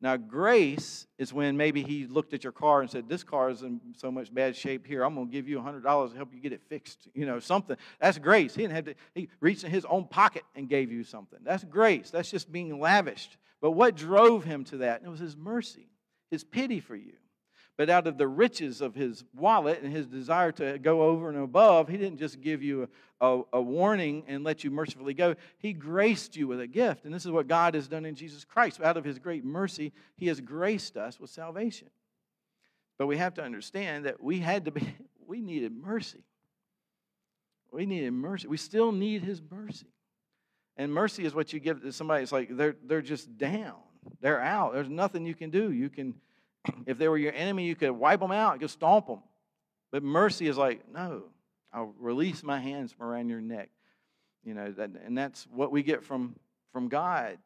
Now, 0.03 0.17
grace 0.17 1.07
is 1.19 1.33
when 1.33 1.59
maybe 1.59 1.83
he 1.83 2.07
looked 2.07 2.33
at 2.33 2.43
your 2.43 2.55
car 2.55 2.81
and 2.81 2.91
said, 2.91 3.07
This 3.07 3.23
car 3.23 3.51
is 3.51 3.63
in 3.63 3.81
so 3.97 4.11
much 4.11 4.33
bad 4.33 4.57
shape 4.57 4.87
here. 4.87 5.03
I'm 5.03 5.15
going 5.15 5.27
to 5.27 5.33
give 5.33 5.47
you 5.47 5.59
$100 5.59 5.83
to 6.11 6.17
help 6.17 6.33
you 6.33 6.41
get 6.41 6.53
it 6.53 6.63
fixed. 6.69 7.09
You 7.15 7.27
know, 7.27 7.39
something. 7.39 7.77
That's 8.01 8.17
grace. 8.17 8.55
He 8.55 8.63
didn't 8.63 8.75
have 8.77 8.85
to, 8.87 8.95
he 9.15 9.29
reached 9.41 9.65
in 9.65 9.71
his 9.71 9.85
own 9.85 10.07
pocket 10.07 10.45
and 10.55 10.69
gave 10.71 10.91
you 10.91 11.05
something. 11.05 11.41
That's 11.43 11.65
grace. 11.65 12.11
That's 12.11 12.31
just 12.31 12.51
being 12.51 12.81
lavished. 12.81 13.37
But 13.61 13.73
what 13.73 13.95
drove 13.95 14.43
him 14.43 14.65
to 14.65 14.79
that? 14.79 15.03
It 15.05 15.09
was 15.09 15.21
his 15.21 15.37
mercy, 15.37 15.91
his 16.31 16.45
pity 16.45 16.81
for 16.81 16.97
you. 16.97 17.13
But 17.81 17.89
out 17.89 18.07
of 18.07 18.19
the 18.19 18.29
riches 18.29 18.83
of 18.83 18.95
his 18.95 19.25
wallet 19.35 19.81
and 19.83 19.91
his 19.91 20.07
desire 20.07 20.53
to 20.53 20.79
go 20.79 21.01
over 21.01 21.31
and 21.31 21.39
above, 21.39 21.89
he 21.89 21.97
didn't 21.97 22.19
just 22.19 22.43
give 22.43 22.63
you 22.63 22.87
a, 23.23 23.27
a, 23.27 23.43
a, 23.55 23.63
warning 23.63 24.23
and 24.29 24.45
let 24.45 24.63
you 24.63 24.71
mercifully 24.71 25.15
go. 25.15 25.35
He 25.57 25.73
graced 25.73 26.37
you 26.37 26.47
with 26.47 26.61
a 26.61 26.67
gift. 26.67 27.07
And 27.07 27.15
this 27.15 27.25
is 27.25 27.31
what 27.31 27.49
God 27.49 27.73
has 27.73 27.89
done 27.89 28.05
in 28.05 28.17
Jesus 28.17 28.45
Christ. 28.45 28.83
Out 28.83 28.99
of 28.99 29.05
his 29.05 29.19
great 29.19 29.47
mercy, 29.47 29.95
he 30.15 30.27
has 30.27 30.43
graced 30.43 30.99
us 30.99 31.19
with 31.19 31.31
salvation. 31.31 31.89
But 32.99 33.07
we 33.07 33.17
have 33.17 33.33
to 33.37 33.43
understand 33.43 34.05
that 34.05 34.23
we 34.23 34.41
had 34.41 34.67
to 34.67 34.73
be, 34.73 34.87
we 35.27 35.41
needed 35.41 35.73
mercy. 35.75 36.23
We 37.73 37.87
needed 37.87 38.13
mercy. 38.13 38.47
We 38.47 38.59
still 38.59 38.93
need 38.93 39.23
his 39.23 39.41
mercy. 39.51 39.89
And 40.77 40.93
mercy 40.93 41.25
is 41.25 41.35
what 41.35 41.55
you 41.55 41.61
give 41.61 41.81
to 41.81 41.93
somebody. 41.93 42.25
It's 42.25 42.31
like 42.31 42.55
they're, 42.55 42.77
they're 42.85 43.01
just 43.01 43.39
down. 43.39 43.77
They're 44.21 44.43
out. 44.43 44.75
There's 44.75 44.91
nothing 44.91 45.25
you 45.25 45.35
can 45.35 45.49
do. 45.49 45.73
You 45.73 45.89
can 45.89 46.13
if 46.87 46.99
they 46.99 47.09
were 47.09 47.19
your 47.19 47.33
enemy, 47.33 47.67
you 47.67 47.75
could 47.75 47.91
wipe 47.91 48.21
them 48.21 48.33
out, 48.33 48.55
you 48.55 48.61
could 48.61 48.71
stomp 48.71 49.07
them. 49.07 49.21
But 49.93 50.03
mercy 50.03 50.47
is 50.47 50.57
like, 50.57 50.83
no, 50.93 51.25
I'll 51.73 51.95
release 51.99 52.43
my 52.43 52.61
hands 52.61 52.93
from 52.93 53.07
around 53.07 53.29
your 53.29 53.41
neck. 53.41 53.71
You 54.45 54.55
know, 54.55 54.73
that, 54.73 54.91
and 55.05 55.17
that's 55.17 55.47
what 55.53 55.71
we 55.71 55.83
get 55.83 56.05
from, 56.05 56.37
from 56.73 56.89
God. 56.89 57.39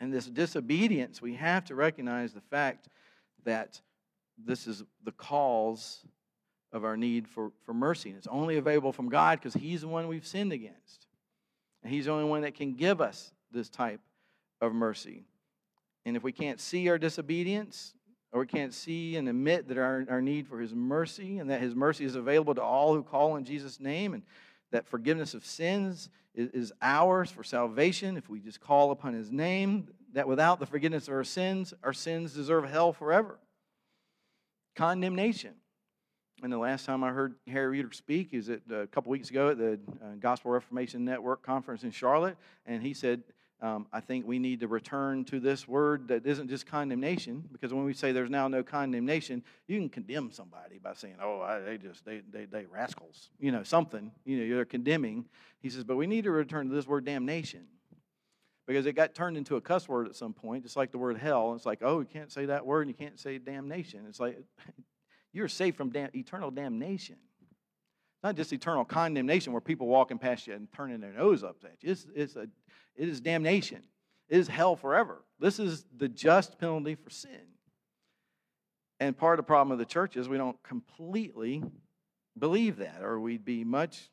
And 0.00 0.12
this 0.12 0.26
disobedience, 0.26 1.20
we 1.20 1.34
have 1.34 1.64
to 1.66 1.74
recognize 1.74 2.32
the 2.32 2.40
fact 2.40 2.88
that 3.44 3.80
this 4.42 4.66
is 4.66 4.84
the 5.04 5.12
cause 5.12 6.04
of 6.72 6.84
our 6.84 6.96
need 6.96 7.26
for, 7.26 7.50
for 7.64 7.72
mercy. 7.72 8.10
And 8.10 8.18
it's 8.18 8.26
only 8.26 8.58
available 8.58 8.92
from 8.92 9.08
God 9.08 9.40
because 9.40 9.54
He's 9.54 9.80
the 9.80 9.88
one 9.88 10.06
we've 10.06 10.26
sinned 10.26 10.52
against. 10.52 11.06
And 11.82 11.92
He's 11.92 12.04
the 12.04 12.12
only 12.12 12.28
one 12.28 12.42
that 12.42 12.54
can 12.54 12.74
give 12.74 13.00
us 13.00 13.32
this 13.50 13.68
type 13.68 14.00
of 14.60 14.74
mercy. 14.74 15.24
And 16.04 16.16
if 16.16 16.22
we 16.22 16.32
can't 16.32 16.60
see 16.60 16.88
our 16.88 16.98
disobedience, 16.98 17.94
or 18.32 18.40
we 18.40 18.46
can't 18.46 18.74
see 18.74 19.16
and 19.16 19.28
admit 19.28 19.68
that 19.68 19.78
our, 19.78 20.04
our 20.08 20.20
need 20.20 20.46
for 20.46 20.60
His 20.60 20.74
mercy 20.74 21.38
and 21.38 21.50
that 21.50 21.60
His 21.60 21.74
mercy 21.74 22.04
is 22.04 22.14
available 22.14 22.54
to 22.54 22.62
all 22.62 22.94
who 22.94 23.02
call 23.02 23.36
in 23.36 23.44
Jesus' 23.44 23.80
name, 23.80 24.14
and 24.14 24.22
that 24.70 24.86
forgiveness 24.86 25.34
of 25.34 25.44
sins 25.44 26.10
is, 26.34 26.50
is 26.50 26.72
ours 26.82 27.30
for 27.30 27.42
salvation 27.42 28.16
if 28.16 28.28
we 28.28 28.40
just 28.40 28.60
call 28.60 28.90
upon 28.90 29.14
His 29.14 29.30
name, 29.30 29.88
that 30.12 30.28
without 30.28 30.60
the 30.60 30.66
forgiveness 30.66 31.08
of 31.08 31.14
our 31.14 31.24
sins, 31.24 31.74
our 31.82 31.92
sins 31.92 32.34
deserve 32.34 32.68
hell 32.68 32.92
forever. 32.92 33.38
Condemnation. 34.76 35.54
And 36.42 36.52
the 36.52 36.58
last 36.58 36.86
time 36.86 37.02
I 37.02 37.10
heard 37.10 37.34
Harry 37.48 37.66
Reeder 37.66 37.92
speak 37.92 38.32
is 38.32 38.48
uh, 38.48 38.58
a 38.70 38.86
couple 38.86 39.10
weeks 39.10 39.28
ago 39.30 39.48
at 39.48 39.58
the 39.58 39.72
uh, 39.72 40.14
Gospel 40.20 40.52
Reformation 40.52 41.04
Network 41.04 41.42
conference 41.42 41.82
in 41.82 41.90
Charlotte, 41.90 42.36
and 42.64 42.80
he 42.80 42.94
said 42.94 43.24
um, 43.60 43.86
I 43.92 44.00
think 44.00 44.24
we 44.24 44.38
need 44.38 44.60
to 44.60 44.68
return 44.68 45.24
to 45.26 45.40
this 45.40 45.66
word 45.66 46.08
that 46.08 46.24
isn't 46.24 46.48
just 46.48 46.64
condemnation, 46.64 47.42
because 47.50 47.74
when 47.74 47.84
we 47.84 47.92
say 47.92 48.12
there's 48.12 48.30
now 48.30 48.46
no 48.46 48.62
condemnation, 48.62 49.42
you 49.66 49.78
can 49.78 49.88
condemn 49.88 50.30
somebody 50.30 50.78
by 50.78 50.92
saying, 50.94 51.16
"Oh, 51.20 51.40
I, 51.40 51.58
they 51.60 51.76
just 51.76 52.04
they, 52.04 52.22
they 52.30 52.44
they 52.44 52.66
rascals," 52.66 53.30
you 53.40 53.50
know, 53.50 53.64
something. 53.64 54.12
You 54.24 54.38
know, 54.38 54.44
you're 54.44 54.64
condemning. 54.64 55.24
He 55.60 55.70
says, 55.70 55.82
but 55.82 55.96
we 55.96 56.06
need 56.06 56.22
to 56.24 56.30
return 56.30 56.68
to 56.68 56.74
this 56.74 56.86
word 56.86 57.04
damnation, 57.04 57.66
because 58.68 58.86
it 58.86 58.92
got 58.92 59.12
turned 59.14 59.36
into 59.36 59.56
a 59.56 59.60
cuss 59.60 59.88
word 59.88 60.06
at 60.06 60.14
some 60.14 60.32
point, 60.32 60.62
just 60.62 60.76
like 60.76 60.92
the 60.92 60.98
word 60.98 61.18
hell. 61.18 61.54
It's 61.54 61.66
like, 61.66 61.80
oh, 61.82 61.98
you 61.98 62.06
can't 62.06 62.30
say 62.30 62.46
that 62.46 62.64
word, 62.64 62.82
and 62.82 62.90
you 62.90 62.94
can't 62.94 63.18
say 63.18 63.38
damnation. 63.38 64.04
It's 64.08 64.20
like 64.20 64.38
you're 65.32 65.48
safe 65.48 65.74
from 65.74 65.92
eternal 66.14 66.52
damnation. 66.52 67.16
Not 68.22 68.36
just 68.36 68.52
eternal 68.52 68.84
condemnation 68.84 69.52
where 69.52 69.60
people 69.60 69.86
walking 69.86 70.18
past 70.18 70.46
you 70.46 70.54
and 70.54 70.68
turning 70.72 71.00
their 71.00 71.12
nose 71.12 71.44
up 71.44 71.56
at 71.64 71.82
you. 71.82 71.92
It's, 71.92 72.06
it's 72.14 72.36
a 72.36 72.48
it 72.96 73.08
is 73.08 73.20
damnation. 73.20 73.82
It 74.28 74.38
is 74.38 74.48
hell 74.48 74.76
forever. 74.76 75.24
This 75.38 75.58
is 75.58 75.84
the 75.96 76.08
just 76.08 76.58
penalty 76.58 76.96
for 76.96 77.10
sin. 77.10 77.46
And 79.00 79.16
part 79.16 79.38
of 79.38 79.44
the 79.44 79.48
problem 79.48 79.72
of 79.72 79.78
the 79.78 79.84
church 79.84 80.16
is 80.16 80.28
we 80.28 80.36
don't 80.36 80.60
completely 80.64 81.62
believe 82.36 82.78
that, 82.78 83.00
or 83.02 83.20
we'd 83.20 83.44
be 83.44 83.62
much 83.62 84.10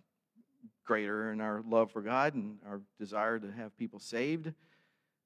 greater 0.85 1.31
in 1.31 1.41
our 1.41 1.63
love 1.67 1.91
for 1.91 2.01
God 2.03 2.35
and 2.35 2.59
our 2.67 2.81
desire 2.99 3.39
to 3.39 3.51
have 3.51 3.75
people 3.77 3.99
saved. 3.99 4.53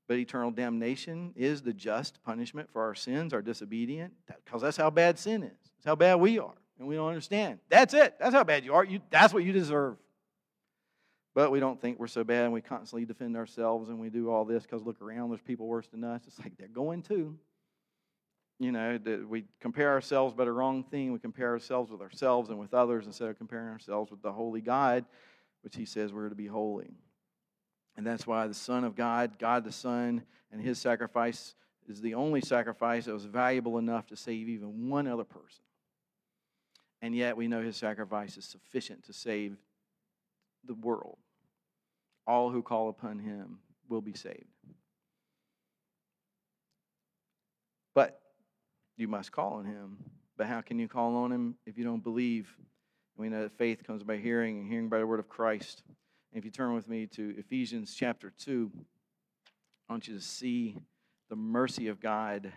But 0.08 0.18
eternal 0.18 0.52
damnation 0.52 1.34
is 1.36 1.62
the 1.62 1.74
just 1.74 2.24
punishment 2.24 2.70
for 2.72 2.82
our 2.82 2.96
sins, 2.96 3.34
our 3.34 3.42
disobedience, 3.42 4.16
because 4.44 4.62
that's 4.62 4.78
how 4.78 4.90
bad 4.90 5.20
sin 5.20 5.44
is. 5.44 5.72
It's 5.78 5.86
how 5.86 5.96
bad 5.96 6.16
we 6.16 6.40
are. 6.40 6.56
And 6.80 6.88
we 6.88 6.96
don't 6.96 7.10
understand. 7.10 7.60
That's 7.70 7.94
it. 7.94 8.16
That's 8.20 8.34
how 8.34 8.44
bad 8.44 8.64
you 8.64 8.74
are. 8.74 8.84
You, 8.84 9.02
that's 9.12 9.34
what 9.34 9.44
you 9.44 9.52
deserve. 9.52 9.98
But 11.36 11.52
we 11.52 11.60
don't 11.60 11.80
think 11.80 12.00
we're 12.00 12.08
so 12.08 12.24
bad 12.24 12.46
and 12.46 12.54
we 12.54 12.62
constantly 12.62 13.06
defend 13.06 13.36
ourselves 13.38 13.90
and 13.90 14.00
we 14.00 14.10
do 14.10 14.32
all 14.32 14.46
this 14.46 14.64
because 14.64 14.84
look 14.84 15.02
around, 15.02 15.30
there's 15.30 15.42
people 15.42 15.68
worse 15.68 15.88
than 15.88 16.04
us. 16.04 16.22
It's 16.26 16.40
like 16.40 16.58
they're 16.58 16.68
going 16.68 17.04
to. 17.04 17.38
You 18.60 18.74
know, 18.74 19.00
we 19.30 19.46
compare 19.62 19.92
ourselves 19.92 20.34
by 20.34 20.44
the 20.44 20.52
wrong 20.52 20.84
thing. 20.84 21.14
We 21.14 21.20
compare 21.20 21.52
ourselves 21.52 21.92
with 21.92 22.02
ourselves 22.02 22.50
and 22.50 22.60
with 22.60 22.74
others 22.74 23.06
instead 23.06 23.30
of 23.30 23.38
comparing 23.38 23.70
ourselves 23.70 24.12
with 24.12 24.22
the 24.22 24.34
holy 24.34 24.60
God, 24.60 25.06
which 25.62 25.78
He 25.78 25.86
says 25.86 26.12
we're 26.12 26.28
to 26.28 26.36
be 26.36 26.48
holy. 26.48 26.92
And 27.96 28.06
that's 28.06 28.28
why 28.28 28.48
the 28.48 28.54
Son 28.54 28.84
of 28.84 28.96
God, 28.96 29.40
God 29.40 29.64
the 29.64 29.72
Son, 29.72 30.24
and 30.52 30.62
His 30.62 30.78
sacrifice 30.78 31.56
is 31.88 32.02
the 32.02 32.16
only 32.16 32.42
sacrifice 32.42 33.06
that 33.06 33.14
was 33.14 33.26
valuable 33.26 33.78
enough 33.78 34.08
to 34.08 34.18
save 34.18 34.50
even 34.50 34.90
one 34.90 35.08
other 35.08 35.24
person. 35.24 35.64
And 37.02 37.16
yet 37.16 37.38
we 37.38 37.48
know 37.48 37.62
His 37.62 37.78
sacrifice 37.78 38.38
is 38.38 38.46
sufficient 38.46 39.06
to 39.06 39.14
save 39.14 39.58
the 40.66 40.74
world. 40.74 41.18
All 42.28 42.50
who 42.50 42.62
call 42.62 42.90
upon 42.90 43.20
him 43.20 43.60
will 43.88 44.02
be 44.02 44.14
saved. 44.14 44.46
But 47.96 48.22
you 48.98 49.08
must 49.08 49.32
call 49.32 49.54
on 49.54 49.66
him. 49.66 49.98
But 50.38 50.48
how 50.48 50.62
can 50.62 50.80
you 50.80 50.88
call 50.88 51.16
on 51.18 51.32
him 51.32 51.56
if 51.66 51.78
you 51.78 51.84
don't 51.84 52.04
believe? 52.04 52.56
We 53.18 53.30
know 53.30 53.42
that 53.44 53.58
faith 53.58 53.84
comes 53.86 54.04
by 54.04 54.18
hearing, 54.18 54.60
and 54.60 54.70
hearing 54.70 54.90
by 54.90 55.00
the 55.00 55.08
word 55.08 55.20
of 55.20 55.28
Christ. 55.28 55.84
And 56.32 56.40
if 56.40 56.46
you 56.46 56.52
turn 56.52 56.74
with 56.74 56.88
me 56.88 57.08
to 57.08 57.36
Ephesians 57.38 57.94
chapter 57.96 58.32
2, 58.38 58.72
I 59.90 59.94
want 59.94 60.08
you 60.08 60.14
to 60.14 60.22
see 60.22 60.78
the 61.30 61.36
mercy 61.36 61.88
of 61.88 62.00
God 62.00 62.54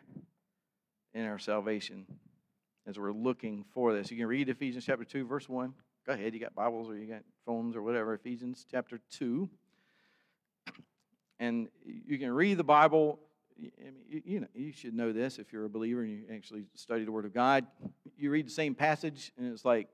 in 1.14 1.24
our 1.24 1.38
salvation 1.38 2.06
as 2.86 2.98
we're 2.98 3.12
looking 3.12 3.64
for 3.72 3.92
this. 3.92 4.10
You 4.10 4.16
can 4.16 4.26
read 4.26 4.48
Ephesians 4.48 4.84
chapter 4.84 5.04
2, 5.04 5.26
verse 5.26 5.48
1. 5.48 5.72
Go 6.06 6.12
ahead, 6.12 6.34
you 6.34 6.40
got 6.40 6.54
Bibles 6.54 6.88
or 6.88 6.96
you 6.96 7.06
got 7.06 7.22
phones 7.46 7.76
or 7.76 7.82
whatever. 7.82 8.14
Ephesians 8.14 8.66
chapter 8.70 9.00
2. 9.12 9.48
And 11.38 11.68
you 11.84 12.18
can 12.18 12.30
read 12.32 12.56
the 12.56 12.64
Bible. 12.64 13.18
I 13.58 13.62
mean, 13.62 14.22
You 14.24 14.40
know, 14.40 14.46
you 14.54 14.72
should 14.72 14.94
know 14.94 15.12
this 15.12 15.38
if 15.38 15.52
you're 15.52 15.64
a 15.64 15.70
believer 15.70 16.02
and 16.02 16.10
you 16.10 16.22
actually 16.34 16.64
study 16.74 17.04
the 17.04 17.12
Word 17.12 17.24
of 17.24 17.32
God. 17.32 17.66
You 18.16 18.30
read 18.30 18.46
the 18.46 18.50
same 18.50 18.74
passage, 18.74 19.32
and 19.38 19.52
it's 19.52 19.64
like, 19.64 19.88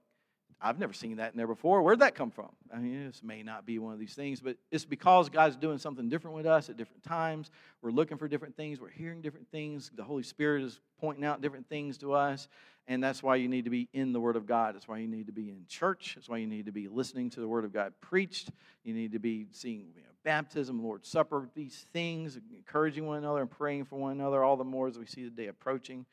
I've 0.60 0.78
never 0.78 0.92
seen 0.92 1.16
that 1.18 1.32
in 1.32 1.36
there 1.36 1.46
before. 1.46 1.82
Where'd 1.82 2.00
that 2.00 2.16
come 2.16 2.30
from? 2.32 2.48
I 2.74 2.78
mean, 2.78 3.06
this 3.06 3.22
may 3.22 3.44
not 3.44 3.64
be 3.64 3.78
one 3.78 3.92
of 3.92 4.00
these 4.00 4.14
things, 4.14 4.40
but 4.40 4.56
it's 4.72 4.84
because 4.84 5.28
God's 5.28 5.56
doing 5.56 5.78
something 5.78 6.08
different 6.08 6.36
with 6.36 6.46
us 6.46 6.68
at 6.68 6.76
different 6.76 7.04
times. 7.04 7.50
We're 7.80 7.92
looking 7.92 8.18
for 8.18 8.26
different 8.26 8.56
things. 8.56 8.80
We're 8.80 8.90
hearing 8.90 9.20
different 9.20 9.48
things. 9.52 9.90
The 9.94 10.02
Holy 10.02 10.24
Spirit 10.24 10.64
is 10.64 10.80
pointing 11.00 11.24
out 11.24 11.40
different 11.40 11.68
things 11.68 11.96
to 11.98 12.12
us. 12.12 12.48
And 12.88 13.04
that's 13.04 13.22
why 13.22 13.36
you 13.36 13.48
need 13.48 13.64
to 13.64 13.70
be 13.70 13.88
in 13.92 14.12
the 14.12 14.18
Word 14.18 14.34
of 14.34 14.46
God. 14.46 14.74
That's 14.74 14.88
why 14.88 14.98
you 14.98 15.06
need 15.06 15.26
to 15.26 15.32
be 15.32 15.50
in 15.50 15.64
church. 15.68 16.14
That's 16.16 16.28
why 16.28 16.38
you 16.38 16.46
need 16.46 16.66
to 16.66 16.72
be 16.72 16.88
listening 16.88 17.30
to 17.30 17.40
the 17.40 17.46
Word 17.46 17.64
of 17.64 17.72
God 17.72 17.92
preached. 18.00 18.50
You 18.82 18.94
need 18.94 19.12
to 19.12 19.18
be 19.18 19.46
seeing 19.52 19.92
you 19.94 20.02
know, 20.02 20.08
baptism, 20.24 20.82
Lord's 20.82 21.08
Supper, 21.08 21.48
these 21.54 21.86
things, 21.92 22.38
encouraging 22.56 23.06
one 23.06 23.18
another 23.18 23.42
and 23.42 23.50
praying 23.50 23.84
for 23.84 23.96
one 23.96 24.12
another, 24.12 24.42
all 24.42 24.56
the 24.56 24.64
more 24.64 24.88
as 24.88 24.98
we 24.98 25.06
see 25.06 25.22
the 25.22 25.30
day 25.30 25.46
approaching. 25.46 26.06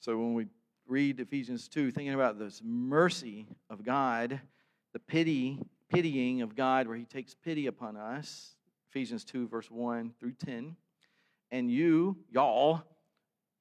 So 0.00 0.16
when 0.16 0.34
we 0.34 0.46
read 0.86 1.20
Ephesians 1.20 1.68
2, 1.68 1.90
thinking 1.90 2.14
about 2.14 2.38
this 2.38 2.60
mercy 2.64 3.46
of 3.68 3.84
God, 3.84 4.40
the 4.92 4.98
pity, 4.98 5.58
pitying 5.92 6.42
of 6.42 6.54
God, 6.54 6.86
where 6.86 6.96
He 6.96 7.04
takes 7.04 7.34
pity 7.34 7.66
upon 7.66 7.96
us. 7.96 8.54
Ephesians 8.90 9.24
2, 9.24 9.48
verse 9.48 9.70
1 9.70 10.12
through 10.18 10.32
10. 10.32 10.76
And 11.50 11.70
you, 11.70 12.16
y'all, 12.30 12.82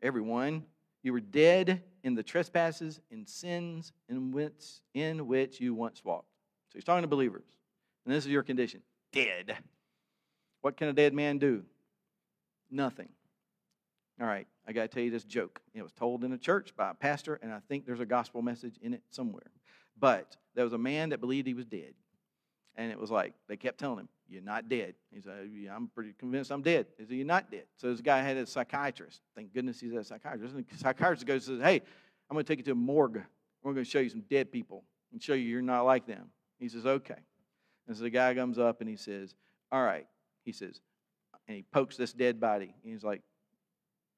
everyone, 0.01 0.63
you 1.03 1.13
were 1.13 1.19
dead 1.19 1.83
in 2.03 2.15
the 2.15 2.23
trespasses 2.23 3.01
and 3.11 3.27
sins 3.27 3.91
in 4.09 4.31
which, 4.31 4.81
in 4.93 5.27
which 5.27 5.59
you 5.59 5.73
once 5.73 6.03
walked. 6.03 6.29
So 6.69 6.77
he's 6.77 6.83
talking 6.83 7.03
to 7.03 7.07
believers. 7.07 7.45
And 8.05 8.13
this 8.13 8.25
is 8.25 8.31
your 8.31 8.43
condition 8.43 8.81
dead. 9.11 9.57
What 10.61 10.77
can 10.77 10.87
a 10.87 10.93
dead 10.93 11.13
man 11.13 11.37
do? 11.37 11.63
Nothing. 12.71 13.09
All 14.19 14.27
right, 14.27 14.47
I 14.65 14.71
got 14.71 14.83
to 14.83 14.87
tell 14.87 15.03
you 15.03 15.11
this 15.11 15.25
joke. 15.25 15.59
It 15.73 15.81
was 15.81 15.91
told 15.91 16.23
in 16.23 16.31
a 16.31 16.37
church 16.37 16.73
by 16.77 16.91
a 16.91 16.93
pastor, 16.93 17.37
and 17.41 17.53
I 17.53 17.59
think 17.67 17.85
there's 17.85 17.99
a 17.99 18.05
gospel 18.05 18.41
message 18.41 18.75
in 18.81 18.93
it 18.93 19.01
somewhere. 19.09 19.51
But 19.99 20.37
there 20.55 20.63
was 20.63 20.73
a 20.73 20.77
man 20.77 21.09
that 21.09 21.19
believed 21.19 21.47
he 21.47 21.53
was 21.53 21.65
dead. 21.65 21.93
And 22.77 22.91
it 22.91 22.99
was 22.99 23.11
like, 23.11 23.33
they 23.47 23.57
kept 23.57 23.77
telling 23.77 23.99
him, 23.99 24.09
You're 24.27 24.41
not 24.41 24.67
dead. 24.69 24.95
He 25.13 25.21
said, 25.21 25.49
I'm 25.73 25.87
pretty 25.87 26.13
convinced 26.17 26.51
I'm 26.51 26.61
dead. 26.61 26.87
He 26.97 27.05
said, 27.05 27.15
You're 27.15 27.25
not 27.25 27.51
dead. 27.51 27.65
So 27.77 27.89
this 27.89 28.01
guy 28.01 28.21
had 28.21 28.37
a 28.37 28.45
psychiatrist. 28.45 29.21
Thank 29.35 29.53
goodness 29.53 29.79
he's 29.79 29.93
a 29.93 30.03
psychiatrist. 30.03 30.55
And 30.55 30.65
the 30.69 30.77
psychiatrist 30.77 31.25
goes 31.25 31.47
and 31.47 31.57
says, 31.57 31.65
Hey, 31.65 31.81
I'm 32.29 32.35
going 32.35 32.43
to 32.43 32.47
take 32.47 32.59
you 32.59 32.65
to 32.65 32.71
a 32.71 32.75
morgue. 32.75 33.21
We're 33.63 33.73
going 33.73 33.85
to 33.85 33.89
show 33.89 33.99
you 33.99 34.09
some 34.09 34.23
dead 34.29 34.51
people 34.51 34.83
and 35.11 35.21
show 35.21 35.33
you 35.33 35.45
you're 35.45 35.61
not 35.61 35.83
like 35.83 36.05
them. 36.05 36.29
He 36.59 36.67
says, 36.67 36.85
Okay. 36.85 37.15
And 37.87 37.95
so 37.95 38.03
the 38.03 38.09
guy 38.09 38.33
comes 38.33 38.59
up 38.59 38.81
and 38.81 38.89
he 38.89 38.97
says, 38.97 39.35
All 39.71 39.83
right. 39.83 40.07
He 40.43 40.51
says, 40.51 40.79
and 41.47 41.57
he 41.57 41.63
pokes 41.63 41.97
this 41.97 42.13
dead 42.13 42.39
body. 42.39 42.73
And 42.83 42.93
he's 42.93 43.03
like, 43.03 43.21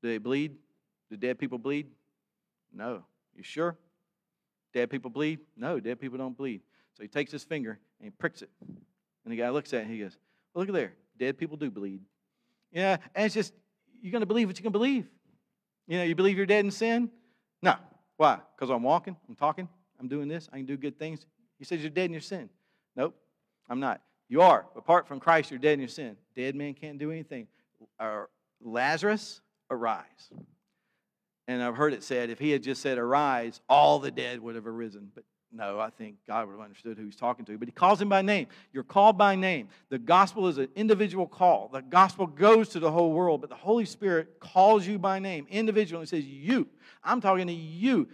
Do 0.01 0.09
they 0.09 0.17
bleed? 0.17 0.55
Do 1.09 1.17
dead 1.17 1.39
people 1.39 1.57
bleed? 1.57 1.87
No. 2.73 3.03
You 3.35 3.43
sure? 3.43 3.77
Dead 4.73 4.89
people 4.89 5.09
bleed? 5.09 5.39
No, 5.55 5.79
dead 5.79 5.99
people 5.99 6.17
don't 6.17 6.37
bleed. 6.37 6.61
So 6.93 7.03
he 7.03 7.07
takes 7.07 7.31
his 7.31 7.43
finger 7.43 7.79
and 7.99 8.05
he 8.05 8.09
pricks 8.09 8.41
it. 8.41 8.49
And 8.61 9.33
the 9.33 9.35
guy 9.35 9.49
looks 9.49 9.73
at 9.73 9.81
it 9.81 9.83
and 9.83 9.91
he 9.91 9.99
goes, 9.99 10.17
well, 10.53 10.61
Look 10.61 10.69
at 10.69 10.73
there. 10.73 10.93
Dead 11.19 11.37
people 11.37 11.55
do 11.55 11.69
bleed. 11.69 12.01
Yeah, 12.71 12.97
and 13.15 13.25
it's 13.25 13.35
just, 13.35 13.53
you're 14.01 14.11
going 14.11 14.21
to 14.21 14.27
believe 14.27 14.47
what 14.47 14.57
you 14.57 14.63
can 14.63 14.71
believe. 14.71 15.07
You 15.87 15.99
know, 15.99 16.03
you 16.03 16.15
believe 16.15 16.35
you're 16.35 16.45
dead 16.45 16.65
in 16.65 16.71
sin? 16.71 17.09
No. 17.61 17.75
Why? 18.17 18.39
Because 18.55 18.71
I'm 18.71 18.83
walking, 18.83 19.15
I'm 19.29 19.35
talking, 19.35 19.69
I'm 19.99 20.07
doing 20.07 20.27
this, 20.27 20.49
I 20.51 20.57
can 20.57 20.65
do 20.65 20.77
good 20.77 20.97
things. 20.97 21.25
He 21.59 21.65
says 21.65 21.81
you're 21.81 21.89
dead 21.91 22.05
in 22.05 22.11
your 22.11 22.21
sin. 22.21 22.49
Nope, 22.95 23.15
I'm 23.69 23.79
not. 23.79 24.01
You 24.29 24.41
are. 24.41 24.65
Apart 24.75 25.07
from 25.07 25.19
Christ, 25.19 25.51
you're 25.51 25.59
dead 25.59 25.73
in 25.73 25.79
your 25.79 25.87
sin. 25.87 26.17
Dead 26.35 26.55
man 26.55 26.73
can't 26.73 26.97
do 26.97 27.11
anything. 27.11 27.47
Or 27.99 28.29
Lazarus, 28.59 29.41
arise. 29.69 30.31
And 31.47 31.63
I've 31.63 31.75
heard 31.75 31.93
it 31.93 32.03
said 32.03 32.29
if 32.29 32.39
he 32.39 32.51
had 32.51 32.63
just 32.63 32.81
said 32.81 32.97
arise, 32.97 33.61
all 33.69 33.99
the 33.99 34.11
dead 34.11 34.41
would 34.41 34.55
have 34.55 34.67
arisen. 34.67 35.11
But 35.15 35.23
no, 35.51 35.79
I 35.79 35.89
think 35.89 36.17
God 36.27 36.45
would 36.47 36.53
have 36.53 36.61
understood 36.61 36.97
who 36.97 37.05
he's 37.05 37.15
talking 37.15 37.45
to. 37.45 37.57
But 37.57 37.69
he 37.69 37.71
calls 37.71 38.01
him 38.01 38.09
by 38.09 38.21
name. 38.21 38.47
You're 38.73 38.83
called 38.83 39.17
by 39.17 39.35
name. 39.35 39.69
The 39.89 39.97
gospel 39.97 40.47
is 40.47 40.57
an 40.57 40.67
individual 40.75 41.25
call. 41.25 41.69
The 41.71 41.81
gospel 41.81 42.27
goes 42.27 42.69
to 42.69 42.79
the 42.79 42.91
whole 42.91 43.13
world, 43.13 43.41
but 43.41 43.49
the 43.49 43.55
Holy 43.55 43.85
Spirit 43.85 44.39
calls 44.39 44.85
you 44.85 44.99
by 44.99 45.19
name 45.19 45.47
individually 45.49 46.01
and 46.01 46.09
says, 46.09 46.25
You. 46.25 46.67
I'm 47.03 47.21
talking 47.21 47.47
to 47.47 47.53
you 47.53 48.09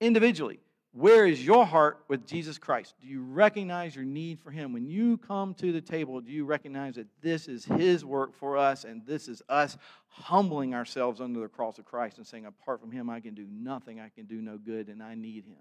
individually. 0.00 0.58
Where 0.94 1.26
is 1.26 1.44
your 1.44 1.64
heart 1.64 2.04
with 2.08 2.26
Jesus 2.26 2.58
Christ? 2.58 2.94
Do 3.00 3.08
you 3.08 3.22
recognize 3.22 3.96
your 3.96 4.04
need 4.04 4.38
for 4.40 4.50
Him? 4.50 4.74
When 4.74 4.86
you 4.86 5.16
come 5.16 5.54
to 5.54 5.72
the 5.72 5.80
table, 5.80 6.20
do 6.20 6.30
you 6.30 6.44
recognize 6.44 6.96
that 6.96 7.06
this 7.22 7.48
is 7.48 7.64
His 7.64 8.04
work 8.04 8.34
for 8.34 8.58
us 8.58 8.84
and 8.84 9.04
this 9.06 9.26
is 9.26 9.42
us 9.48 9.78
humbling 10.06 10.74
ourselves 10.74 11.22
under 11.22 11.40
the 11.40 11.48
cross 11.48 11.78
of 11.78 11.86
Christ 11.86 12.18
and 12.18 12.26
saying, 12.26 12.44
Apart 12.44 12.82
from 12.82 12.92
Him, 12.92 13.08
I 13.08 13.20
can 13.20 13.32
do 13.32 13.46
nothing, 13.50 14.00
I 14.00 14.10
can 14.10 14.26
do 14.26 14.42
no 14.42 14.58
good, 14.58 14.88
and 14.88 15.02
I 15.02 15.14
need 15.14 15.46
Him? 15.46 15.56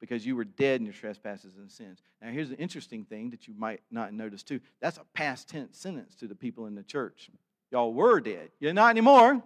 Because 0.00 0.26
you 0.26 0.36
were 0.36 0.44
dead 0.44 0.80
in 0.80 0.84
your 0.84 0.92
trespasses 0.92 1.56
and 1.56 1.72
sins. 1.72 2.02
Now, 2.20 2.28
here's 2.28 2.50
an 2.50 2.56
interesting 2.56 3.06
thing 3.06 3.30
that 3.30 3.48
you 3.48 3.54
might 3.56 3.80
not 3.90 4.12
notice 4.12 4.42
too 4.42 4.60
that's 4.82 4.98
a 4.98 5.04
past 5.14 5.48
tense 5.48 5.78
sentence 5.78 6.14
to 6.16 6.26
the 6.26 6.34
people 6.34 6.66
in 6.66 6.74
the 6.74 6.82
church. 6.82 7.30
Y'all 7.70 7.94
were 7.94 8.20
dead. 8.20 8.50
You're 8.60 8.74
not 8.74 8.90
anymore. 8.90 9.42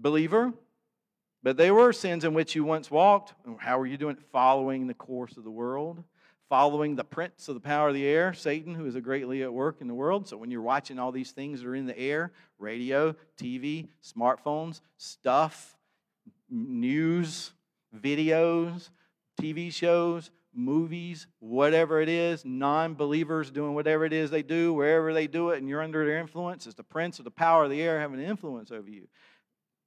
Believer, 0.00 0.52
but 1.42 1.56
they 1.56 1.70
were 1.70 1.92
sins 1.92 2.24
in 2.24 2.34
which 2.34 2.54
you 2.54 2.64
once 2.64 2.90
walked. 2.90 3.34
How 3.58 3.78
were 3.78 3.86
you 3.86 3.96
doing? 3.96 4.16
Following 4.32 4.86
the 4.86 4.94
course 4.94 5.36
of 5.36 5.44
the 5.44 5.50
world, 5.50 6.02
following 6.48 6.96
the 6.96 7.04
prince 7.04 7.48
of 7.48 7.54
the 7.54 7.60
power 7.60 7.88
of 7.88 7.94
the 7.94 8.06
air, 8.06 8.34
Satan, 8.34 8.74
who 8.74 8.86
is 8.86 8.96
greatly 8.96 9.42
at 9.42 9.52
work 9.52 9.80
in 9.80 9.88
the 9.88 9.94
world. 9.94 10.28
So 10.28 10.36
when 10.36 10.50
you're 10.50 10.60
watching 10.60 10.98
all 10.98 11.12
these 11.12 11.30
things 11.30 11.60
that 11.60 11.68
are 11.68 11.74
in 11.74 11.86
the 11.86 11.98
air 11.98 12.32
radio, 12.58 13.14
TV, 13.38 13.88
smartphones, 14.04 14.80
stuff, 14.98 15.76
news, 16.50 17.52
videos, 17.96 18.90
TV 19.40 19.72
shows, 19.72 20.30
movies, 20.52 21.26
whatever 21.38 22.00
it 22.00 22.08
is, 22.08 22.44
non 22.44 22.94
believers 22.94 23.50
doing 23.50 23.74
whatever 23.74 24.04
it 24.04 24.12
is 24.12 24.30
they 24.30 24.42
do, 24.42 24.74
wherever 24.74 25.14
they 25.14 25.26
do 25.26 25.50
it, 25.50 25.58
and 25.58 25.68
you're 25.68 25.82
under 25.82 26.04
their 26.04 26.18
influence, 26.18 26.66
it's 26.66 26.74
the 26.74 26.82
prince 26.82 27.18
of 27.18 27.24
the 27.24 27.30
power 27.30 27.64
of 27.64 27.70
the 27.70 27.80
air 27.80 28.00
having 28.00 28.20
an 28.20 28.26
influence 28.26 28.70
over 28.70 28.90
you. 28.90 29.06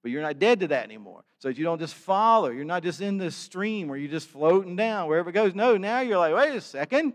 But 0.04 0.12
you're 0.12 0.22
not 0.22 0.38
dead 0.38 0.60
to 0.60 0.68
that 0.68 0.84
anymore. 0.84 1.24
So 1.40 1.48
that 1.48 1.58
you 1.58 1.64
don't 1.64 1.80
just 1.80 1.96
follow. 1.96 2.50
You're 2.50 2.66
not 2.66 2.84
just 2.84 3.02
in 3.02 3.18
this 3.18 3.36
stream 3.36 3.88
where 3.88 3.98
you're 3.98 4.12
just 4.12 4.28
floating 4.28 4.76
down 4.76 5.08
wherever 5.08 5.30
it 5.30 5.34
goes. 5.34 5.56
No, 5.56 5.78
now 5.78 6.02
you're 6.02 6.20
like, 6.20 6.36
wait 6.36 6.56
a 6.56 6.62
second. 6.62 7.14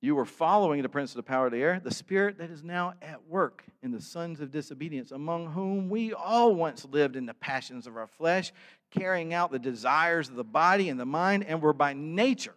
You 0.00 0.14
were 0.14 0.24
following 0.24 0.80
the 0.82 0.88
prince 0.88 1.10
of 1.10 1.16
the 1.16 1.24
power 1.24 1.46
of 1.46 1.52
the 1.52 1.60
air, 1.60 1.80
the 1.82 1.92
spirit 1.92 2.38
that 2.38 2.50
is 2.50 2.62
now 2.62 2.94
at 3.02 3.26
work 3.26 3.64
in 3.82 3.90
the 3.90 4.00
sons 4.00 4.40
of 4.40 4.50
disobedience, 4.50 5.10
among 5.10 5.52
whom 5.52 5.90
we 5.90 6.14
all 6.14 6.54
once 6.54 6.84
lived 6.84 7.16
in 7.16 7.26
the 7.26 7.34
passions 7.34 7.86
of 7.86 7.96
our 7.96 8.06
flesh, 8.06 8.52
carrying 8.92 9.34
out 9.34 9.50
the 9.50 9.58
desires 9.58 10.28
of 10.28 10.36
the 10.36 10.44
body 10.44 10.88
and 10.88 11.00
the 11.00 11.04
mind, 11.04 11.44
and 11.44 11.60
were 11.60 11.72
by 11.72 11.94
nature. 11.94 12.54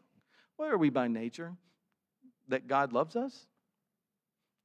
What 0.58 0.72
are 0.72 0.78
we 0.78 0.92
by 0.92 1.08
nature? 1.08 1.54
That 2.48 2.68
God 2.68 2.94
loves 2.94 3.16
us? 3.16 3.48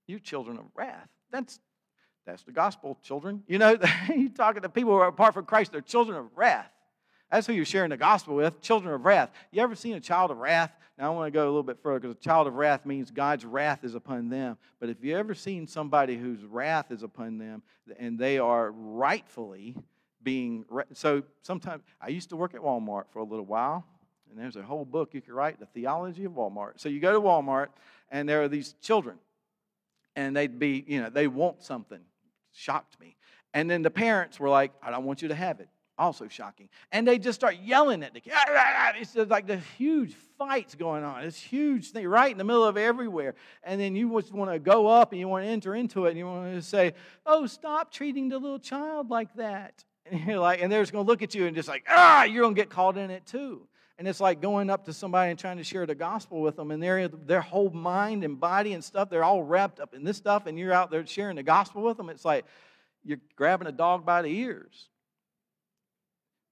You 0.07 0.20
children 0.20 0.59
of 0.59 0.66
wrath. 0.74 1.09
That's 1.30 1.59
that's 2.27 2.43
the 2.43 2.53
gospel, 2.53 2.99
children. 3.03 3.43
You 3.47 3.59
know, 3.59 3.79
you're 4.14 4.29
talking 4.31 4.62
to 4.62 4.68
people 4.68 4.93
who 4.93 4.99
are 4.99 5.09
apart 5.09 5.35
from 5.35 5.47
Christ, 5.47 5.72
they're 5.72 5.81
children 5.81 6.18
of 6.18 6.37
wrath. 6.37 6.70
That's 7.31 7.47
who 7.47 7.53
you're 7.53 7.64
sharing 7.64 7.91
the 7.91 7.97
gospel 7.97 8.37
with, 8.37 8.61
children 8.61 8.95
of 8.95 9.05
wrath. 9.05 9.31
You 9.51 9.62
ever 9.62 9.74
seen 9.74 9.95
a 9.95 10.01
child 10.01 10.31
of 10.31 10.39
wrath? 10.39 10.70
Now, 10.97 11.12
I 11.12 11.16
want 11.16 11.27
to 11.27 11.31
go 11.37 11.45
a 11.45 11.47
little 11.47 11.62
bit 11.62 11.79
further 11.83 12.01
because 12.01 12.16
a 12.16 12.20
child 12.20 12.47
of 12.47 12.55
wrath 12.55 12.87
means 12.87 13.11
God's 13.11 13.45
wrath 13.45 13.85
is 13.85 13.95
upon 13.95 14.29
them. 14.29 14.57
But 14.81 14.89
if 14.89 15.03
you 15.03 15.16
ever 15.16 15.35
seen 15.35 15.66
somebody 15.66 16.16
whose 16.16 16.43
wrath 16.45 16.91
is 16.91 17.03
upon 17.03 17.39
them 17.39 17.62
and 17.99 18.18
they 18.18 18.39
are 18.39 18.70
rightfully 18.70 19.74
being. 20.27 20.64
So 20.93 21.22
sometimes, 21.43 21.83
I 22.01 22.09
used 22.09 22.31
to 22.31 22.37
work 22.37 22.55
at 22.55 22.61
Walmart 22.61 23.05
for 23.12 23.20
a 23.20 23.24
little 23.24 23.45
while, 23.45 23.85
and 24.29 24.39
there's 24.39 24.57
a 24.57 24.62
whole 24.62 24.85
book 24.85 25.14
you 25.14 25.20
could 25.20 25.33
write, 25.33 25.61
The 25.61 25.66
Theology 25.66 26.24
of 26.24 26.33
Walmart. 26.33 26.72
So 26.77 26.89
you 26.89 26.99
go 26.99 27.12
to 27.12 27.20
Walmart, 27.20 27.68
and 28.11 28.29
there 28.29 28.43
are 28.43 28.49
these 28.49 28.74
children, 28.83 29.18
and 30.16 30.37
they'd 30.37 30.59
be, 30.59 30.85
you 30.87 31.01
know, 31.01 31.11
they 31.11 31.29
want 31.29 31.62
something 31.62 32.01
shocked 32.57 32.98
me. 33.00 33.16
And 33.54 33.70
then 33.70 33.82
the 33.82 33.90
parents 33.90 34.40
were 34.40 34.48
like, 34.48 34.72
I 34.82 34.90
don't 34.90 35.04
want 35.04 35.22
you 35.22 35.28
to 35.28 35.34
have 35.34 35.61
it. 35.61 35.68
Also 35.98 36.28
shocking. 36.28 36.68
And 36.92 37.09
they 37.09 37.18
just 37.18 37.38
start 37.38 37.57
yelling 37.62 38.02
at 38.02 38.12
the 38.12 38.20
kid. 38.20 38.32
It's 38.98 39.12
just 39.12 39.30
like 39.30 39.46
the 39.46 39.59
huge 39.78 40.14
fights 40.38 40.74
going 40.74 41.04
on. 41.04 41.22
This 41.22 41.40
huge 41.40 41.90
thing 41.90 42.07
right 42.07 42.30
in 42.30 42.38
the 42.38 42.44
middle 42.44 42.64
of 42.64 42.76
everywhere. 42.76 43.34
And 43.62 43.80
then 43.80 43.96
you 43.96 44.11
just 44.20 44.32
want 44.32 44.50
to 44.50 44.59
go 44.59 44.86
up 44.86 45.12
and 45.12 45.20
you 45.20 45.28
want 45.28 45.44
to 45.44 45.50
enter 45.50 45.74
into 45.74 46.07
it 46.07 46.11
and 46.11 46.18
you 46.18 46.26
want 46.26 46.54
to 46.54 46.62
say, 46.62 46.94
Oh, 47.24 47.46
stop 47.46 47.92
treating 47.92 48.28
the 48.28 48.38
little 48.38 48.59
child 48.59 49.11
like 49.11 49.34
that. 49.36 49.84
And 50.09 50.24
you're 50.24 50.38
like, 50.38 50.62
and 50.62 50.70
they're 50.70 50.82
just 50.82 50.92
going 50.92 51.04
to 51.04 51.11
look 51.11 51.22
at 51.22 51.34
you 51.34 51.46
and 51.46 51.57
just 51.57 51.66
like, 51.66 51.84
ah, 51.88 52.22
you're 52.22 52.44
going 52.44 52.54
to 52.54 52.61
get 52.61 52.70
caught 52.70 52.96
in 52.96 53.11
it 53.11 53.26
too. 53.26 53.66
And 53.99 54.07
it's 54.07 54.20
like 54.20 54.42
going 54.42 54.68
up 54.68 54.84
to 54.86 54.92
somebody 54.92 55.30
and 55.30 55.38
trying 55.38 55.57
to 55.57 55.64
share 55.64 55.86
the 55.86 55.94
gospel 55.94 56.40
with 56.40 56.57
them, 56.57 56.70
and 56.70 56.82
their, 56.82 57.09
their 57.09 57.40
whole 57.40 57.70
mind 57.70 58.24
and 58.24 58.38
body 58.38 58.74
and 58.74 58.84
stuff, 58.84 59.09
they're 59.09 59.24
all 59.24 59.42
wrapped 59.42 59.80
up 59.80 59.94
in 59.94 60.05
this 60.05 60.18
stuff, 60.18 60.47
and 60.47 60.59
you're 60.59 60.72
out 60.72 60.90
there 60.90 61.07
sharing 61.07 61.36
the 61.36 61.42
gospel 61.42 61.82
with 61.82 61.97
them. 61.97 62.11
It's 62.11 62.24
like 62.24 62.44
you're 63.05 63.20
grabbing 63.36 63.68
a 63.68 63.72
dog 63.72 64.05
by 64.05 64.20
the 64.22 64.28
ears, 64.28 64.88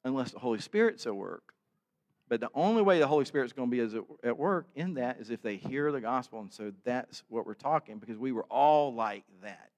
unless 0.04 0.30
the 0.30 0.38
Holy 0.38 0.60
Spirit's 0.60 1.06
at 1.06 1.14
work. 1.14 1.54
But 2.28 2.40
the 2.40 2.50
only 2.54 2.82
way 2.82 2.98
the 2.98 3.06
Holy 3.06 3.26
Spirit's 3.26 3.52
going 3.52 3.70
to 3.70 3.88
be 3.88 4.02
at 4.26 4.38
work 4.38 4.66
in 4.74 4.94
that 4.94 5.20
is 5.20 5.30
if 5.30 5.42
they 5.42 5.56
hear 5.56 5.92
the 5.92 6.00
gospel. 6.00 6.40
And 6.40 6.52
so 6.52 6.72
that's 6.84 7.22
what 7.28 7.46
we're 7.46 7.54
talking 7.54 7.98
because 7.98 8.16
we 8.16 8.32
were 8.32 8.44
all 8.44 8.94
like 8.94 9.24
that. 9.42 9.70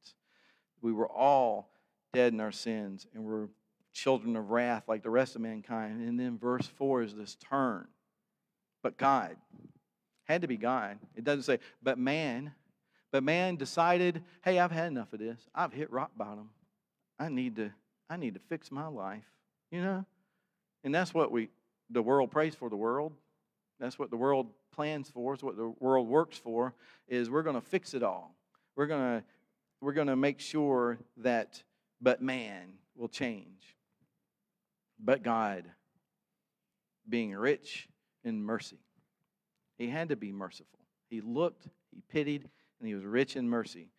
We 0.80 0.92
were 0.92 1.08
all 1.08 1.70
dead 2.12 2.32
in 2.32 2.40
our 2.40 2.52
sins 2.52 3.06
and 3.14 3.24
we're 3.24 3.48
children 3.96 4.36
of 4.36 4.50
wrath 4.50 4.84
like 4.86 5.02
the 5.02 5.10
rest 5.10 5.36
of 5.36 5.40
mankind. 5.40 6.06
And 6.06 6.20
then 6.20 6.38
verse 6.38 6.66
4 6.66 7.02
is 7.02 7.14
this 7.14 7.36
turn. 7.36 7.86
But 8.82 8.98
God. 8.98 9.36
Had 10.24 10.42
to 10.42 10.48
be 10.48 10.56
God. 10.56 10.98
It 11.14 11.24
doesn't 11.24 11.44
say, 11.44 11.60
but 11.82 11.98
man. 11.98 12.52
But 13.10 13.22
man 13.22 13.56
decided, 13.56 14.22
hey, 14.42 14.58
I've 14.58 14.72
had 14.72 14.88
enough 14.88 15.12
of 15.12 15.20
this. 15.20 15.40
I've 15.54 15.72
hit 15.72 15.90
rock 15.90 16.10
bottom. 16.16 16.50
I 17.18 17.28
need 17.28 17.56
to, 17.56 17.72
I 18.10 18.16
need 18.16 18.34
to 18.34 18.40
fix 18.48 18.70
my 18.70 18.86
life. 18.86 19.24
You 19.70 19.80
know? 19.80 20.04
And 20.84 20.94
that's 20.94 21.14
what 21.14 21.32
we 21.32 21.48
the 21.88 22.02
world 22.02 22.30
prays 22.30 22.54
for 22.54 22.68
the 22.68 22.76
world. 22.76 23.12
That's 23.78 23.98
what 23.98 24.10
the 24.10 24.16
world 24.16 24.48
plans 24.74 25.08
for, 25.08 25.32
it's 25.34 25.42
what 25.42 25.56
the 25.56 25.72
world 25.78 26.08
works 26.08 26.36
for, 26.36 26.74
is 27.08 27.30
we're 27.30 27.42
going 27.42 27.54
to 27.54 27.66
fix 27.66 27.94
it 27.94 28.02
all. 28.02 28.34
We're 28.74 28.88
to 29.20 29.24
we're 29.80 29.94
to 30.08 30.16
make 30.16 30.40
sure 30.40 30.98
that 31.18 31.62
but 32.00 32.20
man 32.20 32.72
will 32.96 33.08
change 33.08 33.75
but 34.98 35.22
God, 35.22 35.64
being 37.08 37.32
rich 37.34 37.88
in 38.24 38.42
mercy. 38.42 38.78
He 39.78 39.88
had 39.88 40.08
to 40.08 40.16
be 40.16 40.32
merciful. 40.32 40.78
He 41.08 41.20
looked, 41.20 41.68
he 41.92 42.02
pitied, 42.08 42.48
and 42.80 42.88
he 42.88 42.94
was 42.94 43.04
rich 43.04 43.36
in 43.36 43.48
mercy 43.48 43.90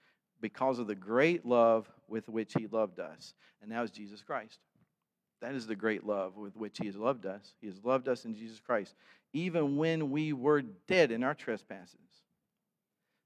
because 0.42 0.80
of 0.80 0.88
the 0.88 0.96
great 0.96 1.46
love 1.46 1.90
with 2.08 2.28
which 2.30 2.54
he 2.58 2.68
loved 2.68 3.00
us. 3.00 3.34
And 3.62 3.72
that 3.72 3.82
was 3.82 3.92
Jesus 3.92 4.22
Christ. 4.22 4.60
That 5.42 5.56
is 5.56 5.68
the 5.68 5.76
great 5.76 6.04
love 6.06 6.36
with 6.36 6.56
which 6.56 6.78
he 6.80 6.88
has 6.88 6.96
loved 6.96 7.26
us. 7.26 7.54
He 7.62 7.68
has 7.68 7.84
loved 7.84 8.08
us 8.08 8.26
in 8.26 8.36
Jesus 8.36 8.60
Christ, 8.60 8.96
even 9.34 9.78
when 9.78 10.10
we 10.10 10.34
were 10.34 10.64
dead 10.88 11.12
in 11.12 11.24
our 11.24 11.36
trespasses. 11.36 12.00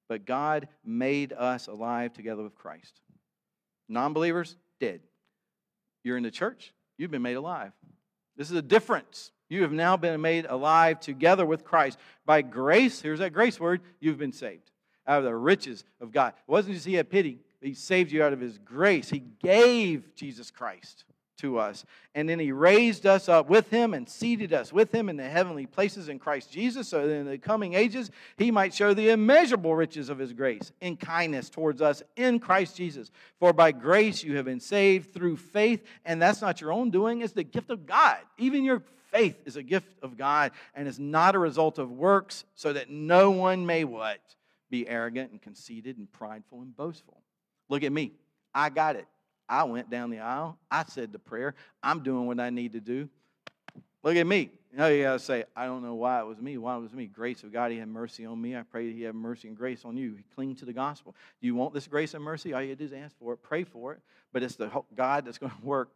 But 0.10 0.26
God 0.26 0.68
made 0.84 1.32
us 1.32 1.68
alive 1.68 2.12
together 2.12 2.44
with 2.44 2.56
Christ. 2.56 3.00
Non 3.88 4.14
believers, 4.14 4.58
dead. 4.80 5.02
You're 6.04 6.18
in 6.18 6.24
the 6.24 6.32
church, 6.32 6.74
you've 7.02 7.12
been 7.12 7.22
made 7.22 7.36
alive. 7.36 7.72
This 8.38 8.52
is 8.52 8.56
a 8.56 8.62
difference. 8.62 9.32
You 9.49 9.64
have 9.64 9.72
now 9.72 9.97
been 9.97 10.22
made 10.22 10.45
alive 10.45 10.99
together 10.99 11.45
with 11.45 11.66
Christ. 11.66 11.97
By 12.26 12.41
grace, 12.41 13.02
here's 13.02 13.20
that 13.20 13.34
grace 13.34 13.60
word, 13.60 13.82
you've 13.99 14.18
been 14.18 14.32
saved 14.32 14.72
out 15.08 15.18
of 15.18 15.24
the 15.26 15.36
riches 15.36 15.84
of 15.99 16.12
God. 16.12 16.34
It 16.47 16.52
wasn't 16.52 16.76
just 16.76 16.86
He 16.86 16.93
had 16.93 17.10
pity, 17.10 17.39
He 17.60 17.74
saved 17.74 18.12
you 18.12 18.24
out 18.24 18.34
of 18.34 18.39
His 18.39 18.58
grace. 18.60 19.10
He 19.10 19.24
gave 19.43 20.16
Jesus 20.16 20.52
Christ 20.52 21.04
to 21.42 21.60
us. 21.60 21.86
And 22.16 22.28
then 22.28 22.39
He 22.39 22.52
raised 22.52 23.06
us 23.06 23.30
up 23.30 23.50
with 23.50 23.70
Him 23.70 23.94
and 23.94 24.10
seated 24.10 24.54
us 24.54 24.74
with 24.74 24.92
Him 24.92 25.10
in 25.10 25.18
the 25.18 25.30
heavenly 25.30 25.66
places 25.66 26.10
in 26.10 26.20
Christ 26.20 26.52
Jesus, 26.52 26.88
so 26.88 27.06
that 27.06 27.14
in 27.14 27.26
the 27.26 27.38
coming 27.38 27.74
ages 27.74 28.10
He 28.38 28.52
might 28.52 28.74
show 28.74 28.94
the 28.94 29.10
immeasurable 29.10 29.76
riches 29.76 30.10
of 30.10 30.18
His 30.18 30.34
grace 30.34 30.72
in 30.82 30.98
kindness 30.98 31.50
towards 31.50 31.82
us 31.82 32.02
in 32.16 32.39
Christ 32.39 32.76
Jesus. 32.76 33.12
For 33.39 33.54
by 33.54 33.72
grace 33.72 34.24
you 34.24 34.38
have 34.38 34.46
been 34.46 34.60
saved 34.60 35.14
through 35.14 35.38
faith, 35.38 35.84
and 36.06 36.22
that's 36.22 36.42
not 36.42 36.62
your 36.62 36.72
own 36.72 36.89
doing, 36.89 37.22
it's 37.22 37.34
the 37.34 37.44
gift 37.44 37.70
of 37.70 37.86
God. 37.86 38.18
Even 38.38 38.64
your 38.64 38.84
faith 39.12 39.42
is 39.46 39.58
a 39.58 39.64
gift 39.64 39.92
of 40.02 40.18
God 40.18 40.52
and 40.74 40.88
is 40.88 41.00
not 41.00 41.36
a 41.36 41.39
result 41.39 41.78
of 41.78 41.92
works, 41.92 42.46
so 42.56 42.74
that 42.74 42.89
no 42.89 43.32
one 43.32 43.66
may 43.66 43.84
what? 43.84 44.20
Be 44.70 44.88
arrogant 44.88 45.32
and 45.32 45.42
conceited 45.42 45.98
and 45.98 46.12
prideful 46.12 46.62
and 46.62 46.76
boastful. 46.76 47.22
Look 47.68 47.84
at 47.84 47.92
me. 47.92 48.14
I 48.54 48.70
got 48.70 48.96
it. 48.96 49.08
I 49.52 49.66
went 49.66 49.89
down 49.89 50.10
the 50.10 50.20
aisle. 50.20 50.58
I 50.72 50.86
said 50.86 51.12
the 51.12 51.20
prayer. 51.20 51.56
I'm 51.84 52.04
doing 52.04 52.26
what 52.26 52.39
I 52.39 52.49
need 52.49 52.72
to 52.72 52.80
do. 52.80 53.10
Look 54.02 54.16
at 54.16 54.26
me. 54.26 54.49
Know, 54.74 54.88
you 54.88 55.04
got 55.04 55.14
to 55.14 55.20
say, 55.20 55.43
I 55.54 55.66
don't 55.66 55.84
know 55.84 55.95
why 55.95 56.22
it 56.22 56.26
was 56.26 56.39
me. 56.39 56.58
Why 56.58 56.78
it 56.78 56.80
was 56.80 56.93
me? 56.93 57.06
Grace 57.06 57.43
of 57.43 57.52
God, 57.52 57.72
He 57.72 57.78
had 57.78 57.89
mercy 57.89 58.26
on 58.26 58.41
me. 58.41 58.56
I 58.56 58.64
pray 58.64 58.93
He 58.93 59.02
have 59.04 59.14
mercy 59.14 59.49
and 59.49 59.58
grace 59.58 59.84
on 59.84 59.97
you. 59.97 60.18
Cling 60.34 60.56
to 60.56 60.66
the 60.66 60.72
gospel. 60.72 61.14
Do 61.41 61.47
you 61.47 61.54
want 61.54 61.74
this 61.74 61.88
grace 61.88 62.14
and 62.14 62.24
mercy? 62.24 62.54
All 62.54 62.62
you 62.62 62.74
do 62.76 62.86
is 62.86 62.93
ask 62.93 63.14
for 63.20 63.34
it, 63.34 63.43
pray 63.43 63.66
for 63.66 63.91
it. 63.91 63.99
But 64.32 64.43
it's 64.43 64.56
the 64.56 64.72
God 64.95 65.26
that's 65.26 65.38
going 65.38 65.52
to 65.60 65.66
work 65.66 65.89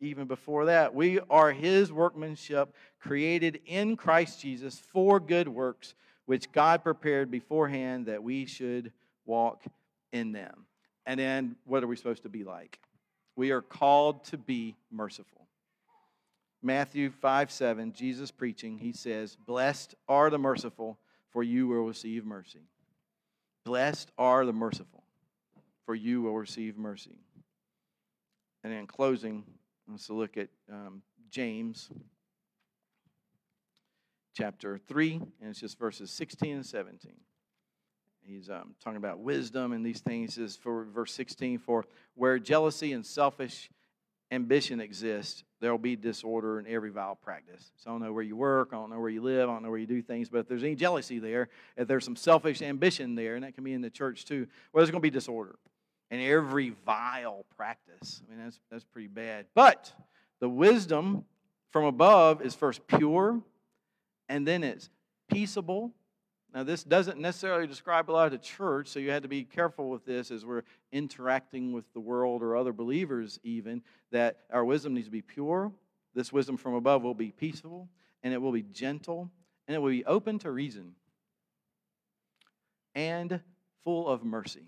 even 0.00 0.26
before 0.26 0.64
that. 0.64 0.94
We 0.94 1.20
are 1.28 1.52
His 1.52 1.92
workmanship, 1.92 2.74
created 2.98 3.60
in 3.66 3.98
Christ 3.98 4.40
Jesus 4.40 4.80
for 4.90 5.20
good 5.20 5.46
works, 5.46 5.94
which 6.24 6.50
God 6.52 6.82
prepared 6.82 7.30
beforehand 7.30 8.06
that 8.06 8.22
we 8.22 8.46
should 8.46 8.92
walk 9.26 9.62
in 10.10 10.32
them. 10.32 10.64
And 11.04 11.20
then, 11.20 11.56
what 11.66 11.84
are 11.84 11.86
we 11.86 11.96
supposed 11.96 12.22
to 12.22 12.30
be 12.30 12.44
like? 12.44 12.78
We 13.36 13.50
are 13.50 13.62
called 13.62 14.24
to 14.26 14.38
be 14.38 14.76
merciful. 14.90 15.46
Matthew 16.62 17.10
5 17.10 17.50
7, 17.50 17.92
Jesus 17.92 18.30
preaching, 18.30 18.78
he 18.78 18.92
says, 18.92 19.36
Blessed 19.46 19.94
are 20.08 20.30
the 20.30 20.38
merciful, 20.38 20.98
for 21.30 21.42
you 21.42 21.66
will 21.66 21.84
receive 21.86 22.24
mercy. 22.24 22.68
Blessed 23.64 24.10
are 24.16 24.44
the 24.44 24.52
merciful, 24.52 25.02
for 25.84 25.94
you 25.94 26.22
will 26.22 26.36
receive 26.36 26.76
mercy. 26.76 27.18
And 28.62 28.72
in 28.72 28.86
closing, 28.86 29.44
let's 29.88 30.08
look 30.08 30.36
at 30.36 30.48
um, 30.70 31.02
James 31.30 31.90
chapter 34.36 34.78
3, 34.78 35.14
and 35.40 35.50
it's 35.50 35.60
just 35.60 35.78
verses 35.78 36.10
16 36.10 36.56
and 36.56 36.66
17. 36.66 37.12
He's 38.24 38.48
um, 38.50 38.74
talking 38.82 38.96
about 38.96 39.18
wisdom 39.18 39.72
and 39.72 39.84
these 39.84 40.00
things. 40.00 40.34
Says, 40.34 40.56
for 40.56 40.84
verse 40.84 41.12
16, 41.12 41.58
for 41.58 41.84
where 42.14 42.38
jealousy 42.38 42.92
and 42.92 43.04
selfish 43.04 43.70
ambition 44.30 44.80
exist, 44.80 45.44
there 45.60 45.70
will 45.70 45.78
be 45.78 45.94
disorder 45.94 46.58
in 46.58 46.66
every 46.66 46.90
vile 46.90 47.14
practice. 47.14 47.70
So 47.76 47.90
I 47.90 47.92
don't 47.92 48.02
know 48.02 48.12
where 48.12 48.22
you 48.22 48.34
work, 48.34 48.70
I 48.72 48.76
don't 48.76 48.90
know 48.90 48.98
where 48.98 49.10
you 49.10 49.22
live, 49.22 49.48
I 49.48 49.52
don't 49.52 49.62
know 49.62 49.70
where 49.70 49.78
you 49.78 49.86
do 49.86 50.00
things, 50.00 50.28
but 50.28 50.38
if 50.38 50.48
there's 50.48 50.62
any 50.62 50.74
jealousy 50.74 51.18
there, 51.18 51.48
if 51.76 51.86
there's 51.86 52.04
some 52.04 52.16
selfish 52.16 52.62
ambition 52.62 53.14
there, 53.14 53.34
and 53.34 53.44
that 53.44 53.54
can 53.54 53.62
be 53.62 53.74
in 53.74 53.82
the 53.82 53.90
church 53.90 54.24
too, 54.24 54.46
well, 54.72 54.80
there's 54.80 54.90
going 54.90 55.00
to 55.00 55.06
be 55.06 55.10
disorder 55.10 55.56
in 56.10 56.20
every 56.20 56.70
vile 56.84 57.44
practice. 57.56 58.22
I 58.26 58.34
mean, 58.34 58.44
that's, 58.44 58.58
that's 58.70 58.84
pretty 58.84 59.08
bad. 59.08 59.46
But 59.54 59.92
the 60.40 60.48
wisdom 60.48 61.24
from 61.70 61.84
above 61.84 62.42
is 62.42 62.54
first 62.54 62.86
pure, 62.86 63.40
and 64.28 64.46
then 64.46 64.64
it's 64.64 64.88
peaceable 65.30 65.92
now, 66.54 66.62
this 66.62 66.84
doesn't 66.84 67.18
necessarily 67.18 67.66
describe 67.66 68.10
a 68.10 68.12
lot 68.12 68.26
of 68.26 68.32
the 68.32 68.38
church, 68.38 68.88
so 68.88 68.98
you 68.98 69.10
had 69.10 69.22
to 69.22 69.28
be 69.28 69.42
careful 69.42 69.88
with 69.88 70.04
this 70.04 70.30
as 70.30 70.44
we're 70.44 70.64
interacting 70.90 71.72
with 71.72 71.90
the 71.94 72.00
world 72.00 72.42
or 72.42 72.56
other 72.56 72.74
believers, 72.74 73.40
even, 73.42 73.82
that 74.10 74.40
our 74.50 74.62
wisdom 74.62 74.92
needs 74.92 75.06
to 75.06 75.12
be 75.12 75.22
pure. 75.22 75.72
This 76.14 76.30
wisdom 76.30 76.58
from 76.58 76.74
above 76.74 77.02
will 77.02 77.14
be 77.14 77.30
peaceful, 77.30 77.88
and 78.22 78.34
it 78.34 78.42
will 78.42 78.52
be 78.52 78.64
gentle, 78.64 79.30
and 79.66 79.74
it 79.74 79.78
will 79.78 79.90
be 79.90 80.04
open 80.04 80.38
to 80.40 80.50
reason, 80.50 80.94
and 82.94 83.40
full 83.82 84.06
of 84.06 84.22
mercy. 84.22 84.66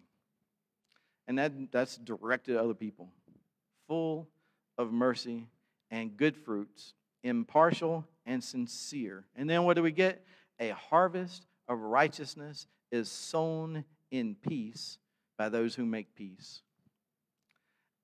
And 1.28 1.38
that, 1.38 1.52
that's 1.70 1.98
directed 1.98 2.56
at 2.56 2.62
other 2.62 2.74
people. 2.74 3.10
Full 3.88 4.26
of 4.78 4.90
mercy 4.90 5.48
and 5.90 6.16
good 6.16 6.36
fruits, 6.36 6.94
impartial 7.22 8.06
and 8.24 8.42
sincere. 8.42 9.24
And 9.36 9.48
then 9.48 9.64
what 9.64 9.76
do 9.76 9.82
we 9.82 9.92
get? 9.92 10.24
A 10.58 10.70
harvest 10.70 11.46
of 11.68 11.80
righteousness 11.80 12.66
is 12.90 13.10
sown 13.10 13.84
in 14.10 14.34
peace 14.34 14.98
by 15.36 15.48
those 15.48 15.74
who 15.74 15.84
make 15.84 16.14
peace. 16.14 16.62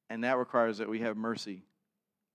And 0.09 0.25
that 0.25 0.39
requires 0.39 0.79
that 0.79 0.89
we 0.89 1.01
have 1.01 1.17
mercy 1.17 1.63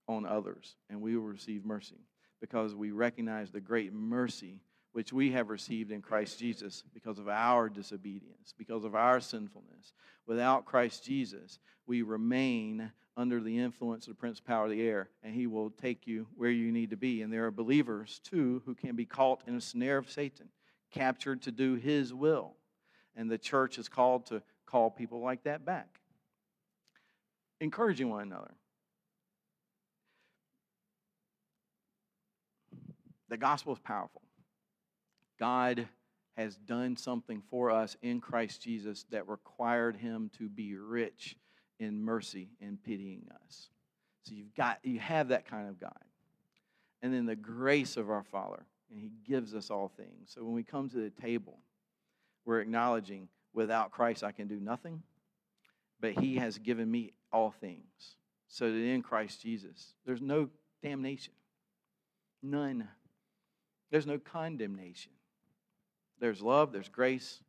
on 0.08 0.26
others, 0.26 0.76
and 0.90 1.02
we 1.02 1.18
will 1.18 1.26
receive 1.26 1.66
mercy 1.66 2.00
because 2.40 2.76
we 2.76 2.92
recognize 2.92 3.52
the 3.52 3.60
great 3.60 3.92
mercy 3.94 4.62
which 4.94 5.12
we 5.12 5.32
have 5.32 5.50
received 5.50 5.92
in 5.92 6.02
Christ 6.02 6.40
Jesus 6.40 6.84
because 6.94 7.20
of 7.20 7.28
our 7.28 7.68
disobedience, 7.68 8.54
because 8.58 8.86
of 8.86 8.96
our 8.96 9.20
sinfulness. 9.20 9.94
Without 10.26 10.66
Christ 10.66 11.04
Jesus, 11.04 11.60
we 11.86 12.02
remain 12.02 12.92
under 13.18 13.42
the 13.42 13.58
influence 13.58 14.08
of 14.08 14.12
the 14.12 14.20
prince 14.20 14.40
power 14.40 14.66
of 14.66 14.72
the 14.72 14.88
air, 14.88 15.10
and 15.24 15.34
he 15.34 15.48
will 15.48 15.70
take 15.70 16.08
you 16.08 16.28
where 16.36 16.50
you 16.50 16.72
need 16.72 16.92
to 16.92 16.98
be. 16.98 17.22
And 17.22 17.34
there 17.34 17.46
are 17.46 17.52
believers, 17.52 18.22
too, 18.24 18.62
who 18.66 18.74
can 18.74 18.96
be 18.96 19.06
caught 19.06 19.44
in 19.48 19.56
a 19.56 19.62
snare 19.62 19.98
of 19.98 20.10
Satan 20.10 20.48
captured 20.96 21.41
to 21.43 21.52
do 21.52 21.76
His 21.76 22.14
will. 22.14 22.54
And 23.16 23.30
the 23.30 23.38
church 23.38 23.78
is 23.78 23.88
called 23.88 24.26
to 24.28 24.41
call 24.66 24.89
people 24.89 25.22
like 25.22 25.43
that 25.43 25.66
back. 25.66 26.00
Encouraging 27.62 28.10
one 28.10 28.24
another. 28.24 28.52
The 33.30 33.38
gospel 33.38 33.74
is 33.74 33.80
powerful. 33.80 34.22
God 35.39 35.88
has 36.38 36.56
done 36.58 36.98
something 36.98 37.41
for 37.50 37.72
us 37.72 37.96
in 38.02 38.20
Christ 38.20 38.62
Jesus 38.62 39.06
that 39.12 39.28
required 39.28 39.96
him 39.96 40.30
to 40.38 40.50
be 40.50 40.76
rich 40.76 41.36
in 41.80 42.04
mercy 42.04 42.50
and 42.62 42.82
pitying 42.84 43.28
us. 43.46 43.70
So 44.24 44.36
you've 44.36 44.54
got 44.56 44.80
you 44.84 45.00
have 45.00 45.30
that 45.30 45.48
kind 45.48 45.70
of 45.70 45.80
God. 45.80 45.93
And 47.02 47.14
then 47.14 47.26
the 47.26 47.36
grace 47.36 47.98
of 47.98 48.10
our 48.10 48.24
Father 48.24 48.66
and 48.90 49.00
He 49.00 49.12
gives 49.28 49.54
us 49.54 49.70
all 49.70 49.92
things. 49.96 50.32
So 50.34 50.44
when 50.44 50.54
we 50.54 50.64
come 50.64 50.90
to 50.90 50.98
the 50.98 51.10
table, 51.10 51.60
we're 52.46 52.62
acknowledging 52.62 53.28
without 53.54 53.92
Christ 53.92 54.24
I 54.24 54.32
can 54.32 54.48
do 54.48 54.60
nothing, 54.60 55.02
but 56.00 56.12
He 56.12 56.36
has 56.36 56.58
given 56.58 56.90
me 56.90 57.14
all 57.32 57.52
things. 57.52 58.16
So 58.48 58.72
that 58.72 58.78
in 58.78 59.02
Christ 59.02 59.42
Jesus, 59.42 59.94
there's 60.06 60.22
no 60.22 60.50
damnation, 60.84 61.34
none. 62.44 62.88
There's 63.92 64.06
no 64.06 64.20
condemnation. 64.20 65.12
There's 66.20 66.42
love, 66.42 66.72
there's 66.72 66.90
grace. 66.90 67.40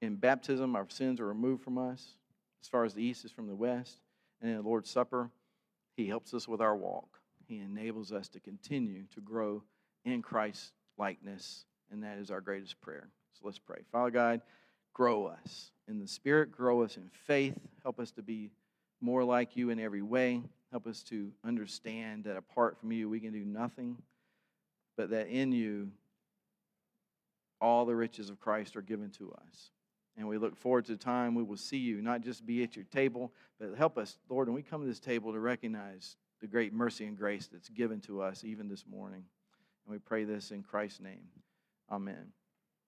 In 0.00 0.16
baptism, 0.16 0.76
our 0.76 0.86
sins 0.88 1.20
are 1.20 1.26
removed 1.26 1.62
from 1.62 1.78
us 1.78 2.16
as 2.62 2.68
far 2.68 2.84
as 2.84 2.94
the 2.94 3.02
east 3.02 3.24
is 3.24 3.30
from 3.30 3.46
the 3.46 3.54
west. 3.54 4.00
And 4.40 4.50
in 4.50 4.56
the 4.56 4.62
Lord's 4.62 4.90
Supper, 4.90 5.30
He 5.96 6.06
helps 6.06 6.34
us 6.34 6.48
with 6.48 6.60
our 6.60 6.76
walk. 6.76 7.20
He 7.46 7.58
enables 7.58 8.12
us 8.12 8.28
to 8.28 8.40
continue 8.40 9.04
to 9.14 9.20
grow 9.20 9.62
in 10.04 10.22
Christ's 10.22 10.72
likeness, 10.98 11.64
and 11.90 12.02
that 12.02 12.18
is 12.18 12.30
our 12.30 12.40
greatest 12.40 12.80
prayer. 12.80 13.08
So 13.32 13.42
let's 13.44 13.58
pray. 13.58 13.80
Father 13.90 14.10
God, 14.10 14.40
grow 14.92 15.26
us 15.26 15.70
in 15.88 15.98
the 15.98 16.06
Spirit, 16.08 16.52
grow 16.52 16.82
us 16.82 16.96
in 16.96 17.10
faith, 17.26 17.58
help 17.82 17.98
us 17.98 18.10
to 18.12 18.22
be 18.22 18.50
more 19.00 19.24
like 19.24 19.56
you 19.56 19.70
in 19.70 19.78
every 19.78 20.02
way. 20.02 20.42
Help 20.70 20.86
us 20.86 21.02
to 21.04 21.30
understand 21.44 22.24
that 22.24 22.36
apart 22.36 22.78
from 22.80 22.90
you, 22.90 23.08
we 23.08 23.20
can 23.20 23.32
do 23.32 23.44
nothing, 23.44 23.96
but 24.96 25.10
that 25.10 25.28
in 25.28 25.52
you, 25.52 25.90
all 27.60 27.84
the 27.84 27.94
riches 27.94 28.28
of 28.28 28.40
Christ 28.40 28.76
are 28.76 28.82
given 28.82 29.10
to 29.10 29.32
us. 29.32 29.70
And 30.16 30.28
we 30.28 30.38
look 30.38 30.56
forward 30.56 30.84
to 30.86 30.92
the 30.92 30.98
time 30.98 31.34
we 31.34 31.42
will 31.42 31.56
see 31.56 31.76
you, 31.76 32.00
not 32.00 32.22
just 32.22 32.46
be 32.46 32.62
at 32.62 32.76
your 32.76 32.84
table, 32.86 33.32
but 33.58 33.76
help 33.76 33.98
us, 33.98 34.16
Lord, 34.28 34.48
when 34.48 34.54
we 34.54 34.62
come 34.62 34.80
to 34.80 34.86
this 34.86 35.00
table 35.00 35.32
to 35.32 35.40
recognize 35.40 36.16
the 36.40 36.46
great 36.46 36.72
mercy 36.72 37.06
and 37.06 37.16
grace 37.16 37.48
that's 37.50 37.68
given 37.68 38.00
to 38.02 38.22
us 38.22 38.44
even 38.44 38.68
this 38.68 38.84
morning. 38.86 39.24
And 39.86 39.92
we 39.92 39.98
pray 39.98 40.24
this 40.24 40.50
in 40.50 40.62
Christ's 40.62 41.00
name. 41.00 41.28
Amen. 41.90 42.32